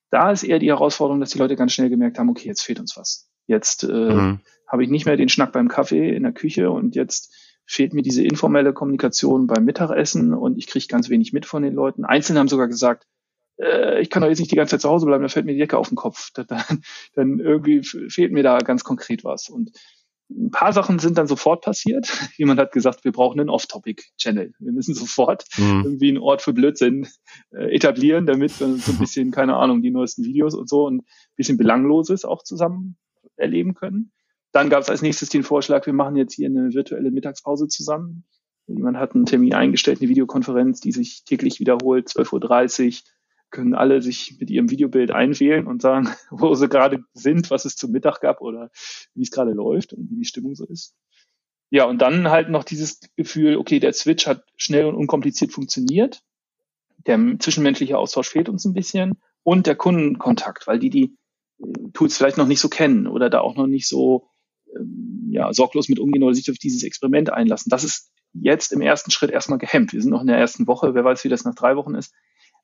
Da 0.10 0.32
ist 0.32 0.44
eher 0.44 0.60
die 0.60 0.70
Herausforderung, 0.70 1.20
dass 1.20 1.32
die 1.32 1.40
Leute 1.40 1.56
ganz 1.56 1.74
schnell 1.74 1.90
gemerkt 1.90 2.18
haben, 2.18 2.30
okay, 2.30 2.48
jetzt 2.48 2.64
fehlt 2.64 2.80
uns 2.80 2.96
was. 2.96 3.30
Jetzt 3.46 3.84
äh, 3.84 4.14
mhm. 4.14 4.40
habe 4.68 4.84
ich 4.84 4.90
nicht 4.90 5.06
mehr 5.06 5.18
den 5.18 5.30
Schnack 5.30 5.52
beim 5.52 5.68
Kaffee 5.68 6.16
in 6.16 6.24
der 6.24 6.32
Küche 6.32 6.72
und 6.72 6.96
jetzt 6.96 7.34
fehlt 7.66 7.94
mir 7.94 8.02
diese 8.02 8.24
informelle 8.24 8.74
Kommunikation 8.74 9.48
beim 9.48 9.66
Mittagessen 9.66 10.34
und 10.34 10.58
ich 10.58 10.68
kriege 10.68 10.88
ganz 10.88 11.10
wenig 11.10 11.34
mit 11.34 11.46
von 11.46 11.64
den 11.64 11.74
Leuten. 11.74 12.06
Einzelne 12.06 12.40
haben 12.40 12.48
sogar 12.48 12.68
gesagt, 12.68 13.06
äh, 13.58 14.02
ich 14.02 14.10
kann 14.10 14.22
doch 14.22 14.30
jetzt 14.30 14.40
nicht 14.40 14.52
die 14.52 14.56
ganze 14.56 14.72
Zeit 14.72 14.82
zu 14.82 14.90
Hause 14.90 15.06
bleiben, 15.06 15.24
da 15.24 15.30
fällt 15.30 15.46
mir 15.46 15.54
die 15.54 15.60
Decke 15.60 15.78
auf 15.78 15.90
den 15.90 15.96
Kopf. 15.96 16.32
Dann, 16.34 16.82
dann 17.14 17.40
irgendwie 17.40 17.84
fehlt 17.84 18.32
mir 18.32 18.44
da 18.44 18.60
ganz 18.60 18.84
konkret 18.84 19.24
was. 19.24 19.50
Und 19.50 19.72
ein 20.30 20.52
paar 20.52 20.74
Sachen 20.74 21.00
sind 21.00 21.18
dann 21.18 21.28
sofort 21.28 21.64
passiert. 21.64 22.08
Jemand 22.38 22.60
hat 22.60 22.72
gesagt, 22.72 23.06
wir 23.06 23.12
brauchen 23.12 23.40
einen 23.40 23.50
Off-Topic-Channel. 23.50 24.54
Wir 24.60 24.72
müssen 24.72 24.94
sofort 24.94 25.46
mhm. 25.58 25.84
irgendwie 25.86 26.10
einen 26.10 26.18
Ort 26.18 26.42
für 26.42 26.54
Blödsinn 26.54 27.08
äh, 27.52 27.74
etablieren, 27.74 28.26
damit 28.26 28.60
wir 28.60 28.68
so 28.76 28.92
ein 28.92 28.98
bisschen, 28.98 29.32
keine 29.32 29.56
Ahnung, 29.56 29.82
die 29.82 29.92
neuesten 29.92 30.24
Videos 30.24 30.54
und 30.54 30.68
so 30.70 30.86
und 30.86 30.98
ein 30.98 31.06
bisschen 31.36 31.58
Belangloses 31.58 32.26
auch 32.26 32.44
zusammen 32.44 32.98
erleben 33.38 33.74
können. 33.74 34.12
Dann 34.52 34.70
gab 34.70 34.82
es 34.82 34.90
als 34.90 35.02
nächstes 35.02 35.30
den 35.30 35.44
Vorschlag, 35.44 35.86
wir 35.86 35.94
machen 35.94 36.16
jetzt 36.16 36.34
hier 36.34 36.48
eine 36.48 36.74
virtuelle 36.74 37.12
Mittagspause 37.12 37.68
zusammen. 37.68 38.26
Jemand 38.66 38.98
hat 38.98 39.16
einen 39.16 39.26
Termin 39.26 39.54
eingestellt, 39.54 40.02
eine 40.02 40.10
Videokonferenz, 40.10 40.82
die 40.82 40.92
sich 40.92 41.24
täglich 41.24 41.60
wiederholt, 41.60 42.10
12.30 42.10 42.88
Uhr, 42.88 42.94
können 43.50 43.74
alle 43.74 44.02
sich 44.02 44.38
mit 44.40 44.50
ihrem 44.50 44.70
Videobild 44.70 45.12
einwählen 45.12 45.68
und 45.68 45.82
sagen, 45.82 46.10
wo 46.32 46.54
sie 46.56 46.68
gerade 46.68 47.04
sind, 47.14 47.50
was 47.50 47.66
es 47.66 47.76
zum 47.76 47.92
Mittag 47.92 48.20
gab 48.20 48.42
oder 48.42 48.70
wie 49.14 49.24
es 49.24 49.32
gerade 49.32 49.52
läuft 49.52 49.94
und 49.94 50.10
wie 50.10 50.18
die 50.18 50.26
Stimmung 50.26 50.56
so 50.56 50.66
ist. 50.66 50.96
Ja, 51.70 51.86
und 51.86 52.02
dann 52.02 52.30
halt 52.30 52.50
noch 52.50 52.64
dieses 52.64 53.02
Gefühl, 53.16 53.58
okay, 53.58 53.80
der 53.80 53.94
Switch 53.94 54.26
hat 54.26 54.46
schnell 54.56 54.86
und 54.86 54.96
unkompliziert 54.96 55.52
funktioniert. 55.52 56.22
Der 57.06 57.20
zwischenmenschliche 57.40 57.98
Austausch 57.98 58.30
fehlt 58.30 58.50
uns 58.50 58.66
ein 58.66 58.74
bisschen 58.74 59.18
und 59.44 59.68
der 59.68 59.76
Kundenkontakt, 59.76 60.68
weil 60.68 60.80
die 60.80 60.90
die 60.90 61.18
Tools 61.94 62.18
vielleicht 62.18 62.38
noch 62.38 62.48
nicht 62.48 62.60
so 62.60 62.70
kennen 62.70 63.08
oder 63.08 63.30
da 63.30 63.42
auch 63.42 63.56
noch 63.56 63.68
nicht 63.68 63.88
so 63.88 64.30
ähm, 64.76 65.28
ja, 65.32 65.52
sorglos 65.54 65.90
mit 65.90 66.00
umgehen 66.00 66.24
oder 66.24 66.34
sich 66.34 66.50
auf 66.50 66.58
dieses 66.58 66.84
Experiment 66.84 67.32
einlassen. 67.32 67.70
Das 67.70 67.84
ist 67.84 68.12
jetzt 68.34 68.72
im 68.72 68.82
ersten 68.82 69.12
Schritt 69.12 69.32
erstmal 69.32 69.60
gehemmt. 69.60 69.94
Wir 69.94 70.02
sind 70.02 70.12
noch 70.12 70.22
in 70.22 70.28
der 70.28 70.38
ersten 70.38 70.68
Woche, 70.68 70.94
wer 70.94 71.04
weiß, 71.04 71.24
wie 71.24 71.30
das 71.30 71.44
nach 71.44 71.56
drei 71.56 71.76
Wochen 71.76 71.96
ist. 71.96 72.14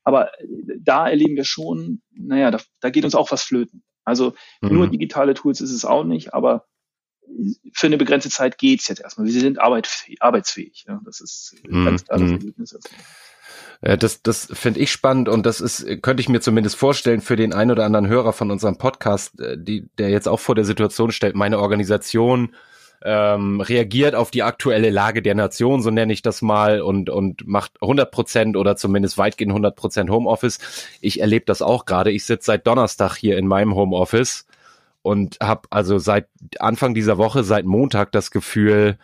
Aber 0.04 0.34
äh, 0.40 0.46
da 0.80 1.08
erleben 1.08 1.36
wir 1.36 1.46
schon, 1.46 2.02
naja, 2.12 2.52
da, 2.52 2.60
da 2.82 2.90
geht 2.90 3.06
uns 3.06 3.16
auch 3.16 3.32
was 3.32 3.44
flöten. 3.44 3.84
Also 4.04 4.34
mhm. 4.62 4.74
nur 4.74 4.88
digitale 4.88 5.34
Tools 5.34 5.62
ist 5.62 5.72
es 5.72 5.86
auch 5.86 6.04
nicht, 6.04 6.34
aber 6.34 6.66
für 7.74 7.88
eine 7.88 7.98
begrenzte 7.98 8.30
Zeit 8.30 8.58
geht's 8.58 8.88
jetzt 8.88 9.02
erstmal. 9.02 9.28
Wir 9.28 9.34
sind 9.34 9.60
arbeitsfähig. 9.60 10.86
Ja. 10.88 11.02
Das 11.06 11.22
ist 11.22 11.56
mhm. 11.68 11.86
ganz 11.86 12.06
klar 12.06 12.20
das 12.20 12.28
mhm. 12.28 12.34
Ergebnis. 12.34 12.78
Äh, 13.82 13.98
das, 13.98 14.22
das 14.22 14.48
finde 14.54 14.80
ich 14.80 14.92
spannend 14.92 15.30
und 15.30 15.46
das 15.46 15.62
ist, 15.62 15.86
könnte 16.02 16.22
ich 16.22 16.30
mir 16.30 16.42
zumindest 16.42 16.76
vorstellen 16.76 17.22
für 17.22 17.36
den 17.36 17.54
ein 17.54 17.72
oder 17.72 17.86
anderen 17.86 18.08
Hörer 18.08 18.34
von 18.34 18.52
unserem 18.52 18.78
Podcast, 18.78 19.40
äh, 19.40 19.58
die, 19.58 19.90
der 19.98 20.10
jetzt 20.10 20.28
auch 20.28 20.40
vor 20.40 20.56
der 20.56 20.66
Situation 20.66 21.12
stellt, 21.12 21.36
meine 21.36 21.60
Organisation 21.60 22.56
ähm, 23.04 23.60
reagiert 23.62 24.16
auf 24.16 24.32
die 24.32 24.44
aktuelle 24.44 24.90
Lage 24.90 25.22
der 25.22 25.36
Nation, 25.36 25.82
so 25.82 25.92
nenne 25.92 26.14
ich 26.14 26.22
das 26.22 26.42
mal, 26.42 26.82
und, 26.82 27.10
und 27.10 27.48
macht 27.48 27.74
100 27.82 28.12
Prozent 28.12 28.58
oder 28.58 28.76
zumindest 28.76 29.18
weitgehend 29.18 29.52
100 29.52 29.76
Prozent 29.76 30.10
Homeoffice. 30.10 30.60
Ich 31.02 31.20
erlebe 31.20 31.46
das 31.46 31.62
auch 31.62 31.86
gerade. 31.86 32.12
Ich 32.12 32.26
sitze 32.26 32.46
seit 32.46 32.66
Donnerstag 32.66 33.16
hier 33.16 33.38
in 33.38 33.48
meinem 33.48 33.76
Homeoffice 33.76 34.46
und 35.02 35.38
habe 35.42 35.68
also 35.70 35.98
seit 35.98 36.28
Anfang 36.60 36.94
dieser 36.94 37.18
Woche, 37.18 37.44
seit 37.44 37.66
Montag 37.66 38.12
das 38.14 38.32
Gefühl, 38.32 38.98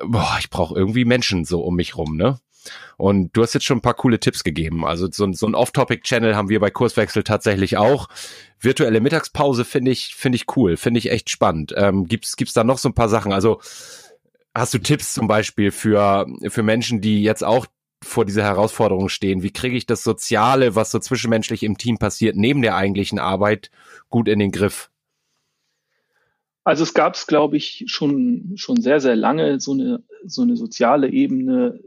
boah, 0.00 0.36
ich 0.38 0.50
brauche 0.50 0.76
irgendwie 0.76 1.04
Menschen 1.04 1.44
so 1.44 1.60
um 1.62 1.74
mich 1.76 1.96
rum, 1.96 2.16
ne? 2.16 2.38
Und 2.96 3.36
du 3.36 3.42
hast 3.42 3.54
jetzt 3.54 3.64
schon 3.64 3.78
ein 3.78 3.82
paar 3.82 3.94
coole 3.94 4.20
Tipps 4.20 4.44
gegeben. 4.44 4.84
Also 4.84 5.08
so, 5.10 5.30
so 5.32 5.46
ein 5.46 5.54
Off-Topic-Channel 5.54 6.36
haben 6.36 6.48
wir 6.48 6.60
bei 6.60 6.70
Kurswechsel 6.70 7.24
tatsächlich 7.24 7.76
auch. 7.76 8.08
Virtuelle 8.60 9.00
Mittagspause 9.00 9.64
finde 9.64 9.90
ich, 9.90 10.14
finde 10.14 10.36
ich 10.36 10.56
cool, 10.56 10.76
finde 10.76 10.98
ich 10.98 11.10
echt 11.10 11.30
spannend. 11.30 11.74
Ähm, 11.76 12.06
gibt's, 12.06 12.36
gibt's 12.36 12.54
da 12.54 12.64
noch 12.64 12.78
so 12.78 12.88
ein 12.88 12.94
paar 12.94 13.08
Sachen? 13.08 13.32
Also 13.32 13.60
hast 14.54 14.74
du 14.74 14.78
Tipps 14.78 15.14
zum 15.14 15.26
Beispiel 15.26 15.70
für, 15.70 16.26
für 16.48 16.62
Menschen, 16.62 17.00
die 17.00 17.22
jetzt 17.22 17.44
auch 17.44 17.66
vor 18.02 18.24
dieser 18.24 18.44
Herausforderung 18.44 19.08
stehen? 19.08 19.42
Wie 19.42 19.52
kriege 19.52 19.76
ich 19.76 19.86
das 19.86 20.02
Soziale, 20.02 20.76
was 20.76 20.90
so 20.90 20.98
zwischenmenschlich 20.98 21.62
im 21.62 21.78
Team 21.78 21.98
passiert, 21.98 22.36
neben 22.36 22.62
der 22.62 22.76
eigentlichen 22.76 23.18
Arbeit 23.18 23.70
gut 24.10 24.28
in 24.28 24.38
den 24.38 24.52
Griff? 24.52 24.90
Also 26.64 26.82
es 26.82 26.94
gab 26.94 27.14
es, 27.14 27.26
glaube 27.26 27.56
ich, 27.58 27.84
schon, 27.86 28.52
schon 28.56 28.80
sehr, 28.80 28.98
sehr 28.98 29.16
lange 29.16 29.60
so 29.60 29.72
eine, 29.72 30.02
so 30.24 30.42
eine 30.42 30.56
soziale 30.56 31.10
Ebene 31.10 31.78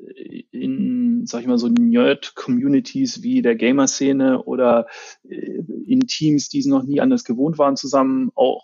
in, 0.52 1.26
sag 1.26 1.42
ich 1.42 1.48
mal, 1.48 1.58
so 1.58 1.68
Nerd-Communities 1.68 3.24
wie 3.24 3.42
der 3.42 3.56
Gamer-Szene 3.56 4.44
oder 4.44 4.86
äh, 5.28 5.64
in 5.86 6.02
Teams, 6.02 6.50
die 6.50 6.60
es 6.60 6.68
noch 6.68 6.84
nie 6.84 7.02
anders 7.02 7.24
gewohnt 7.24 7.58
waren, 7.58 7.76
zusammen 7.76 8.32
auch 8.36 8.64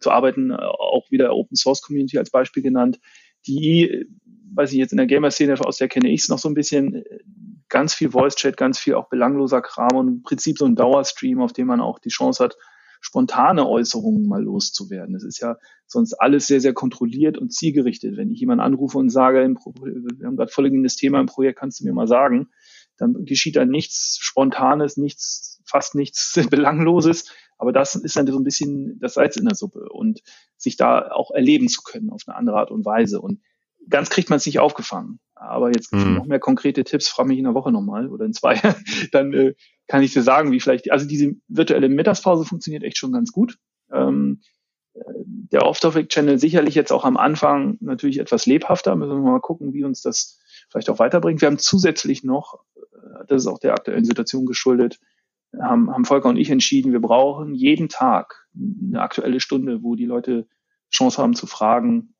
zu 0.00 0.10
arbeiten, 0.10 0.52
auch 0.52 1.10
wieder 1.10 1.34
Open 1.34 1.56
Source 1.56 1.82
Community 1.82 2.18
als 2.18 2.30
Beispiel 2.30 2.62
genannt, 2.62 3.00
die, 3.46 4.06
weiß 4.54 4.72
ich 4.72 4.78
jetzt 4.78 4.92
in 4.92 4.98
der 4.98 5.06
Gamer-Szene, 5.06 5.58
aus 5.60 5.78
der 5.78 5.88
kenne 5.88 6.10
ich 6.10 6.20
es 6.20 6.28
noch 6.28 6.38
so 6.38 6.48
ein 6.48 6.54
bisschen, 6.54 7.02
ganz 7.70 7.94
viel 7.94 8.10
Voice-Chat, 8.10 8.56
ganz 8.58 8.78
viel 8.78 8.94
auch 8.94 9.08
belangloser 9.08 9.62
Kram 9.62 9.96
und 9.96 10.08
im 10.08 10.22
Prinzip 10.22 10.58
so 10.58 10.66
ein 10.66 10.74
Dauerstream, 10.74 11.40
auf 11.40 11.54
dem 11.54 11.68
man 11.68 11.80
auch 11.80 11.98
die 11.98 12.10
Chance 12.10 12.44
hat, 12.44 12.56
spontane 13.00 13.66
Äußerungen 13.66 14.26
mal 14.26 14.42
loszuwerden. 14.42 15.14
Es 15.14 15.24
ist 15.24 15.40
ja 15.40 15.56
sonst 15.86 16.14
alles 16.14 16.46
sehr, 16.46 16.60
sehr 16.60 16.74
kontrolliert 16.74 17.38
und 17.38 17.52
zielgerichtet. 17.52 18.16
Wenn 18.16 18.30
ich 18.30 18.40
jemanden 18.40 18.62
anrufe 18.62 18.98
und 18.98 19.10
sage, 19.10 19.38
wir 19.40 20.26
haben 20.26 20.36
gerade 20.36 20.52
folgendes 20.52 20.96
Thema 20.96 21.20
im 21.20 21.26
Projekt, 21.26 21.58
kannst 21.58 21.80
du 21.80 21.84
mir 21.84 21.92
mal 21.92 22.06
sagen, 22.06 22.48
dann 22.98 23.24
geschieht 23.24 23.56
da 23.56 23.64
nichts 23.64 24.18
Spontanes, 24.20 24.96
nichts, 24.96 25.62
fast 25.64 25.94
nichts 25.94 26.38
Belangloses. 26.50 27.32
Aber 27.56 27.72
das 27.72 27.94
ist 27.94 28.16
dann 28.16 28.26
so 28.26 28.38
ein 28.38 28.44
bisschen 28.44 28.98
das 29.00 29.14
Salz 29.14 29.36
in 29.36 29.46
der 29.46 29.54
Suppe 29.54 29.88
und 29.90 30.20
sich 30.56 30.76
da 30.76 31.10
auch 31.10 31.30
erleben 31.30 31.68
zu 31.68 31.82
können 31.82 32.10
auf 32.10 32.22
eine 32.26 32.36
andere 32.36 32.56
Art 32.56 32.70
und 32.70 32.84
Weise. 32.84 33.20
Und 33.20 33.40
ganz 33.88 34.10
kriegt 34.10 34.30
man 34.30 34.36
es 34.36 34.46
nicht 34.46 34.60
aufgefangen. 34.60 35.20
Aber 35.34 35.68
jetzt 35.68 35.92
mhm. 35.92 36.14
noch 36.14 36.26
mehr 36.26 36.38
konkrete 36.38 36.84
Tipps, 36.84 37.08
frage 37.08 37.28
mich 37.28 37.38
in 37.38 37.44
der 37.44 37.54
Woche 37.54 37.72
nochmal 37.72 38.08
oder 38.08 38.26
in 38.26 38.34
zwei, 38.34 38.60
dann 39.12 39.32
äh, 39.32 39.54
kann 39.90 40.04
ich 40.04 40.12
dir 40.12 40.22
sagen, 40.22 40.52
wie 40.52 40.60
vielleicht, 40.60 40.92
also 40.92 41.04
diese 41.04 41.34
virtuelle 41.48 41.88
Mittagspause 41.88 42.44
funktioniert 42.44 42.84
echt 42.84 42.96
schon 42.96 43.10
ganz 43.10 43.32
gut. 43.32 43.58
Ähm, 43.92 44.40
äh, 44.94 45.00
der 45.24 45.66
Off-Topic-Channel 45.66 46.38
sicherlich 46.38 46.76
jetzt 46.76 46.92
auch 46.92 47.04
am 47.04 47.16
Anfang 47.16 47.76
natürlich 47.80 48.20
etwas 48.20 48.46
lebhafter. 48.46 48.94
Müssen 48.94 49.24
wir 49.24 49.32
mal 49.32 49.40
gucken, 49.40 49.72
wie 49.72 49.82
uns 49.82 50.00
das 50.00 50.38
vielleicht 50.70 50.90
auch 50.90 51.00
weiterbringt. 51.00 51.40
Wir 51.40 51.46
haben 51.46 51.58
zusätzlich 51.58 52.22
noch, 52.22 52.60
äh, 52.76 53.24
das 53.26 53.42
ist 53.42 53.48
auch 53.48 53.58
der 53.58 53.72
aktuellen 53.72 54.04
Situation 54.04 54.46
geschuldet, 54.46 55.00
haben, 55.60 55.90
haben 55.90 56.04
Volker 56.04 56.28
und 56.28 56.36
ich 56.36 56.50
entschieden, 56.50 56.92
wir 56.92 57.00
brauchen 57.00 57.56
jeden 57.56 57.88
Tag 57.88 58.46
eine 58.54 59.02
aktuelle 59.02 59.40
Stunde, 59.40 59.82
wo 59.82 59.96
die 59.96 60.06
Leute 60.06 60.46
Chance 60.92 61.20
haben 61.20 61.34
zu 61.34 61.48
fragen, 61.48 62.14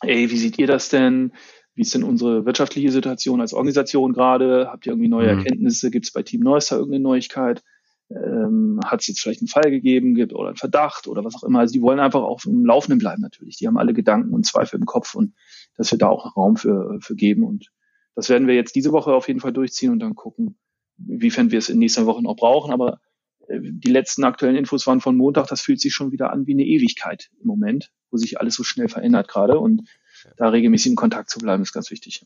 ey, 0.00 0.30
wie 0.30 0.38
seht 0.38 0.58
ihr 0.58 0.66
das 0.66 0.88
denn? 0.88 1.34
Wie 1.74 1.82
ist 1.82 1.94
denn 1.94 2.02
unsere 2.02 2.44
wirtschaftliche 2.44 2.90
Situation 2.90 3.40
als 3.40 3.54
Organisation 3.54 4.12
gerade? 4.12 4.68
Habt 4.70 4.86
ihr 4.86 4.92
irgendwie 4.92 5.08
neue 5.08 5.32
mhm. 5.32 5.38
Erkenntnisse? 5.38 5.90
Gibt 5.90 6.06
es 6.06 6.12
bei 6.12 6.22
Team 6.22 6.42
Neustar 6.42 6.78
irgendeine 6.78 7.02
Neuigkeit? 7.02 7.62
Ähm, 8.10 8.80
Hat 8.84 9.00
es 9.00 9.06
jetzt 9.06 9.20
vielleicht 9.20 9.40
einen 9.40 9.48
Fall 9.48 9.70
gegeben 9.70 10.14
gibt 10.14 10.34
oder 10.34 10.48
einen 10.48 10.56
Verdacht 10.56 11.06
oder 11.06 11.24
was 11.24 11.34
auch 11.34 11.44
immer? 11.44 11.60
Also 11.60 11.72
die 11.72 11.80
wollen 11.80 12.00
einfach 12.00 12.22
auf 12.22 12.42
dem 12.42 12.66
Laufenden 12.66 12.98
bleiben 12.98 13.22
natürlich. 13.22 13.56
Die 13.56 13.66
haben 13.66 13.78
alle 13.78 13.94
Gedanken 13.94 14.34
und 14.34 14.44
Zweifel 14.44 14.78
im 14.78 14.84
Kopf 14.84 15.14
und 15.14 15.34
dass 15.76 15.90
wir 15.90 15.98
da 15.98 16.08
auch 16.08 16.36
Raum 16.36 16.56
für, 16.56 16.98
für 17.00 17.14
geben. 17.14 17.44
Und 17.44 17.72
das 18.14 18.28
werden 18.28 18.46
wir 18.46 18.54
jetzt 18.54 18.74
diese 18.74 18.92
Woche 18.92 19.14
auf 19.14 19.28
jeden 19.28 19.40
Fall 19.40 19.52
durchziehen 19.52 19.92
und 19.92 20.00
dann 20.00 20.14
gucken, 20.14 20.58
wiefern 20.98 21.50
wir 21.50 21.58
es 21.58 21.70
in 21.70 21.78
nächster 21.78 22.04
Woche 22.04 22.22
noch 22.22 22.36
brauchen. 22.36 22.70
Aber 22.70 23.00
äh, 23.48 23.60
die 23.62 23.90
letzten 23.90 24.24
aktuellen 24.24 24.56
Infos 24.56 24.86
waren 24.86 25.00
von 25.00 25.16
Montag. 25.16 25.46
Das 25.46 25.62
fühlt 25.62 25.80
sich 25.80 25.94
schon 25.94 26.12
wieder 26.12 26.32
an 26.32 26.46
wie 26.46 26.52
eine 26.52 26.66
Ewigkeit 26.66 27.30
im 27.40 27.46
Moment, 27.46 27.92
wo 28.10 28.18
sich 28.18 28.38
alles 28.40 28.56
so 28.56 28.62
schnell 28.62 28.88
verändert 28.88 29.28
gerade. 29.28 29.58
Und 29.58 29.88
da 30.36 30.48
regelmäßig 30.48 30.92
in 30.92 30.96
Kontakt 30.96 31.30
zu 31.30 31.38
bleiben, 31.38 31.62
ist 31.62 31.72
ganz 31.72 31.90
wichtig. 31.90 32.24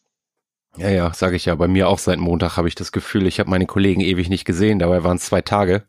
Ja, 0.77 0.91
ja, 0.91 1.13
sage 1.15 1.37
ich 1.37 1.47
ja. 1.47 1.55
Bei 1.55 1.69
mir 1.69 1.89
auch 1.89 1.99
seit 1.99 2.19
Montag 2.19 2.57
habe 2.57 2.69
ich 2.69 2.75
das 2.75 2.93
Gefühl, 2.93 3.27
ich 3.27 3.41
habe 3.41 3.51
meine 3.51 3.67
Kollegen 3.67 4.01
ewig 4.01 4.29
nicht 4.29 4.45
gesehen. 4.45 4.79
Dabei 4.79 5.05
waren 5.05 5.17
es 5.17 5.25
zwei 5.25 5.41
Tage. 5.41 5.85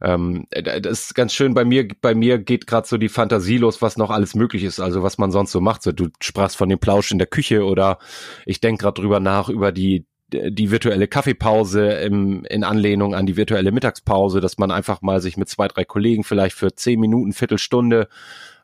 Ähm, 0.00 0.46
das 0.50 1.02
ist 1.02 1.14
ganz 1.14 1.32
schön. 1.32 1.54
Bei 1.54 1.64
mir, 1.64 1.86
bei 2.00 2.14
mir 2.14 2.38
geht 2.38 2.66
gerade 2.66 2.88
so 2.88 2.98
die 2.98 3.08
Fantasie 3.08 3.58
los, 3.58 3.80
was 3.80 3.96
noch 3.96 4.10
alles 4.10 4.34
möglich 4.34 4.64
ist. 4.64 4.80
Also 4.80 5.02
was 5.04 5.18
man 5.18 5.30
sonst 5.30 5.52
so 5.52 5.60
macht. 5.60 5.82
So, 5.82 5.92
du 5.92 6.08
sprachst 6.20 6.56
von 6.56 6.68
dem 6.68 6.80
Plausch 6.80 7.12
in 7.12 7.18
der 7.18 7.28
Küche 7.28 7.64
oder 7.64 7.98
ich 8.44 8.60
denke 8.60 8.82
gerade 8.82 9.00
drüber 9.00 9.20
nach 9.20 9.48
über 9.48 9.70
die 9.70 10.06
die 10.34 10.70
virtuelle 10.70 11.08
Kaffeepause 11.08 11.92
im, 11.92 12.44
in 12.46 12.64
Anlehnung 12.64 13.14
an 13.14 13.26
die 13.26 13.36
virtuelle 13.36 13.70
Mittagspause, 13.70 14.40
dass 14.40 14.56
man 14.56 14.70
einfach 14.70 15.02
mal 15.02 15.20
sich 15.20 15.36
mit 15.36 15.50
zwei, 15.50 15.68
drei 15.68 15.84
Kollegen 15.84 16.24
vielleicht 16.24 16.56
für 16.56 16.74
zehn 16.74 16.98
Minuten, 17.00 17.34
Viertelstunde 17.34 18.08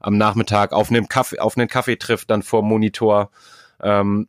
am 0.01 0.17
Nachmittag 0.17 0.73
auf 0.73 0.91
einen 0.91 1.09
Kaffee, 1.09 1.39
auf 1.39 1.57
einen 1.57 1.69
Kaffee 1.69 1.97
trifft, 1.97 2.31
dann 2.31 2.43
vor 2.43 2.63
Monitor. 2.63 3.31
Ähm, 3.83 4.29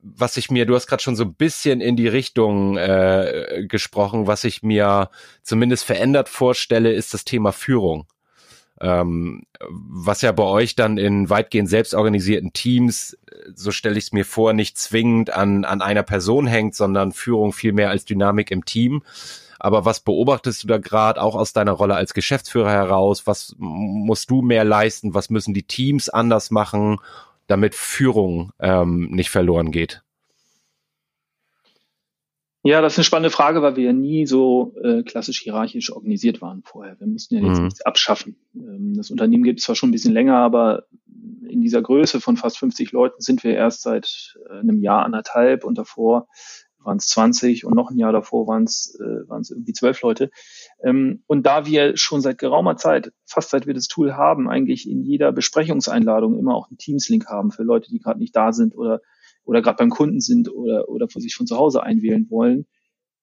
was 0.00 0.36
ich 0.36 0.50
mir, 0.50 0.66
du 0.66 0.74
hast 0.74 0.86
gerade 0.86 1.02
schon 1.02 1.16
so 1.16 1.24
ein 1.24 1.34
bisschen 1.34 1.80
in 1.80 1.96
die 1.96 2.08
Richtung 2.08 2.76
äh, 2.76 3.64
gesprochen, 3.68 4.26
was 4.26 4.44
ich 4.44 4.62
mir 4.62 5.10
zumindest 5.42 5.84
verändert 5.84 6.28
vorstelle, 6.28 6.92
ist 6.92 7.14
das 7.14 7.24
Thema 7.24 7.52
Führung. 7.52 8.06
Ähm, 8.80 9.44
was 9.70 10.20
ja 10.22 10.32
bei 10.32 10.42
euch 10.42 10.76
dann 10.76 10.98
in 10.98 11.30
weitgehend 11.30 11.68
selbstorganisierten 11.68 12.52
Teams, 12.52 13.16
so 13.54 13.70
stelle 13.70 13.96
ich 13.96 14.04
es 14.04 14.12
mir 14.12 14.24
vor, 14.24 14.52
nicht 14.52 14.76
zwingend 14.76 15.30
an, 15.30 15.64
an 15.64 15.80
einer 15.80 16.02
Person 16.02 16.46
hängt, 16.46 16.74
sondern 16.74 17.12
Führung 17.12 17.52
viel 17.52 17.72
mehr 17.72 17.90
als 17.90 18.04
Dynamik 18.04 18.50
im 18.50 18.64
Team. 18.64 19.02
Aber 19.58 19.84
was 19.84 20.00
beobachtest 20.00 20.62
du 20.62 20.68
da 20.68 20.78
gerade 20.78 21.20
auch 21.20 21.34
aus 21.34 21.52
deiner 21.52 21.72
Rolle 21.72 21.94
als 21.94 22.14
Geschäftsführer 22.14 22.70
heraus? 22.70 23.26
Was 23.26 23.54
musst 23.58 24.30
du 24.30 24.42
mehr 24.42 24.64
leisten? 24.64 25.14
Was 25.14 25.30
müssen 25.30 25.54
die 25.54 25.62
Teams 25.64 26.08
anders 26.08 26.50
machen, 26.50 26.98
damit 27.46 27.74
Führung 27.74 28.52
ähm, 28.58 29.08
nicht 29.10 29.30
verloren 29.30 29.70
geht? 29.70 30.02
Ja, 32.66 32.80
das 32.80 32.94
ist 32.94 32.98
eine 32.98 33.04
spannende 33.04 33.30
Frage, 33.30 33.62
weil 33.62 33.76
wir 33.76 33.84
ja 33.84 33.92
nie 33.92 34.26
so 34.26 34.74
äh, 34.82 35.04
klassisch 35.04 35.40
hierarchisch 35.40 35.92
organisiert 35.92 36.42
waren 36.42 36.64
vorher. 36.64 36.98
Wir 36.98 37.06
mussten 37.06 37.36
ja 37.36 37.46
jetzt 37.46 37.58
mhm. 37.58 37.66
nichts 37.66 37.82
abschaffen. 37.82 38.36
Ähm, 38.56 38.94
das 38.96 39.12
Unternehmen 39.12 39.44
gibt 39.44 39.60
es 39.60 39.66
zwar 39.66 39.76
schon 39.76 39.90
ein 39.90 39.92
bisschen 39.92 40.12
länger, 40.12 40.38
aber 40.38 40.82
in 41.48 41.60
dieser 41.60 41.80
Größe 41.80 42.20
von 42.20 42.36
fast 42.36 42.58
50 42.58 42.90
Leuten 42.90 43.20
sind 43.20 43.44
wir 43.44 43.54
erst 43.54 43.82
seit 43.82 44.36
äh, 44.50 44.58
einem 44.58 44.80
Jahr, 44.80 45.04
anderthalb 45.04 45.62
und 45.62 45.78
davor 45.78 46.26
waren 46.86 46.98
es 46.98 47.08
20 47.08 47.64
und 47.64 47.74
noch 47.74 47.90
ein 47.90 47.98
Jahr 47.98 48.12
davor 48.12 48.46
waren 48.46 48.64
es 48.64 48.98
äh, 49.00 49.28
waren 49.28 49.42
es 49.42 49.50
irgendwie 49.50 49.72
zwölf 49.72 50.00
Leute. 50.02 50.30
Ähm, 50.82 51.22
und 51.26 51.44
da 51.44 51.66
wir 51.66 51.96
schon 51.96 52.20
seit 52.20 52.38
geraumer 52.38 52.76
Zeit, 52.76 53.12
fast 53.26 53.50
seit 53.50 53.66
wir 53.66 53.74
das 53.74 53.88
Tool 53.88 54.14
haben, 54.14 54.48
eigentlich 54.48 54.88
in 54.88 55.02
jeder 55.02 55.32
Besprechungseinladung 55.32 56.38
immer 56.38 56.54
auch 56.54 56.68
einen 56.70 56.78
Teams-Link 56.78 57.26
haben 57.26 57.50
für 57.50 57.64
Leute, 57.64 57.90
die 57.90 57.98
gerade 57.98 58.20
nicht 58.20 58.34
da 58.34 58.52
sind 58.52 58.76
oder 58.76 59.00
oder 59.44 59.62
gerade 59.62 59.76
beim 59.76 59.90
Kunden 59.90 60.20
sind 60.20 60.52
oder, 60.52 60.88
oder 60.88 61.08
für 61.08 61.20
sich 61.20 61.34
von 61.34 61.46
zu 61.46 61.56
Hause 61.56 61.82
einwählen 61.82 62.26
wollen, 62.30 62.66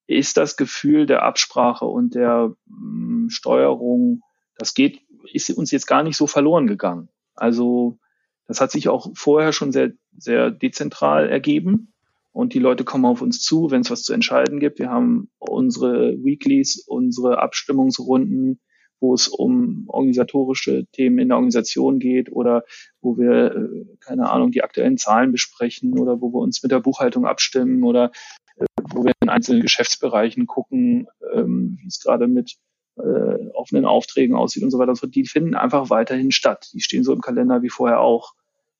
ist 0.06 0.36
das 0.36 0.56
Gefühl 0.56 1.06
der 1.06 1.22
Absprache 1.22 1.84
und 1.84 2.14
der 2.14 2.54
mh, 2.66 3.26
mm, 3.26 3.30
Steuerung, 3.30 4.22
das 4.56 4.74
geht, 4.74 5.00
ist 5.32 5.50
uns 5.50 5.70
jetzt 5.70 5.86
gar 5.86 6.02
nicht 6.02 6.16
so 6.16 6.26
verloren 6.26 6.66
gegangen. 6.66 7.08
Also 7.34 7.98
das 8.46 8.60
hat 8.60 8.70
sich 8.70 8.88
auch 8.88 9.10
vorher 9.14 9.52
schon 9.52 9.72
sehr, 9.72 9.92
sehr 10.16 10.50
dezentral 10.50 11.28
ergeben. 11.28 11.93
Und 12.34 12.52
die 12.52 12.58
Leute 12.58 12.82
kommen 12.82 13.04
auf 13.04 13.22
uns 13.22 13.40
zu, 13.40 13.70
wenn 13.70 13.82
es 13.82 13.92
was 13.92 14.02
zu 14.02 14.12
entscheiden 14.12 14.58
gibt. 14.58 14.80
Wir 14.80 14.90
haben 14.90 15.30
unsere 15.38 16.14
Weeklies, 16.24 16.84
unsere 16.84 17.38
Abstimmungsrunden, 17.38 18.60
wo 18.98 19.14
es 19.14 19.28
um 19.28 19.84
organisatorische 19.86 20.86
Themen 20.90 21.20
in 21.20 21.28
der 21.28 21.36
Organisation 21.36 22.00
geht 22.00 22.32
oder 22.32 22.64
wo 23.00 23.16
wir, 23.16 23.54
äh, 23.54 23.96
keine 24.00 24.30
Ahnung, 24.30 24.50
die 24.50 24.64
aktuellen 24.64 24.98
Zahlen 24.98 25.30
besprechen 25.30 25.96
oder 25.96 26.20
wo 26.20 26.32
wir 26.32 26.40
uns 26.40 26.60
mit 26.60 26.72
der 26.72 26.80
Buchhaltung 26.80 27.24
abstimmen 27.24 27.84
oder 27.84 28.10
äh, 28.56 28.64
wo 28.92 29.04
wir 29.04 29.12
in 29.20 29.28
einzelnen 29.28 29.62
Geschäftsbereichen 29.62 30.46
gucken, 30.46 31.06
ähm, 31.32 31.78
wie 31.80 31.86
es 31.86 32.00
gerade 32.00 32.26
mit 32.26 32.56
äh, 32.96 33.48
offenen 33.52 33.84
Aufträgen 33.84 34.34
aussieht 34.34 34.64
und 34.64 34.72
so 34.72 34.80
weiter. 34.80 34.94
Die 35.06 35.24
finden 35.24 35.54
einfach 35.54 35.88
weiterhin 35.88 36.32
statt. 36.32 36.70
Die 36.72 36.80
stehen 36.80 37.04
so 37.04 37.12
im 37.12 37.20
Kalender 37.20 37.62
wie 37.62 37.70
vorher 37.70 38.00
auch. 38.00 38.32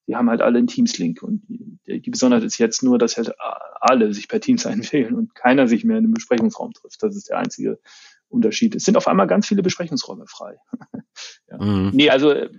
Die 0.07 0.17
haben 0.17 0.29
halt 0.29 0.41
alle 0.41 0.59
einen 0.59 0.67
Teams-Link. 0.67 1.23
Und 1.23 1.43
die, 1.49 2.01
die 2.01 2.11
Besonderheit 2.11 2.45
ist 2.45 2.59
jetzt 2.59 2.83
nur, 2.83 2.99
dass 2.99 3.17
halt 3.17 3.33
alle 3.81 4.13
sich 4.13 4.29
per 4.29 4.41
Teams 4.41 4.67
einwählen 4.67 5.15
und 5.15 5.35
keiner 5.35 5.69
sich 5.69 5.85
mehr 5.85 5.99
in 5.99 6.05
einem 6.05 6.15
Besprechungsraum 6.15 6.73
trifft. 6.73 7.03
Das 7.03 7.17
ist 7.17 7.31
der 7.31 7.39
einzige 7.39 7.79
Unterschied. 8.29 8.75
Es 8.75 8.85
sind 8.85 8.97
auf 8.97 9.09
einmal 9.09 9.27
ganz 9.27 9.47
viele 9.47 9.63
Besprechungsräume 9.63 10.27
frei. 10.27 10.57
ja. 11.51 11.63
mhm. 11.63 11.91
Nee, 11.93 12.11
also 12.11 12.31
äh, 12.31 12.51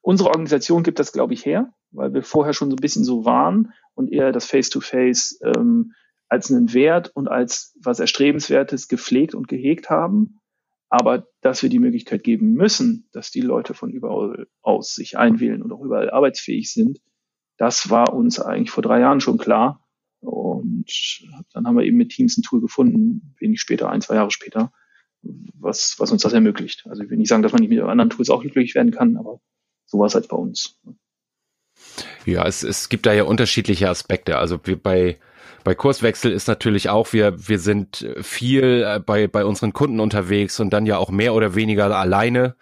unsere 0.00 0.30
Organisation 0.30 0.82
gibt 0.82 0.98
das, 0.98 1.12
glaube 1.12 1.34
ich, 1.34 1.44
her, 1.44 1.72
weil 1.90 2.14
wir 2.14 2.22
vorher 2.22 2.54
schon 2.54 2.70
so 2.70 2.76
ein 2.76 2.80
bisschen 2.80 3.04
so 3.04 3.24
waren 3.24 3.72
und 3.94 4.12
eher 4.12 4.32
das 4.32 4.46
Face-to-Face 4.46 5.40
-face, 5.42 5.56
ähm, 5.56 5.92
als 6.28 6.50
einen 6.50 6.72
Wert 6.74 7.10
und 7.14 7.28
als 7.28 7.74
was 7.82 8.00
Erstrebenswertes 8.00 8.88
gepflegt 8.88 9.34
und 9.34 9.48
gehegt 9.48 9.90
haben. 9.90 10.40
Aber 10.88 11.26
dass 11.42 11.62
wir 11.62 11.68
die 11.68 11.78
Möglichkeit 11.78 12.24
geben 12.24 12.54
müssen, 12.54 13.08
dass 13.12 13.30
die 13.30 13.42
Leute 13.42 13.74
von 13.74 13.90
überall 13.90 14.46
aus 14.62 14.94
sich 14.94 15.18
einwählen 15.18 15.62
und 15.62 15.72
auch 15.72 15.82
überall 15.82 16.10
arbeitsfähig 16.10 16.72
sind, 16.72 17.00
das 17.58 17.90
war 17.90 18.14
uns 18.14 18.40
eigentlich 18.40 18.70
vor 18.70 18.82
drei 18.82 19.00
Jahren 19.00 19.20
schon 19.20 19.38
klar. 19.38 19.84
Und 20.20 20.86
dann 21.52 21.66
haben 21.66 21.76
wir 21.76 21.84
eben 21.84 21.96
mit 21.96 22.10
Teams 22.10 22.38
ein 22.38 22.42
Tool 22.42 22.60
gefunden, 22.60 23.34
wenig 23.38 23.60
später, 23.60 23.90
ein, 23.90 24.00
zwei 24.00 24.14
Jahre 24.14 24.30
später, 24.30 24.72
was, 25.22 25.96
was 25.98 26.10
uns 26.10 26.22
das 26.22 26.32
ermöglicht. 26.32 26.86
Also 26.88 27.02
ich 27.02 27.10
will 27.10 27.18
nicht 27.18 27.28
sagen, 27.28 27.42
dass 27.42 27.52
man 27.52 27.60
nicht 27.60 27.70
mit 27.70 27.80
anderen 27.80 28.10
Tools 28.10 28.30
auch 28.30 28.40
glücklich 28.40 28.74
werden 28.74 28.92
kann, 28.92 29.16
aber 29.16 29.40
so 29.84 29.98
war 29.98 30.06
es 30.06 30.14
halt 30.14 30.28
bei 30.28 30.36
uns. 30.36 30.80
Ja, 32.24 32.46
es, 32.46 32.62
es 32.62 32.88
gibt 32.88 33.06
da 33.06 33.12
ja 33.12 33.24
unterschiedliche 33.24 33.88
Aspekte. 33.88 34.38
Also 34.38 34.58
wir 34.64 34.76
bei 34.76 35.18
bei 35.64 35.74
Kurswechsel 35.74 36.32
ist 36.32 36.48
natürlich 36.48 36.88
auch, 36.88 37.12
wir, 37.12 37.46
wir 37.48 37.58
sind 37.58 38.08
viel 38.22 38.84
äh, 38.86 39.00
bei, 39.00 39.26
bei 39.26 39.44
unseren 39.44 39.74
Kunden 39.74 40.00
unterwegs 40.00 40.60
und 40.60 40.70
dann 40.70 40.86
ja 40.86 40.96
auch 40.96 41.10
mehr 41.10 41.34
oder 41.34 41.54
weniger 41.54 41.94
alleine 41.94 42.54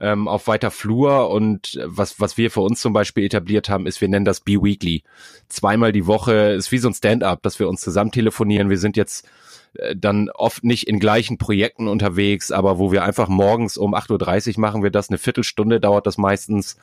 ähm, 0.00 0.28
auf 0.28 0.46
weiter 0.46 0.70
Flur 0.70 1.30
und 1.30 1.78
was, 1.84 2.20
was 2.20 2.36
wir 2.36 2.50
für 2.50 2.60
uns 2.60 2.80
zum 2.80 2.92
Beispiel 2.92 3.24
etabliert 3.24 3.68
haben, 3.68 3.86
ist, 3.86 4.00
wir 4.00 4.08
nennen 4.08 4.24
das 4.24 4.40
B-Weekly. 4.40 5.02
Zweimal 5.48 5.92
die 5.92 6.06
Woche 6.06 6.32
ist 6.50 6.72
wie 6.72 6.78
so 6.78 6.88
ein 6.88 6.94
Stand-up, 6.94 7.42
dass 7.42 7.58
wir 7.58 7.68
uns 7.68 7.80
zusammen 7.80 8.12
telefonieren. 8.12 8.70
Wir 8.70 8.78
sind 8.78 8.96
jetzt 8.96 9.28
äh, 9.74 9.96
dann 9.96 10.30
oft 10.30 10.64
nicht 10.64 10.88
in 10.88 11.00
gleichen 11.00 11.38
Projekten 11.38 11.88
unterwegs, 11.88 12.50
aber 12.50 12.78
wo 12.78 12.92
wir 12.92 13.04
einfach 13.04 13.28
morgens 13.28 13.76
um 13.76 13.94
8.30 13.94 14.54
Uhr 14.54 14.60
machen 14.60 14.82
wir 14.82 14.90
das, 14.90 15.10
eine 15.10 15.18
Viertelstunde 15.18 15.80
dauert 15.80 16.06
das 16.06 16.18
meistens, 16.18 16.76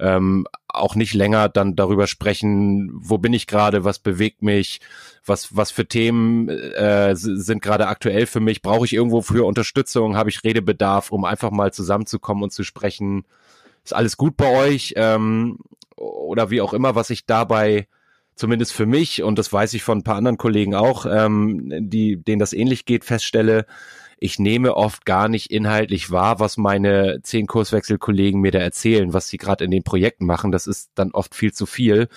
ähm, 0.00 0.46
auch 0.68 0.94
nicht 0.94 1.14
länger 1.14 1.48
dann 1.48 1.76
darüber 1.76 2.06
sprechen, 2.06 2.90
wo 2.92 3.18
bin 3.18 3.32
ich 3.32 3.46
gerade, 3.46 3.84
was 3.84 3.98
bewegt 3.98 4.42
mich, 4.42 4.80
was, 5.24 5.54
was 5.56 5.70
für 5.70 5.86
Themen 5.86 6.48
äh, 6.48 7.14
sind 7.14 7.62
gerade 7.62 7.88
aktuell 7.88 8.26
für 8.26 8.40
mich, 8.40 8.62
brauche 8.62 8.84
ich 8.84 8.92
irgendwo 8.92 9.20
für 9.20 9.46
Unterstützung, 9.46 10.16
habe 10.16 10.30
ich 10.30 10.44
Redebedarf, 10.44 11.12
um 11.12 11.24
einfach 11.24 11.50
mal 11.50 11.72
zusammenzukommen 11.72 12.44
und 12.44 12.52
zu 12.52 12.64
sprechen. 12.64 13.24
Ist 13.84 13.94
alles 13.94 14.16
gut 14.16 14.36
bei 14.36 14.48
euch? 14.48 14.94
Ähm, 14.96 15.58
oder 15.96 16.50
wie 16.50 16.60
auch 16.60 16.72
immer, 16.72 16.94
was 16.94 17.10
ich 17.10 17.26
dabei 17.26 17.86
zumindest 18.34 18.72
für 18.72 18.86
mich, 18.86 19.22
und 19.22 19.38
das 19.38 19.52
weiß 19.52 19.74
ich 19.74 19.82
von 19.82 19.98
ein 19.98 20.02
paar 20.02 20.16
anderen 20.16 20.38
Kollegen 20.38 20.74
auch, 20.74 21.04
ähm, 21.04 21.90
die, 21.90 22.16
denen 22.16 22.40
das 22.40 22.54
ähnlich 22.54 22.86
geht, 22.86 23.04
feststelle, 23.04 23.66
ich 24.22 24.38
nehme 24.38 24.76
oft 24.76 25.06
gar 25.06 25.28
nicht 25.28 25.50
inhaltlich 25.50 26.10
wahr, 26.10 26.38
was 26.40 26.58
meine 26.58 27.20
zehn 27.22 27.46
Kurswechselkollegen 27.46 28.38
mir 28.38 28.52
da 28.52 28.58
erzählen, 28.58 29.14
was 29.14 29.28
sie 29.28 29.38
gerade 29.38 29.64
in 29.64 29.70
den 29.70 29.82
Projekten 29.82 30.26
machen. 30.26 30.52
Das 30.52 30.66
ist 30.66 30.90
dann 30.94 31.12
oft 31.12 31.34
viel 31.34 31.54
zu 31.54 31.64
viel. 31.64 32.08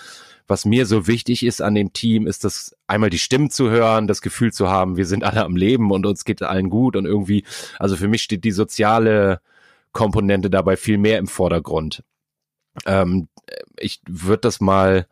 Was 0.46 0.66
mir 0.66 0.84
so 0.84 1.06
wichtig 1.06 1.46
ist 1.46 1.62
an 1.62 1.74
dem 1.74 1.94
Team, 1.94 2.26
ist 2.26 2.44
das 2.44 2.76
einmal 2.86 3.08
die 3.08 3.18
Stimmen 3.18 3.48
zu 3.48 3.70
hören, 3.70 4.06
das 4.06 4.20
Gefühl 4.20 4.52
zu 4.52 4.68
haben, 4.68 4.98
wir 4.98 5.06
sind 5.06 5.24
alle 5.24 5.42
am 5.42 5.56
Leben 5.56 5.90
und 5.90 6.04
uns 6.04 6.26
geht 6.26 6.42
allen 6.42 6.68
gut 6.68 6.94
und 6.94 7.06
irgendwie, 7.06 7.44
also 7.78 7.96
für 7.96 8.08
mich 8.08 8.22
steht 8.22 8.44
die 8.44 8.52
soziale 8.52 9.40
Komponente 9.92 10.50
dabei 10.50 10.76
viel 10.76 10.98
mehr 10.98 11.18
im 11.18 11.26
Vordergrund. 11.26 12.04
Ähm, 12.84 13.28
ich 13.78 14.02
würde 14.06 14.42
das 14.42 14.60
mal 14.60 15.06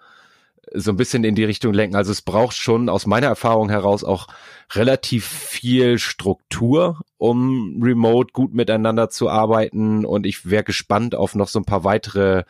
so 0.74 0.90
ein 0.90 0.96
bisschen 0.96 1.24
in 1.24 1.34
die 1.34 1.44
Richtung 1.44 1.74
lenken. 1.74 1.96
Also 1.96 2.12
es 2.12 2.22
braucht 2.22 2.56
schon 2.56 2.88
aus 2.88 3.06
meiner 3.06 3.26
Erfahrung 3.26 3.68
heraus 3.68 4.04
auch 4.04 4.28
relativ 4.72 5.26
viel 5.26 5.98
Struktur, 5.98 7.00
um 7.18 7.80
remote 7.82 8.32
gut 8.32 8.54
miteinander 8.54 9.10
zu 9.10 9.28
arbeiten. 9.28 10.04
Und 10.04 10.26
ich 10.26 10.48
wäre 10.48 10.64
gespannt 10.64 11.14
auf 11.14 11.34
noch 11.34 11.48
so 11.48 11.58
ein 11.58 11.64
paar 11.64 11.84
weitere 11.84 12.44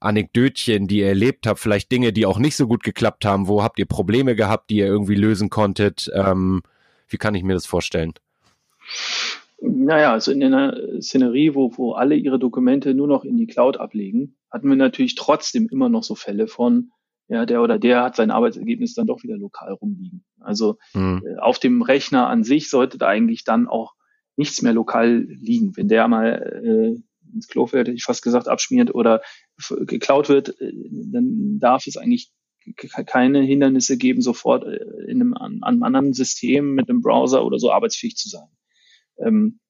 Anekdötchen, 0.00 0.86
die 0.86 0.98
ihr 0.98 1.08
erlebt 1.08 1.46
habt, 1.46 1.58
vielleicht 1.58 1.90
Dinge, 1.90 2.12
die 2.12 2.26
auch 2.26 2.38
nicht 2.38 2.56
so 2.56 2.66
gut 2.66 2.82
geklappt 2.82 3.24
haben? 3.24 3.48
Wo 3.48 3.62
habt 3.62 3.78
ihr 3.78 3.86
Probleme 3.86 4.36
gehabt, 4.36 4.70
die 4.70 4.76
ihr 4.76 4.86
irgendwie 4.86 5.16
lösen 5.16 5.50
konntet? 5.50 6.10
Ähm, 6.14 6.62
wie 7.08 7.16
kann 7.16 7.34
ich 7.34 7.42
mir 7.42 7.54
das 7.54 7.66
vorstellen? 7.66 8.12
Naja, 9.60 10.12
also 10.12 10.30
in 10.30 10.42
einer 10.42 10.76
Szenerie, 11.00 11.54
wo, 11.54 11.76
wo 11.76 11.92
alle 11.92 12.14
ihre 12.14 12.38
Dokumente 12.38 12.94
nur 12.94 13.08
noch 13.08 13.24
in 13.24 13.36
die 13.36 13.46
Cloud 13.46 13.78
ablegen, 13.78 14.36
hatten 14.50 14.68
wir 14.68 14.76
natürlich 14.76 15.16
trotzdem 15.16 15.68
immer 15.68 15.88
noch 15.88 16.04
so 16.04 16.14
Fälle 16.14 16.46
von, 16.46 16.92
ja, 17.28 17.44
der 17.44 17.62
oder 17.62 17.78
der 17.78 18.02
hat 18.02 18.16
sein 18.16 18.30
Arbeitsergebnis 18.30 18.94
dann 18.94 19.06
doch 19.06 19.22
wieder 19.22 19.36
lokal 19.36 19.72
rumliegen. 19.72 20.24
Also 20.40 20.78
mhm. 20.94 21.22
äh, 21.24 21.38
auf 21.38 21.58
dem 21.58 21.82
Rechner 21.82 22.26
an 22.28 22.42
sich 22.42 22.70
sollte 22.70 22.98
da 22.98 23.06
eigentlich 23.06 23.44
dann 23.44 23.68
auch 23.68 23.94
nichts 24.36 24.62
mehr 24.62 24.72
lokal 24.72 25.26
liegen. 25.28 25.76
Wenn 25.76 25.88
der 25.88 26.08
mal 26.08 26.62
äh, 26.64 27.34
ins 27.34 27.48
Klo 27.48 27.66
fällt, 27.66 27.88
hätte 27.88 27.96
ich 27.96 28.04
fast 28.04 28.22
gesagt, 28.22 28.48
abschmiert 28.48 28.94
oder 28.94 29.20
geklaut 29.80 30.28
wird, 30.28 30.60
äh, 30.60 30.72
dann 31.12 31.58
darf 31.58 31.86
es 31.86 31.96
eigentlich 31.96 32.32
keine 33.06 33.42
Hindernisse 33.42 33.98
geben, 33.98 34.22
sofort 34.22 34.64
äh, 34.64 34.78
in 35.06 35.20
einem, 35.20 35.34
an, 35.34 35.62
einem 35.62 35.82
anderen 35.82 36.12
System 36.14 36.74
mit 36.74 36.88
einem 36.88 37.02
Browser 37.02 37.44
oder 37.44 37.58
so 37.58 37.70
arbeitsfähig 37.70 38.16
zu 38.16 38.28
sein. 38.28 38.48
Ähm, 39.18 39.60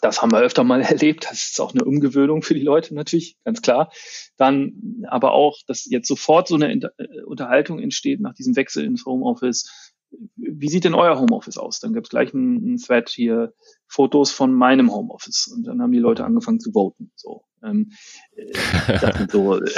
das 0.00 0.22
haben 0.22 0.32
wir 0.32 0.40
öfter 0.40 0.64
mal 0.64 0.80
erlebt. 0.82 1.26
Das 1.30 1.50
ist 1.50 1.60
auch 1.60 1.74
eine 1.74 1.84
Umgewöhnung 1.84 2.42
für 2.42 2.54
die 2.54 2.62
Leute 2.62 2.94
natürlich, 2.94 3.36
ganz 3.44 3.62
klar. 3.62 3.90
Dann 4.36 5.04
aber 5.08 5.32
auch, 5.32 5.58
dass 5.66 5.84
jetzt 5.84 6.08
sofort 6.08 6.48
so 6.48 6.56
eine 6.56 6.72
äh, 6.72 7.22
Unterhaltung 7.24 7.78
entsteht 7.78 8.20
nach 8.20 8.34
diesem 8.34 8.56
Wechsel 8.56 8.84
ins 8.84 9.04
Homeoffice. 9.06 9.92
Wie 10.36 10.68
sieht 10.68 10.84
denn 10.84 10.94
euer 10.94 11.18
Homeoffice 11.18 11.58
aus? 11.58 11.80
Dann 11.80 11.92
gibt 11.92 12.06
es 12.06 12.10
gleich 12.10 12.32
einen, 12.32 12.58
einen 12.58 12.78
Thread 12.78 13.10
hier, 13.10 13.52
Fotos 13.88 14.30
von 14.30 14.54
meinem 14.54 14.92
Homeoffice. 14.92 15.48
Und 15.48 15.66
dann 15.66 15.82
haben 15.82 15.92
die 15.92 15.98
Leute 15.98 16.24
angefangen 16.24 16.60
zu 16.60 16.72
voten. 16.72 17.10
So, 17.16 17.44
ähm, 17.64 17.92
äh, 18.36 18.52
das 19.00 19.16
sind 19.18 19.30
so 19.32 19.58
äh, 19.60 19.70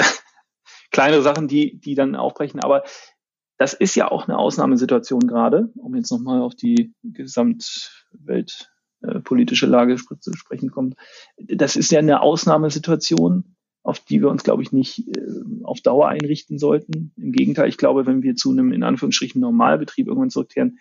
kleinere 0.91 1.23
Sachen, 1.23 1.47
die, 1.47 1.79
die 1.79 1.95
dann 1.95 2.15
aufbrechen. 2.15 2.59
Aber 2.59 2.83
das 3.57 3.73
ist 3.73 3.95
ja 3.95 4.11
auch 4.11 4.27
eine 4.27 4.37
Ausnahmesituation 4.37 5.21
gerade, 5.21 5.71
um 5.75 5.95
jetzt 5.95 6.11
nochmal 6.11 6.41
auf 6.41 6.53
die 6.53 6.93
Gesamtwelt 7.03 8.69
äh, 9.01 9.19
politische 9.19 9.65
Lage 9.65 9.95
zu 9.95 10.33
sprechen 10.33 10.71
kommt. 10.71 10.95
Das 11.37 11.75
ist 11.75 11.91
ja 11.91 11.99
eine 11.99 12.21
Ausnahmesituation, 12.21 13.55
auf 13.83 13.99
die 13.99 14.21
wir 14.21 14.29
uns, 14.29 14.43
glaube 14.43 14.63
ich, 14.63 14.71
nicht 14.71 15.07
äh, 15.15 15.21
auf 15.63 15.81
Dauer 15.81 16.07
einrichten 16.09 16.59
sollten. 16.59 17.13
Im 17.15 17.31
Gegenteil, 17.31 17.69
ich 17.69 17.77
glaube, 17.77 18.05
wenn 18.05 18.23
wir 18.23 18.35
zu 18.35 18.51
einem 18.51 18.71
in 18.71 18.83
Anführungsstrichen 18.83 19.41
Normalbetrieb 19.41 20.07
irgendwann 20.07 20.29
zurückkehren, 20.29 20.79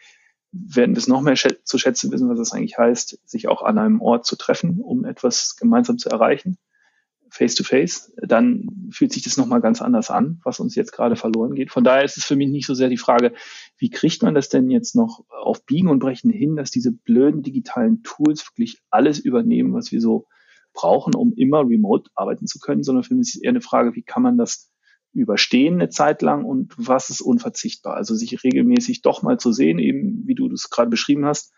werden 0.53 0.95
wir 0.95 0.99
es 0.99 1.09
noch 1.09 1.21
mehr 1.21 1.35
zu 1.35 1.79
schätzen 1.79 2.11
wissen, 2.13 2.29
was 2.29 2.39
das 2.39 2.53
eigentlich 2.53 2.79
heißt, 2.79 3.21
sich 3.25 3.49
auch 3.49 3.63
an 3.63 3.79
einem 3.79 4.01
Ort 4.01 4.27
zu 4.27 4.37
treffen, 4.37 4.81
um 4.81 5.05
etwas 5.05 5.57
gemeinsam 5.57 5.99
zu 5.99 6.09
erreichen 6.09 6.59
face 7.37 7.55
to 7.55 7.65
face, 7.65 8.13
dann 8.17 8.89
fühlt 8.91 9.13
sich 9.13 9.23
das 9.23 9.37
nochmal 9.37 9.61
ganz 9.61 9.83
anders 9.83 10.11
an, 10.11 10.41
was 10.45 10.61
uns 10.61 10.75
jetzt 10.75 10.93
gerade 10.93 11.17
verloren 11.17 11.55
geht. 11.55 11.71
Von 11.71 11.85
daher 11.85 12.05
ist 12.05 12.17
es 12.17 12.25
für 12.25 12.37
mich 12.37 12.49
nicht 12.49 12.67
so 12.67 12.75
sehr 12.75 12.89
die 12.89 12.97
Frage, 12.97 13.33
wie 13.79 13.91
kriegt 13.91 14.23
man 14.23 14.35
das 14.35 14.49
denn 14.49 14.71
jetzt 14.71 14.97
noch 14.97 15.25
auf 15.29 15.65
Biegen 15.65 15.89
und 15.89 15.99
Brechen 15.99 16.31
hin, 16.31 16.57
dass 16.57 16.71
diese 16.71 16.93
blöden 16.93 17.43
digitalen 17.43 18.03
Tools 18.03 18.47
wirklich 18.51 18.81
alles 18.91 19.19
übernehmen, 19.19 19.75
was 19.75 19.93
wir 19.93 20.01
so 20.01 20.27
brauchen, 20.73 21.15
um 21.15 21.33
immer 21.33 21.61
remote 21.61 22.11
arbeiten 22.15 22.47
zu 22.47 22.59
können, 22.59 22.83
sondern 22.83 23.05
für 23.05 23.15
mich 23.15 23.29
ist 23.29 23.37
es 23.37 23.43
eher 23.43 23.51
eine 23.51 23.61
Frage, 23.61 23.95
wie 23.95 24.03
kann 24.03 24.23
man 24.23 24.37
das 24.37 24.71
überstehen 25.13 25.75
eine 25.75 25.89
Zeit 25.89 26.21
lang 26.21 26.45
und 26.45 26.75
was 26.77 27.09
ist 27.09 27.23
unverzichtbar? 27.23 27.95
Also 27.95 28.15
sich 28.15 28.45
regelmäßig 28.45 29.03
doch 29.03 29.23
mal 29.23 29.39
zu 29.39 29.53
sehen, 29.53 29.79
eben 29.79 30.27
wie 30.27 30.35
du 30.35 30.49
das 30.49 30.69
gerade 30.69 30.91
beschrieben 30.91 31.25
hast, 31.25 31.53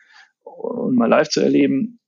und 0.44 0.96
mal 0.96 1.06
live 1.06 1.28
zu 1.28 1.40
erleben, 1.40 2.00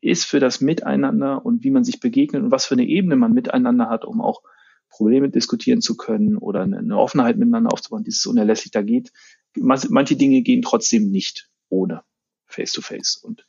ist 0.00 0.24
für 0.24 0.40
das 0.40 0.60
Miteinander 0.60 1.44
und 1.44 1.64
wie 1.64 1.70
man 1.70 1.84
sich 1.84 2.00
begegnet 2.00 2.42
und 2.42 2.50
was 2.50 2.66
für 2.66 2.74
eine 2.74 2.86
Ebene 2.86 3.16
man 3.16 3.32
miteinander 3.32 3.88
hat, 3.88 4.04
um 4.04 4.20
auch 4.20 4.42
Probleme 4.88 5.28
diskutieren 5.28 5.80
zu 5.80 5.96
können 5.96 6.36
oder 6.36 6.62
eine 6.62 6.96
Offenheit 6.96 7.36
miteinander 7.36 7.72
aufzubauen. 7.72 8.04
Das 8.04 8.16
ist 8.16 8.26
unerlässlich. 8.26 8.70
Da 8.70 8.82
geht, 8.82 9.12
manche 9.56 10.16
Dinge 10.16 10.42
gehen 10.42 10.62
trotzdem 10.62 11.10
nicht 11.10 11.48
ohne 11.68 12.02
Face-to-Face. 12.46 13.20
-face. 13.20 13.24
Und 13.24 13.44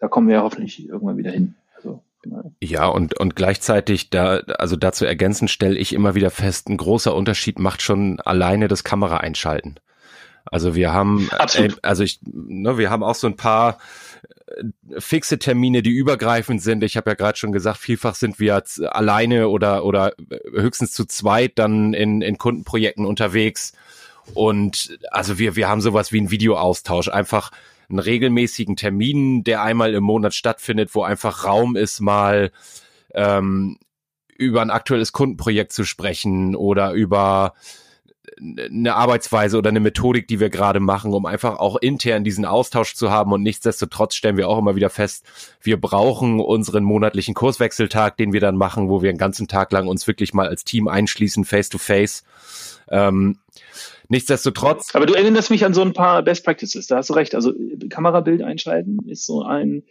da 0.00 0.08
kommen 0.08 0.28
wir 0.28 0.36
ja 0.36 0.42
hoffentlich 0.42 0.88
irgendwann 0.88 1.16
wieder 1.16 1.30
hin. 1.30 1.54
Also, 1.76 2.02
genau. 2.22 2.52
Ja, 2.60 2.86
und, 2.88 3.18
und 3.18 3.36
gleichzeitig 3.36 4.10
da, 4.10 4.38
also 4.58 4.74
dazu 4.74 5.04
ergänzen 5.04 5.46
stelle 5.46 5.78
ich 5.78 5.92
immer 5.92 6.16
wieder 6.16 6.30
fest, 6.30 6.68
ein 6.68 6.76
großer 6.76 7.14
Unterschied 7.14 7.60
macht 7.60 7.82
schon 7.82 8.18
alleine 8.20 8.66
das 8.66 8.82
Kamera 8.82 9.18
einschalten. 9.18 9.76
Also 10.50 10.74
wir 10.74 10.92
haben, 10.92 11.28
äh, 11.54 11.68
also 11.82 12.02
ich, 12.02 12.20
ne, 12.24 12.78
wir 12.78 12.90
haben 12.90 13.02
auch 13.02 13.14
so 13.14 13.26
ein 13.26 13.36
paar 13.36 13.78
fixe 14.98 15.38
Termine, 15.38 15.82
die 15.82 15.90
übergreifend 15.90 16.62
sind. 16.62 16.82
Ich 16.82 16.96
habe 16.96 17.10
ja 17.10 17.14
gerade 17.14 17.38
schon 17.38 17.52
gesagt, 17.52 17.78
vielfach 17.78 18.14
sind 18.14 18.40
wir 18.40 18.54
jetzt 18.56 18.82
alleine 18.82 19.48
oder 19.48 19.84
oder 19.84 20.12
höchstens 20.52 20.92
zu 20.92 21.04
zweit 21.04 21.58
dann 21.58 21.94
in, 21.94 22.22
in 22.22 22.38
Kundenprojekten 22.38 23.06
unterwegs. 23.06 23.72
Und 24.34 24.98
also 25.10 25.38
wir 25.38 25.56
wir 25.56 25.68
haben 25.68 25.80
sowas 25.80 26.12
wie 26.12 26.18
einen 26.18 26.30
Videoaustausch, 26.30 27.08
einfach 27.08 27.50
einen 27.88 27.98
regelmäßigen 27.98 28.76
Termin, 28.76 29.44
der 29.44 29.62
einmal 29.62 29.94
im 29.94 30.04
Monat 30.04 30.34
stattfindet, 30.34 30.94
wo 30.94 31.02
einfach 31.02 31.44
Raum 31.44 31.76
ist, 31.76 32.00
mal 32.00 32.50
ähm, 33.14 33.78
über 34.36 34.62
ein 34.62 34.70
aktuelles 34.70 35.12
Kundenprojekt 35.12 35.72
zu 35.72 35.84
sprechen 35.84 36.54
oder 36.54 36.92
über 36.92 37.54
eine 38.40 38.94
Arbeitsweise 38.94 39.58
oder 39.58 39.70
eine 39.70 39.80
Methodik, 39.80 40.28
die 40.28 40.40
wir 40.40 40.50
gerade 40.50 40.80
machen, 40.80 41.12
um 41.12 41.26
einfach 41.26 41.58
auch 41.58 41.76
intern 41.76 42.24
diesen 42.24 42.44
Austausch 42.44 42.94
zu 42.94 43.10
haben. 43.10 43.32
Und 43.32 43.42
nichtsdestotrotz 43.42 44.14
stellen 44.14 44.36
wir 44.36 44.48
auch 44.48 44.58
immer 44.58 44.76
wieder 44.76 44.90
fest, 44.90 45.24
wir 45.62 45.80
brauchen 45.80 46.40
unseren 46.40 46.84
monatlichen 46.84 47.34
Kurswechseltag, 47.34 48.16
den 48.16 48.32
wir 48.32 48.40
dann 48.40 48.56
machen, 48.56 48.88
wo 48.88 49.02
wir 49.02 49.10
einen 49.10 49.18
ganzen 49.18 49.48
Tag 49.48 49.72
lang 49.72 49.88
uns 49.88 50.06
wirklich 50.06 50.34
mal 50.34 50.48
als 50.48 50.64
Team 50.64 50.88
einschließen, 50.88 51.44
face 51.44 51.68
to 51.68 51.78
face. 51.78 52.24
Ähm, 52.90 53.38
nichtsdestotrotz. 54.08 54.94
Aber 54.94 55.06
du 55.06 55.14
erinnerst 55.14 55.50
mich 55.50 55.64
an 55.64 55.74
so 55.74 55.82
ein 55.82 55.92
paar 55.92 56.22
Best 56.22 56.44
Practices, 56.44 56.86
da 56.86 56.96
hast 56.96 57.10
du 57.10 57.14
recht. 57.14 57.34
Also 57.34 57.52
Kamerabild 57.88 58.42
einschalten 58.42 58.98
ist 59.08 59.26
so 59.26 59.42
ein, 59.42 59.82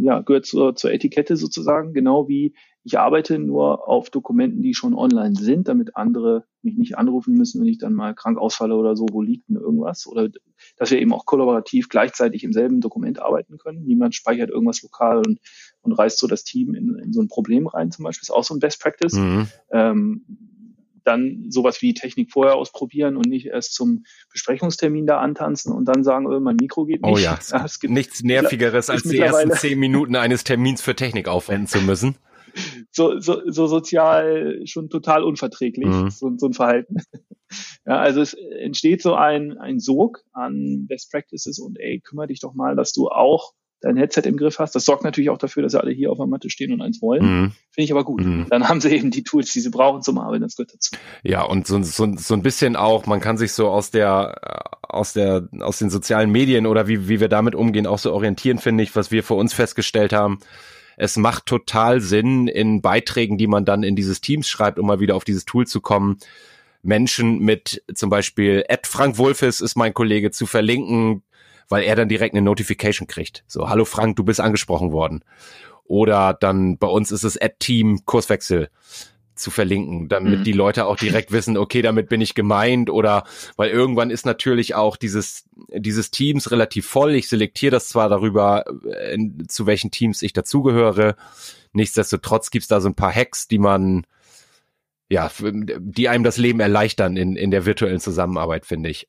ja, 0.00 0.20
gehört 0.20 0.46
zur, 0.46 0.76
zur 0.76 0.92
Etikette 0.92 1.36
sozusagen, 1.36 1.92
genau 1.92 2.28
wie 2.28 2.54
ich 2.82 2.98
arbeite 2.98 3.38
nur 3.38 3.88
auf 3.88 4.08
Dokumenten, 4.08 4.62
die 4.62 4.72
schon 4.72 4.94
online 4.94 5.34
sind, 5.34 5.68
damit 5.68 5.96
andere 5.96 6.44
mich 6.62 6.78
nicht 6.78 6.96
anrufen 6.96 7.34
müssen, 7.34 7.60
wenn 7.60 7.68
ich 7.68 7.78
dann 7.78 7.92
mal 7.92 8.14
krank 8.14 8.38
ausfalle 8.38 8.74
oder 8.74 8.96
so, 8.96 9.06
wo 9.10 9.20
liegt 9.20 9.48
denn 9.48 9.56
irgendwas? 9.56 10.06
Oder 10.06 10.30
dass 10.76 10.90
wir 10.90 10.98
eben 10.98 11.12
auch 11.12 11.26
kollaborativ 11.26 11.90
gleichzeitig 11.90 12.42
im 12.42 12.52
selben 12.52 12.80
Dokument 12.80 13.20
arbeiten 13.20 13.58
können. 13.58 13.84
Niemand 13.84 14.14
speichert 14.14 14.50
irgendwas 14.50 14.82
lokal 14.82 15.18
und, 15.18 15.40
und 15.82 15.92
reißt 15.92 16.18
so 16.18 16.26
das 16.26 16.42
Team 16.42 16.74
in, 16.74 16.98
in 16.98 17.12
so 17.12 17.20
ein 17.20 17.28
Problem 17.28 17.66
rein, 17.66 17.90
zum 17.90 18.04
Beispiel. 18.04 18.22
Ist 18.22 18.30
auch 18.30 18.44
so 18.44 18.54
ein 18.54 18.60
Best 18.60 18.80
Practice. 18.80 19.12
Mhm. 19.12 19.48
Ähm, 19.70 20.24
dann 21.10 21.46
sowas 21.48 21.82
wie 21.82 21.94
Technik 21.94 22.30
vorher 22.30 22.56
ausprobieren 22.56 23.16
und 23.16 23.26
nicht 23.26 23.46
erst 23.46 23.74
zum 23.74 24.04
Besprechungstermin 24.32 25.06
da 25.06 25.18
antanzen 25.18 25.72
und 25.72 25.84
dann 25.86 26.04
sagen, 26.04 26.26
oh, 26.26 26.40
mein 26.40 26.56
Mikro 26.56 26.84
geht 26.84 27.02
nicht. 27.02 27.12
Oh 27.12 27.18
ja, 27.18 27.38
ja 27.50 27.64
es 27.64 27.80
gibt 27.80 27.92
nichts 27.92 28.22
Nervigeres, 28.22 28.90
als 28.90 29.02
die 29.02 29.18
ersten 29.18 29.50
zehn 29.52 29.78
Minuten 29.78 30.16
eines 30.16 30.44
Termins 30.44 30.82
für 30.82 30.94
Technik 30.94 31.28
aufwenden 31.28 31.66
zu 31.66 31.80
müssen 31.80 32.16
so, 32.90 33.18
so, 33.20 33.42
so 33.46 33.66
sozial 33.66 34.60
schon 34.64 34.88
total 34.88 35.24
unverträglich, 35.24 35.88
mhm. 35.88 36.10
so, 36.10 36.32
so 36.36 36.46
ein 36.46 36.52
Verhalten. 36.52 36.96
Ja, 37.84 37.98
also 37.98 38.20
es 38.20 38.34
entsteht 38.34 39.02
so 39.02 39.16
ein, 39.16 39.58
ein 39.58 39.80
Sog 39.80 40.22
an 40.30 40.86
Best 40.86 41.10
Practices 41.10 41.58
und 41.58 41.80
ey, 41.80 41.98
kümmere 41.98 42.28
dich 42.28 42.38
doch 42.38 42.54
mal, 42.54 42.76
dass 42.76 42.92
du 42.92 43.08
auch 43.08 43.54
dein 43.80 43.96
Headset 43.96 44.22
im 44.24 44.36
Griff 44.36 44.58
hast. 44.58 44.74
Das 44.74 44.84
sorgt 44.84 45.04
natürlich 45.04 45.30
auch 45.30 45.38
dafür, 45.38 45.62
dass 45.62 45.72
sie 45.72 45.80
alle 45.80 45.90
hier 45.90 46.10
auf 46.10 46.18
der 46.18 46.26
Matte 46.26 46.50
stehen 46.50 46.72
und 46.72 46.82
eins 46.82 47.00
wollen. 47.00 47.22
Mhm. 47.22 47.52
Finde 47.70 47.84
ich 47.84 47.92
aber 47.92 48.04
gut. 48.04 48.24
Mhm. 48.24 48.46
Dann 48.50 48.68
haben 48.68 48.80
sie 48.80 48.90
eben 48.90 49.10
die 49.10 49.22
Tools, 49.22 49.52
die 49.52 49.60
sie 49.60 49.70
brauchen 49.70 50.02
zum 50.02 50.18
Arbeiten. 50.18 50.42
Das 50.42 50.56
gehört 50.56 50.74
dazu. 50.74 50.96
Ja, 51.22 51.42
und 51.42 51.66
so, 51.66 51.82
so, 51.82 52.12
so 52.16 52.34
ein 52.34 52.42
bisschen 52.42 52.76
auch, 52.76 53.06
man 53.06 53.20
kann 53.20 53.38
sich 53.38 53.52
so 53.52 53.68
aus 53.68 53.90
der, 53.90 54.68
aus 54.82 55.12
der, 55.12 55.48
aus 55.60 55.78
den 55.78 55.90
sozialen 55.90 56.30
Medien 56.30 56.66
oder 56.66 56.88
wie, 56.88 57.08
wie 57.08 57.20
wir 57.20 57.28
damit 57.28 57.54
umgehen, 57.54 57.86
auch 57.86 57.98
so 57.98 58.12
orientieren, 58.12 58.58
finde 58.58 58.84
ich, 58.84 58.94
was 58.96 59.10
wir 59.10 59.22
für 59.22 59.34
uns 59.34 59.54
festgestellt 59.54 60.12
haben 60.12 60.38
es 61.02 61.16
macht 61.16 61.46
total 61.46 62.02
Sinn 62.02 62.46
in 62.46 62.82
Beiträgen, 62.82 63.38
die 63.38 63.46
man 63.46 63.64
dann 63.64 63.82
in 63.82 63.96
dieses 63.96 64.20
Teams 64.20 64.46
schreibt, 64.46 64.78
um 64.78 64.86
mal 64.86 65.00
wieder 65.00 65.16
auf 65.16 65.24
dieses 65.24 65.46
Tool 65.46 65.66
zu 65.66 65.80
kommen, 65.80 66.18
Menschen 66.82 67.38
mit 67.38 67.82
zum 67.94 68.10
Beispiel 68.10 68.64
Ed 68.68 68.86
Frank 68.86 69.16
Wolfes 69.16 69.62
ist 69.62 69.76
mein 69.76 69.94
Kollege 69.94 70.30
zu 70.30 70.44
verlinken, 70.46 71.22
weil 71.70 71.84
er 71.84 71.96
dann 71.96 72.10
direkt 72.10 72.34
eine 72.34 72.42
Notification 72.42 73.08
kriegt. 73.08 73.44
So, 73.46 73.70
hallo 73.70 73.86
Frank, 73.86 74.16
du 74.16 74.24
bist 74.24 74.40
angesprochen 74.40 74.92
worden. 74.92 75.24
Oder 75.84 76.36
dann 76.38 76.76
bei 76.76 76.86
uns 76.86 77.10
ist 77.10 77.24
es 77.24 77.40
Ad 77.40 77.54
Team 77.58 78.00
Kurswechsel 78.04 78.68
zu 79.34 79.50
verlinken, 79.50 80.08
damit 80.08 80.40
mhm. 80.40 80.44
die 80.44 80.52
Leute 80.52 80.84
auch 80.84 80.96
direkt 80.96 81.32
wissen, 81.32 81.56
okay, 81.56 81.80
damit 81.80 82.08
bin 82.08 82.20
ich 82.20 82.34
gemeint 82.34 82.90
oder 82.90 83.24
weil 83.56 83.70
irgendwann 83.70 84.10
ist 84.10 84.26
natürlich 84.26 84.74
auch 84.74 84.96
dieses 84.96 85.48
dieses 85.72 86.10
Teams 86.10 86.50
relativ 86.50 86.86
voll. 86.86 87.14
Ich 87.14 87.28
selektiere 87.28 87.70
das 87.70 87.88
zwar 87.88 88.08
darüber, 88.08 88.64
äh, 88.84 89.14
in, 89.14 89.48
zu 89.48 89.66
welchen 89.66 89.90
Teams 89.90 90.22
ich 90.22 90.32
dazugehöre. 90.32 91.16
Nichtsdestotrotz 91.72 92.50
gibt's 92.50 92.68
da 92.68 92.80
so 92.80 92.88
ein 92.88 92.96
paar 92.96 93.14
Hacks, 93.14 93.48
die 93.48 93.58
man 93.58 94.04
ja, 95.08 95.28
die 95.40 96.08
einem 96.08 96.22
das 96.22 96.36
Leben 96.36 96.60
erleichtern 96.60 97.16
in, 97.16 97.34
in 97.34 97.50
der 97.50 97.66
virtuellen 97.66 97.98
Zusammenarbeit, 97.98 98.64
finde 98.64 98.90
ich. 98.90 99.08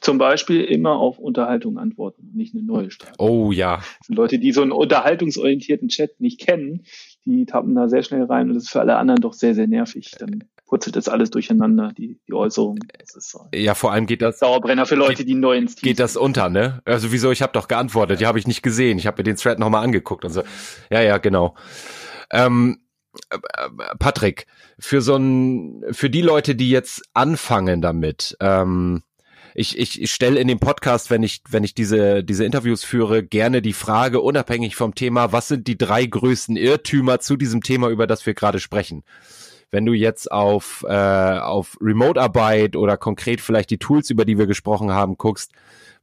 Zum 0.00 0.18
Beispiel 0.18 0.62
immer 0.62 0.96
auf 0.96 1.18
Unterhaltung 1.18 1.78
antworten, 1.78 2.30
nicht 2.34 2.54
eine 2.54 2.62
neue 2.62 2.90
starten. 2.90 3.16
Oh 3.18 3.50
ja. 3.50 3.82
Leute, 4.08 4.38
die 4.38 4.52
so 4.52 4.62
einen 4.62 4.72
unterhaltungsorientierten 4.72 5.88
Chat 5.88 6.20
nicht 6.20 6.40
kennen, 6.40 6.84
die 7.24 7.46
tappen 7.46 7.74
da 7.74 7.88
sehr 7.88 8.02
schnell 8.02 8.24
rein 8.24 8.48
und 8.48 8.54
das 8.54 8.64
ist 8.64 8.70
für 8.70 8.80
alle 8.80 8.96
anderen 8.96 9.20
doch 9.20 9.32
sehr, 9.32 9.54
sehr 9.54 9.66
nervig. 9.66 10.12
Dann 10.18 10.44
purzelt 10.66 10.96
das 10.96 11.08
alles 11.08 11.30
durcheinander, 11.30 11.92
die, 11.96 12.18
die 12.26 12.32
Äußerung. 12.32 12.78
Das 12.98 13.14
ist 13.14 13.30
so 13.30 13.46
ja, 13.54 13.74
vor 13.74 13.92
allem 13.92 14.06
geht 14.06 14.22
das. 14.22 14.38
Dauerbrenner 14.38 14.86
für 14.86 14.94
Leute, 14.94 15.16
geht, 15.16 15.28
die 15.28 15.34
neu 15.34 15.56
ins 15.56 15.74
Team 15.74 15.88
Geht 15.88 15.98
das 15.98 16.16
unter, 16.16 16.48
ne? 16.48 16.80
Also 16.84 17.12
wieso, 17.12 17.30
ich 17.30 17.42
habe 17.42 17.52
doch 17.52 17.68
geantwortet, 17.68 18.20
die 18.20 18.26
habe 18.26 18.38
ich 18.38 18.46
nicht 18.46 18.62
gesehen. 18.62 18.98
Ich 18.98 19.06
habe 19.06 19.18
mir 19.18 19.24
den 19.24 19.36
Thread 19.36 19.58
nochmal 19.58 19.84
angeguckt 19.84 20.24
und 20.24 20.30
so. 20.30 20.42
Ja, 20.90 21.02
ja, 21.02 21.18
genau. 21.18 21.54
Ähm, 22.30 22.78
äh, 23.30 23.38
Patrick, 23.98 24.46
für 24.78 25.02
so 25.02 25.16
ein, 25.16 25.84
für 25.90 26.08
die 26.08 26.22
Leute, 26.22 26.54
die 26.54 26.70
jetzt 26.70 27.02
anfangen 27.12 27.82
damit, 27.82 28.36
ähm, 28.40 29.02
ich, 29.54 29.78
ich, 29.78 30.00
ich 30.00 30.12
stelle 30.12 30.40
in 30.40 30.48
dem 30.48 30.58
Podcast, 30.58 31.10
wenn 31.10 31.22
ich, 31.22 31.42
wenn 31.48 31.64
ich 31.64 31.74
diese, 31.74 32.24
diese 32.24 32.44
Interviews 32.44 32.84
führe, 32.84 33.22
gerne 33.22 33.62
die 33.62 33.72
Frage, 33.72 34.20
unabhängig 34.20 34.76
vom 34.76 34.94
Thema, 34.94 35.32
was 35.32 35.48
sind 35.48 35.66
die 35.66 35.78
drei 35.78 36.06
größten 36.06 36.56
Irrtümer 36.56 37.20
zu 37.20 37.36
diesem 37.36 37.62
Thema, 37.62 37.88
über 37.88 38.06
das 38.06 38.24
wir 38.26 38.34
gerade 38.34 38.60
sprechen? 38.60 39.04
wenn 39.72 39.86
du 39.86 39.94
jetzt 39.94 40.30
auf, 40.30 40.84
äh, 40.86 40.92
auf 40.92 41.78
Remote-Arbeit 41.80 42.76
oder 42.76 42.98
konkret 42.98 43.40
vielleicht 43.40 43.70
die 43.70 43.78
Tools, 43.78 44.10
über 44.10 44.24
die 44.24 44.38
wir 44.38 44.46
gesprochen 44.46 44.92
haben, 44.92 45.16
guckst, 45.16 45.50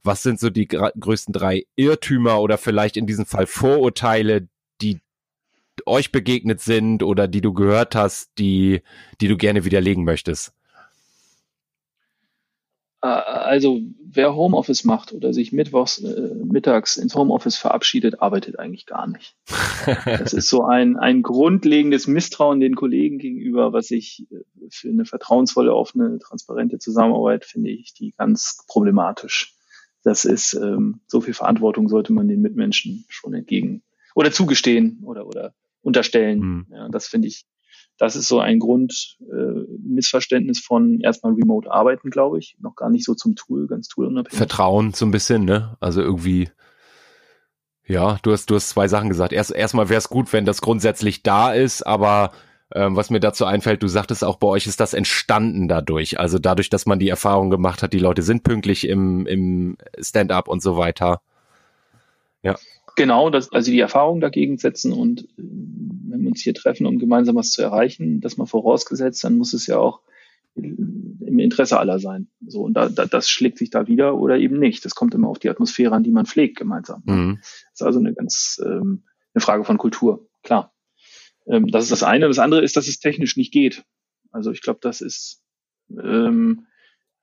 was 0.02 0.22
sind 0.22 0.40
so 0.40 0.50
die 0.50 0.66
größten 0.66 1.32
drei 1.32 1.64
Irrtümer 1.76 2.40
oder 2.40 2.58
vielleicht 2.58 2.96
in 2.96 3.06
diesem 3.06 3.26
Fall 3.26 3.46
Vorurteile, 3.46 4.48
die 4.82 4.98
euch 5.86 6.10
begegnet 6.10 6.60
sind 6.60 7.02
oder 7.02 7.28
die 7.28 7.40
du 7.40 7.52
gehört 7.52 7.94
hast, 7.94 8.30
die, 8.38 8.82
die 9.20 9.28
du 9.28 9.36
gerne 9.36 9.64
widerlegen 9.64 10.04
möchtest? 10.04 10.52
Äh, 13.02 13.06
also 13.06 13.80
wer 14.02 14.34
Homeoffice 14.34 14.84
macht 14.84 15.12
oder 15.12 15.32
sich 15.32 15.52
mittwochs 15.52 15.98
äh, 15.98 16.34
mittags 16.44 16.96
ins 16.96 17.14
Homeoffice 17.14 17.56
verabschiedet, 17.56 18.20
arbeitet 18.20 18.58
eigentlich 18.58 18.86
gar 18.86 19.06
nicht. 19.06 19.36
Das 20.04 20.32
ist 20.32 20.48
so 20.48 20.64
ein, 20.64 20.96
ein 20.96 21.22
grundlegendes 21.22 22.06
Misstrauen 22.06 22.60
den 22.60 22.74
Kollegen 22.74 23.18
gegenüber, 23.18 23.72
was 23.72 23.90
ich 23.90 24.26
äh, 24.30 24.68
für 24.70 24.88
eine 24.88 25.04
vertrauensvolle, 25.04 25.74
offene, 25.74 26.18
transparente 26.18 26.78
Zusammenarbeit 26.78 27.44
finde 27.44 27.70
ich 27.70 27.94
die 27.94 28.12
ganz 28.16 28.64
problematisch. 28.68 29.54
Das 30.02 30.24
ist 30.24 30.54
ähm, 30.54 31.00
so 31.06 31.20
viel 31.20 31.34
Verantwortung 31.34 31.88
sollte 31.88 32.12
man 32.12 32.28
den 32.28 32.40
Mitmenschen 32.40 33.04
schon 33.08 33.34
entgegen 33.34 33.82
oder 34.14 34.32
zugestehen 34.32 35.00
oder 35.04 35.26
oder 35.26 35.54
unterstellen. 35.82 36.40
Mhm. 36.40 36.66
Ja, 36.70 36.88
das 36.88 37.06
finde 37.06 37.28
ich 37.28 37.44
das 38.00 38.16
ist 38.16 38.26
so 38.28 38.40
ein 38.40 38.58
Grundmissverständnis 38.58 40.60
äh, 40.60 40.62
von 40.62 41.00
erstmal 41.00 41.34
Remote 41.34 41.70
arbeiten, 41.70 42.08
glaube 42.08 42.38
ich. 42.38 42.56
Noch 42.58 42.74
gar 42.74 42.88
nicht 42.88 43.04
so 43.04 43.14
zum 43.14 43.36
Tool, 43.36 43.66
ganz 43.66 43.88
toolunabhängig. 43.88 44.38
Vertrauen 44.38 44.94
so 44.94 45.04
ein 45.04 45.10
bisschen, 45.10 45.44
ne? 45.44 45.76
Also 45.80 46.00
irgendwie, 46.00 46.48
ja, 47.86 48.18
du 48.22 48.32
hast, 48.32 48.48
du 48.48 48.54
hast 48.54 48.70
zwei 48.70 48.88
Sachen 48.88 49.10
gesagt. 49.10 49.34
Erst, 49.34 49.52
erstmal 49.52 49.90
wäre 49.90 49.98
es 49.98 50.08
gut, 50.08 50.32
wenn 50.32 50.46
das 50.46 50.62
grundsätzlich 50.62 51.22
da 51.22 51.52
ist, 51.52 51.86
aber 51.86 52.32
ähm, 52.74 52.96
was 52.96 53.10
mir 53.10 53.20
dazu 53.20 53.44
einfällt, 53.44 53.82
du 53.82 53.88
sagtest 53.88 54.24
auch 54.24 54.36
bei 54.36 54.46
euch 54.46 54.66
ist 54.66 54.80
das 54.80 54.94
entstanden 54.94 55.68
dadurch. 55.68 56.18
Also 56.18 56.38
dadurch, 56.38 56.70
dass 56.70 56.86
man 56.86 57.00
die 57.00 57.10
Erfahrung 57.10 57.50
gemacht 57.50 57.82
hat, 57.82 57.92
die 57.92 57.98
Leute 57.98 58.22
sind 58.22 58.44
pünktlich 58.44 58.88
im, 58.88 59.26
im 59.26 59.76
Stand-up 60.00 60.48
und 60.48 60.62
so 60.62 60.78
weiter. 60.78 61.20
Ja. 62.42 62.56
Genau, 62.96 63.30
das, 63.30 63.52
also 63.52 63.70
die 63.70 63.80
Erfahrung 63.80 64.20
dagegen 64.20 64.58
setzen 64.58 64.92
und 64.92 65.22
äh, 65.22 65.26
wenn 65.36 66.22
wir 66.22 66.28
uns 66.30 66.42
hier 66.42 66.54
treffen, 66.54 66.86
um 66.86 66.98
gemeinsam 66.98 67.36
was 67.36 67.50
zu 67.50 67.62
erreichen, 67.62 68.20
das 68.20 68.36
mal 68.36 68.46
vorausgesetzt, 68.46 69.22
dann 69.24 69.38
muss 69.38 69.52
es 69.52 69.66
ja 69.66 69.78
auch 69.78 70.00
im 70.56 71.38
Interesse 71.38 71.78
aller 71.78 72.00
sein. 72.00 72.28
So, 72.46 72.62
und 72.62 72.74
da, 72.74 72.88
da, 72.88 73.06
das 73.06 73.30
schlägt 73.30 73.58
sich 73.58 73.70
da 73.70 73.86
wieder 73.86 74.18
oder 74.18 74.38
eben 74.38 74.58
nicht. 74.58 74.84
Das 74.84 74.94
kommt 74.94 75.14
immer 75.14 75.28
auf 75.28 75.38
die 75.38 75.48
Atmosphäre 75.48 75.94
an, 75.94 76.02
die 76.02 76.10
man 76.10 76.26
pflegt 76.26 76.58
gemeinsam. 76.58 77.02
Mhm. 77.04 77.38
Das 77.40 77.72
ist 77.74 77.82
also 77.82 78.00
eine 78.00 78.14
ganz 78.14 78.60
ähm, 78.64 79.04
eine 79.32 79.40
Frage 79.40 79.64
von 79.64 79.78
Kultur, 79.78 80.28
klar. 80.42 80.74
Ähm, 81.46 81.68
das 81.68 81.84
ist 81.84 81.92
das 81.92 82.02
eine. 82.02 82.26
Das 82.26 82.38
andere 82.38 82.62
ist, 82.62 82.76
dass 82.76 82.88
es 82.88 82.98
technisch 82.98 83.36
nicht 83.36 83.52
geht. 83.52 83.84
Also 84.32 84.50
ich 84.50 84.60
glaube, 84.60 84.80
das 84.82 85.00
ist 85.00 85.42
ähm, 85.90 86.66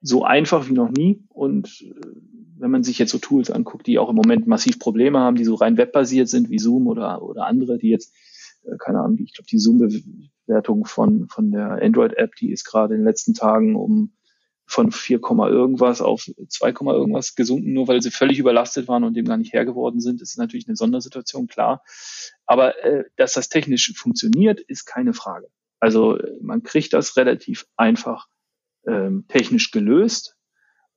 so 0.01 0.23
einfach 0.23 0.67
wie 0.67 0.73
noch 0.73 0.89
nie. 0.89 1.23
Und 1.29 1.81
äh, 1.81 1.93
wenn 2.59 2.71
man 2.71 2.83
sich 2.83 2.99
jetzt 2.99 3.11
so 3.11 3.17
Tools 3.17 3.51
anguckt, 3.51 3.87
die 3.87 3.99
auch 3.99 4.09
im 4.09 4.15
Moment 4.15 4.47
massiv 4.47 4.79
Probleme 4.79 5.19
haben, 5.19 5.35
die 5.35 5.45
so 5.45 5.55
rein 5.55 5.77
webbasiert 5.77 6.29
sind, 6.29 6.49
wie 6.49 6.59
Zoom 6.59 6.87
oder, 6.87 7.21
oder 7.21 7.45
andere, 7.45 7.77
die 7.77 7.89
jetzt, 7.89 8.13
äh, 8.63 8.77
keine 8.77 8.99
Ahnung, 8.99 9.19
ich 9.19 9.33
glaube, 9.33 9.47
die 9.49 9.59
Zoom-Bewertung 9.59 10.85
von, 10.85 11.27
von 11.29 11.51
der 11.51 11.81
Android-App, 11.81 12.35
die 12.35 12.51
ist 12.51 12.65
gerade 12.65 12.95
in 12.95 13.01
den 13.01 13.07
letzten 13.07 13.33
Tagen 13.33 13.75
um 13.75 14.13
von 14.69 14.91
4, 14.91 15.21
irgendwas 15.21 16.01
auf 16.01 16.29
2, 16.49 16.69
irgendwas 16.69 17.35
gesunken, 17.35 17.71
nur 17.71 17.87
weil 17.87 18.01
sie 18.01 18.11
völlig 18.11 18.37
überlastet 18.37 18.89
waren 18.89 19.05
und 19.05 19.15
dem 19.15 19.25
gar 19.25 19.37
nicht 19.37 19.53
Herr 19.53 19.63
geworden 19.63 20.01
sind. 20.01 20.19
Das 20.19 20.31
ist 20.31 20.37
natürlich 20.37 20.67
eine 20.67 20.75
Sondersituation, 20.75 21.47
klar. 21.47 21.83
Aber 22.45 22.83
äh, 22.83 23.05
dass 23.15 23.33
das 23.33 23.47
technisch 23.47 23.93
funktioniert, 23.95 24.59
ist 24.59 24.85
keine 24.85 25.13
Frage. 25.13 25.47
Also 25.79 26.17
man 26.41 26.63
kriegt 26.63 26.91
das 26.91 27.15
relativ 27.15 27.65
einfach 27.77 28.27
ähm, 28.88 29.25
technisch 29.27 29.71
gelöst, 29.71 30.38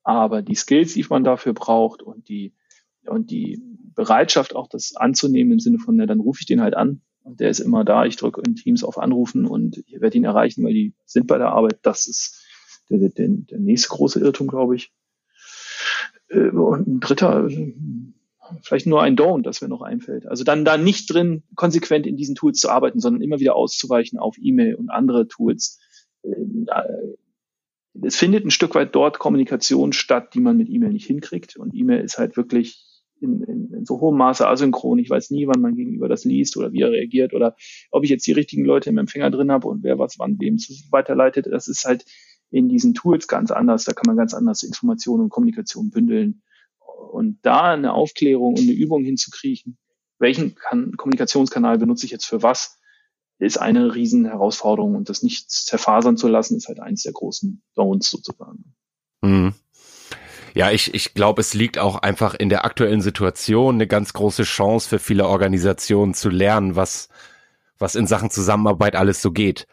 aber 0.03 0.43
die 0.43 0.55
Skills, 0.55 0.95
die 0.95 1.05
man 1.09 1.24
dafür 1.24 1.53
braucht 1.53 2.03
und 2.03 2.28
die 2.28 2.55
und 3.07 3.30
die 3.30 3.61
Bereitschaft 3.95 4.55
auch 4.55 4.68
das 4.68 4.95
anzunehmen 4.95 5.55
im 5.55 5.59
Sinne 5.59 5.78
von, 5.78 5.99
ja, 5.99 6.07
dann 6.07 6.20
rufe 6.20 6.41
ich 6.41 6.47
den 6.47 6.61
halt 6.61 6.74
an 6.74 7.01
und 7.22 7.41
der 7.41 7.51
ist 7.51 7.61
immer 7.61 7.84
da, 7.84 8.05
ich 8.05 8.16
drücke 8.16 8.43
in 8.47 8.57
Teams 8.57 8.84
auf 8.84 8.99
Anrufen 8.99 9.47
und 9.47 9.78
ich 9.78 10.01
werde 10.01 10.16
ihn 10.16 10.24
erreichen, 10.24 10.64
weil 10.64 10.74
die 10.74 10.95
sind 11.05 11.26
bei 11.26 11.38
der 11.38 11.49
Arbeit. 11.49 11.78
Das 11.82 12.07
ist 12.07 12.43
der, 12.88 12.99
der, 12.99 13.28
der 13.28 13.59
nächste 13.59 13.88
große 13.88 14.20
Irrtum, 14.20 14.49
glaube 14.49 14.76
ich. 14.76 14.93
Äh, 16.28 16.51
und 16.51 16.88
ein 16.88 17.01
dritter, 17.01 17.49
vielleicht 18.62 18.86
nur 18.86 19.03
ein 19.03 19.16
Don't, 19.16 19.43
das 19.43 19.61
mir 19.61 19.68
noch 19.68 19.82
einfällt. 19.82 20.26
Also 20.26 20.45
dann 20.45 20.64
da 20.64 20.76
nicht 20.76 21.12
drin, 21.12 21.43
konsequent 21.55 22.07
in 22.07 22.16
diesen 22.16 22.34
Tools 22.34 22.59
zu 22.59 22.70
arbeiten, 22.70 23.01
sondern 23.01 23.22
immer 23.22 23.38
wieder 23.38 23.55
auszuweichen 23.55 24.18
auf 24.18 24.36
E-Mail 24.38 24.74
und 24.74 24.91
andere 24.91 25.28
Tools. 25.28 25.78
Es 28.03 28.16
findet 28.16 28.45
ein 28.45 28.51
Stück 28.51 28.74
weit 28.74 28.95
dort 28.95 29.18
Kommunikation 29.18 29.93
statt, 29.93 30.34
die 30.34 30.41
man 30.41 30.57
mit 30.57 30.68
E-Mail 30.68 30.93
nicht 30.93 31.07
hinkriegt. 31.07 31.57
Und 31.57 31.74
E-Mail 31.74 32.03
ist 32.03 32.18
halt 32.18 32.36
wirklich 32.36 32.86
in, 33.20 33.43
in, 33.43 33.72
in 33.72 33.84
so 33.84 34.01
hohem 34.01 34.16
Maße 34.16 34.47
asynchron. 34.47 34.99
Ich 34.99 35.11
weiß 35.11 35.30
nie, 35.30 35.47
wann 35.47 35.61
man 35.61 35.74
gegenüber 35.74 36.09
das 36.09 36.24
liest 36.24 36.57
oder 36.57 36.72
wie 36.72 36.82
er 36.82 36.91
reagiert 36.91 37.34
oder 37.34 37.57
ob 37.91 38.05
ich 38.05 38.11
jetzt 38.11 38.26
die 38.26 38.32
richtigen 38.32 38.64
Leute 38.64 38.91
im 38.91 38.99
Empfänger 38.99 39.30
drin 39.30 39.51
habe 39.51 39.68
und 39.68 39.82
wer 39.82 39.99
was 39.99 40.18
wann 40.18 40.38
wem 40.41 40.57
weiterleitet. 40.91 41.47
Das 41.51 41.68
ist 41.68 41.84
halt 41.84 42.05
in 42.51 42.68
diesen 42.68 42.95
Tools 42.95 43.28
ganz 43.28 43.51
anders. 43.51 43.84
Da 43.84 43.93
kann 43.93 44.07
man 44.07 44.16
ganz 44.16 44.34
anders 44.34 44.62
Informationen 44.62 45.24
und 45.24 45.30
Kommunikation 45.30 45.91
bündeln. 45.91 46.43
Und 47.12 47.38
da 47.43 47.72
eine 47.72 47.93
Aufklärung 47.93 48.55
und 48.55 48.61
eine 48.61 48.72
Übung 48.72 49.05
hinzukriechen, 49.05 49.78
welchen 50.18 50.55
kann, 50.55 50.97
Kommunikationskanal 50.97 51.78
benutze 51.78 52.07
ich 52.07 52.12
jetzt 52.12 52.26
für 52.26 52.43
was, 52.43 52.80
ist 53.47 53.59
eine 53.59 53.95
riesen 53.95 54.26
Herausforderung 54.26 54.95
und 54.95 55.09
das 55.09 55.22
nicht 55.22 55.51
zerfasern 55.51 56.16
zu 56.16 56.28
lassen, 56.28 56.57
ist 56.57 56.68
halt 56.68 56.80
eins 56.80 57.03
der 57.03 57.12
großen 57.12 57.62
Don'ts 57.76 58.11
sozusagen. 58.11 58.74
Mhm. 59.22 59.55
Ja, 60.55 60.70
ich, 60.70 60.95
ich 60.95 61.14
glaube, 61.14 61.41
es 61.41 61.55
liegt 61.55 61.78
auch 61.78 61.97
einfach 61.97 62.34
in 62.34 62.49
der 62.49 62.64
aktuellen 62.64 63.01
Situation 63.01 63.76
eine 63.76 63.86
ganz 63.86 64.12
große 64.12 64.43
Chance 64.43 64.88
für 64.88 64.99
viele 64.99 65.26
Organisationen 65.28 66.12
zu 66.14 66.28
lernen, 66.28 66.74
was, 66.76 67.09
was 67.78 67.95
in 67.95 68.07
Sachen 68.07 68.30
Zusammenarbeit 68.30 68.97
alles 68.97 69.22
so 69.22 69.30
geht. 69.30 69.66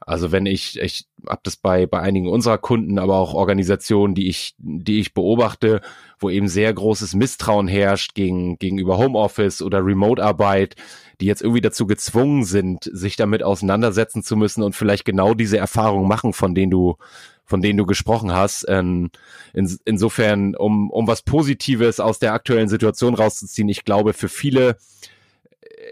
Also 0.00 0.32
wenn 0.32 0.46
ich, 0.46 0.80
ich 0.80 1.06
habe 1.26 1.40
das 1.44 1.56
bei, 1.56 1.86
bei 1.86 2.00
einigen 2.00 2.28
unserer 2.28 2.58
Kunden, 2.58 2.98
aber 2.98 3.18
auch 3.18 3.34
Organisationen, 3.34 4.14
die 4.14 4.28
ich, 4.28 4.54
die 4.58 5.00
ich 5.00 5.14
beobachte, 5.14 5.82
wo 6.20 6.30
eben 6.30 6.48
sehr 6.48 6.72
großes 6.72 7.14
Misstrauen 7.14 7.68
herrscht 7.68 8.14
gegen, 8.14 8.58
gegenüber 8.58 8.98
Homeoffice 8.98 9.62
oder 9.62 9.84
Remote-Arbeit, 9.84 10.76
die 11.20 11.26
jetzt 11.26 11.42
irgendwie 11.42 11.60
dazu 11.60 11.86
gezwungen 11.86 12.44
sind, 12.44 12.84
sich 12.84 13.16
damit 13.16 13.42
auseinandersetzen 13.42 14.22
zu 14.22 14.36
müssen 14.36 14.62
und 14.62 14.74
vielleicht 14.74 15.04
genau 15.04 15.34
diese 15.34 15.58
Erfahrungen 15.58 16.08
machen, 16.08 16.32
von 16.32 16.54
denen 16.54 16.70
du, 16.70 16.96
von 17.44 17.62
denen 17.62 17.78
du 17.78 17.86
gesprochen 17.86 18.32
hast. 18.32 18.66
Ähm, 18.68 19.10
in, 19.52 19.78
insofern, 19.84 20.54
um, 20.54 20.90
um 20.90 21.06
was 21.06 21.22
Positives 21.22 22.00
aus 22.00 22.18
der 22.18 22.32
aktuellen 22.32 22.68
Situation 22.68 23.14
rauszuziehen, 23.14 23.68
ich 23.68 23.84
glaube, 23.84 24.12
für 24.12 24.28
viele 24.28 24.76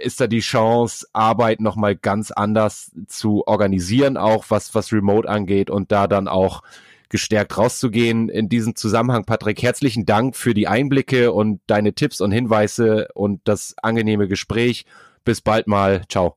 ist 0.03 0.21
da 0.21 0.27
die 0.27 0.41
Chance, 0.41 1.07
Arbeit 1.13 1.61
nochmal 1.61 1.97
ganz 1.97 2.31
anders 2.31 2.93
zu 3.07 3.47
organisieren, 3.47 4.17
auch 4.17 4.47
was, 4.49 4.75
was 4.75 4.93
Remote 4.93 5.29
angeht 5.29 5.71
und 5.71 5.93
da 5.93 6.07
dann 6.07 6.29
auch 6.29 6.63
gestärkt 7.09 7.57
rauszugehen. 7.57 8.29
In 8.29 8.49
diesem 8.49 8.77
Zusammenhang, 8.77 9.25
Patrick, 9.25 9.63
herzlichen 9.63 10.07
Dank 10.07 10.37
für 10.37 10.55
die 10.55 10.69
Einblicke 10.69 11.33
und 11.33 11.61
deine 11.67 11.93
Tipps 11.95 12.21
und 12.21 12.33
Hinweise 12.33 13.09
und 13.15 13.41
das 13.45 13.75
angenehme 13.83 14.29
Gespräch. 14.29 14.85
Bis 15.25 15.41
bald 15.41 15.67
mal. 15.67 16.03
Ciao. 16.09 16.37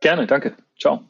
Gerne, 0.00 0.26
danke. 0.26 0.54
Ciao. 0.78 1.02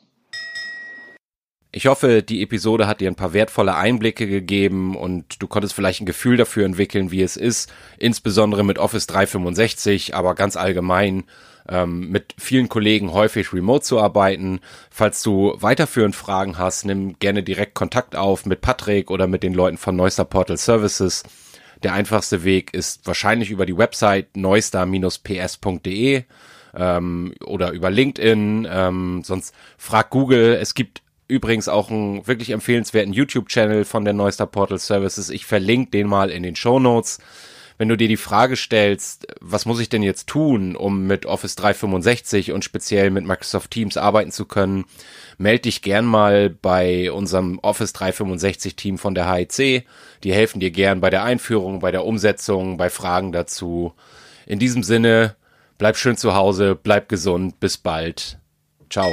Ich 1.76 1.88
hoffe, 1.88 2.22
die 2.22 2.40
Episode 2.40 2.86
hat 2.86 3.00
dir 3.00 3.10
ein 3.10 3.16
paar 3.16 3.32
wertvolle 3.32 3.74
Einblicke 3.74 4.28
gegeben 4.28 4.96
und 4.96 5.42
du 5.42 5.48
konntest 5.48 5.74
vielleicht 5.74 6.00
ein 6.00 6.06
Gefühl 6.06 6.36
dafür 6.36 6.64
entwickeln, 6.64 7.10
wie 7.10 7.22
es 7.22 7.36
ist, 7.36 7.72
insbesondere 7.98 8.62
mit 8.62 8.78
Office 8.78 9.08
365, 9.08 10.14
aber 10.14 10.36
ganz 10.36 10.54
allgemein 10.54 11.24
ähm, 11.68 12.10
mit 12.10 12.34
vielen 12.38 12.68
Kollegen 12.68 13.12
häufig 13.12 13.52
remote 13.52 13.84
zu 13.84 13.98
arbeiten. 14.00 14.60
Falls 14.90 15.22
du 15.22 15.54
weiterführend 15.56 16.16
Fragen 16.16 16.58
hast, 16.58 16.84
nimm 16.84 17.18
gerne 17.18 17.42
direkt 17.42 17.74
Kontakt 17.74 18.16
auf 18.16 18.46
mit 18.46 18.60
Patrick 18.60 19.10
oder 19.10 19.26
mit 19.26 19.42
den 19.42 19.54
Leuten 19.54 19.78
von 19.78 19.96
Neuster 19.96 20.24
Portal 20.24 20.56
Services. 20.56 21.24
Der 21.82 21.92
einfachste 21.92 22.44
Weg 22.44 22.72
ist 22.72 23.06
wahrscheinlich 23.06 23.50
über 23.50 23.66
die 23.66 23.76
Website 23.76 24.36
neuster-ps.de. 24.36 26.22
ähm, 26.74 27.34
oder 27.44 27.72
über 27.72 27.90
LinkedIn. 27.90 28.66
Ähm, 28.70 29.22
sonst 29.24 29.54
frag 29.76 30.10
Google. 30.10 30.54
Es 30.54 30.74
gibt 30.74 31.02
übrigens 31.28 31.68
auch 31.68 31.90
einen 31.90 32.26
wirklich 32.26 32.50
empfehlenswerten 32.50 33.12
YouTube-Channel 33.12 33.84
von 33.84 34.04
der 34.04 34.14
Neuster 34.14 34.46
Portal 34.46 34.78
Services. 34.78 35.30
Ich 35.30 35.46
verlinke 35.46 35.90
den 35.90 36.06
mal 36.06 36.30
in 36.30 36.42
den 36.42 36.56
Show 36.56 36.78
Notes 36.78 37.18
wenn 37.76 37.88
du 37.88 37.96
dir 37.96 38.08
die 38.08 38.16
Frage 38.16 38.56
stellst, 38.56 39.26
was 39.40 39.66
muss 39.66 39.80
ich 39.80 39.88
denn 39.88 40.02
jetzt 40.02 40.28
tun, 40.28 40.76
um 40.76 41.06
mit 41.06 41.26
Office 41.26 41.56
365 41.56 42.52
und 42.52 42.64
speziell 42.64 43.10
mit 43.10 43.26
Microsoft 43.26 43.70
Teams 43.70 43.96
arbeiten 43.96 44.30
zu 44.30 44.44
können, 44.44 44.84
melde 45.38 45.62
dich 45.62 45.82
gern 45.82 46.04
mal 46.04 46.50
bei 46.50 47.10
unserem 47.10 47.58
Office 47.60 47.92
365 47.92 48.76
Team 48.76 48.98
von 48.98 49.14
der 49.14 49.32
HIC. 49.32 49.86
Die 50.22 50.32
helfen 50.32 50.60
dir 50.60 50.70
gern 50.70 51.00
bei 51.00 51.10
der 51.10 51.24
Einführung, 51.24 51.80
bei 51.80 51.90
der 51.90 52.04
Umsetzung, 52.04 52.76
bei 52.76 52.90
Fragen 52.90 53.32
dazu. 53.32 53.92
In 54.46 54.58
diesem 54.58 54.82
Sinne, 54.82 55.34
bleib 55.78 55.96
schön 55.96 56.16
zu 56.16 56.34
Hause, 56.34 56.78
bleib 56.80 57.08
gesund, 57.08 57.58
bis 57.60 57.76
bald. 57.76 58.38
Ciao. 58.88 59.12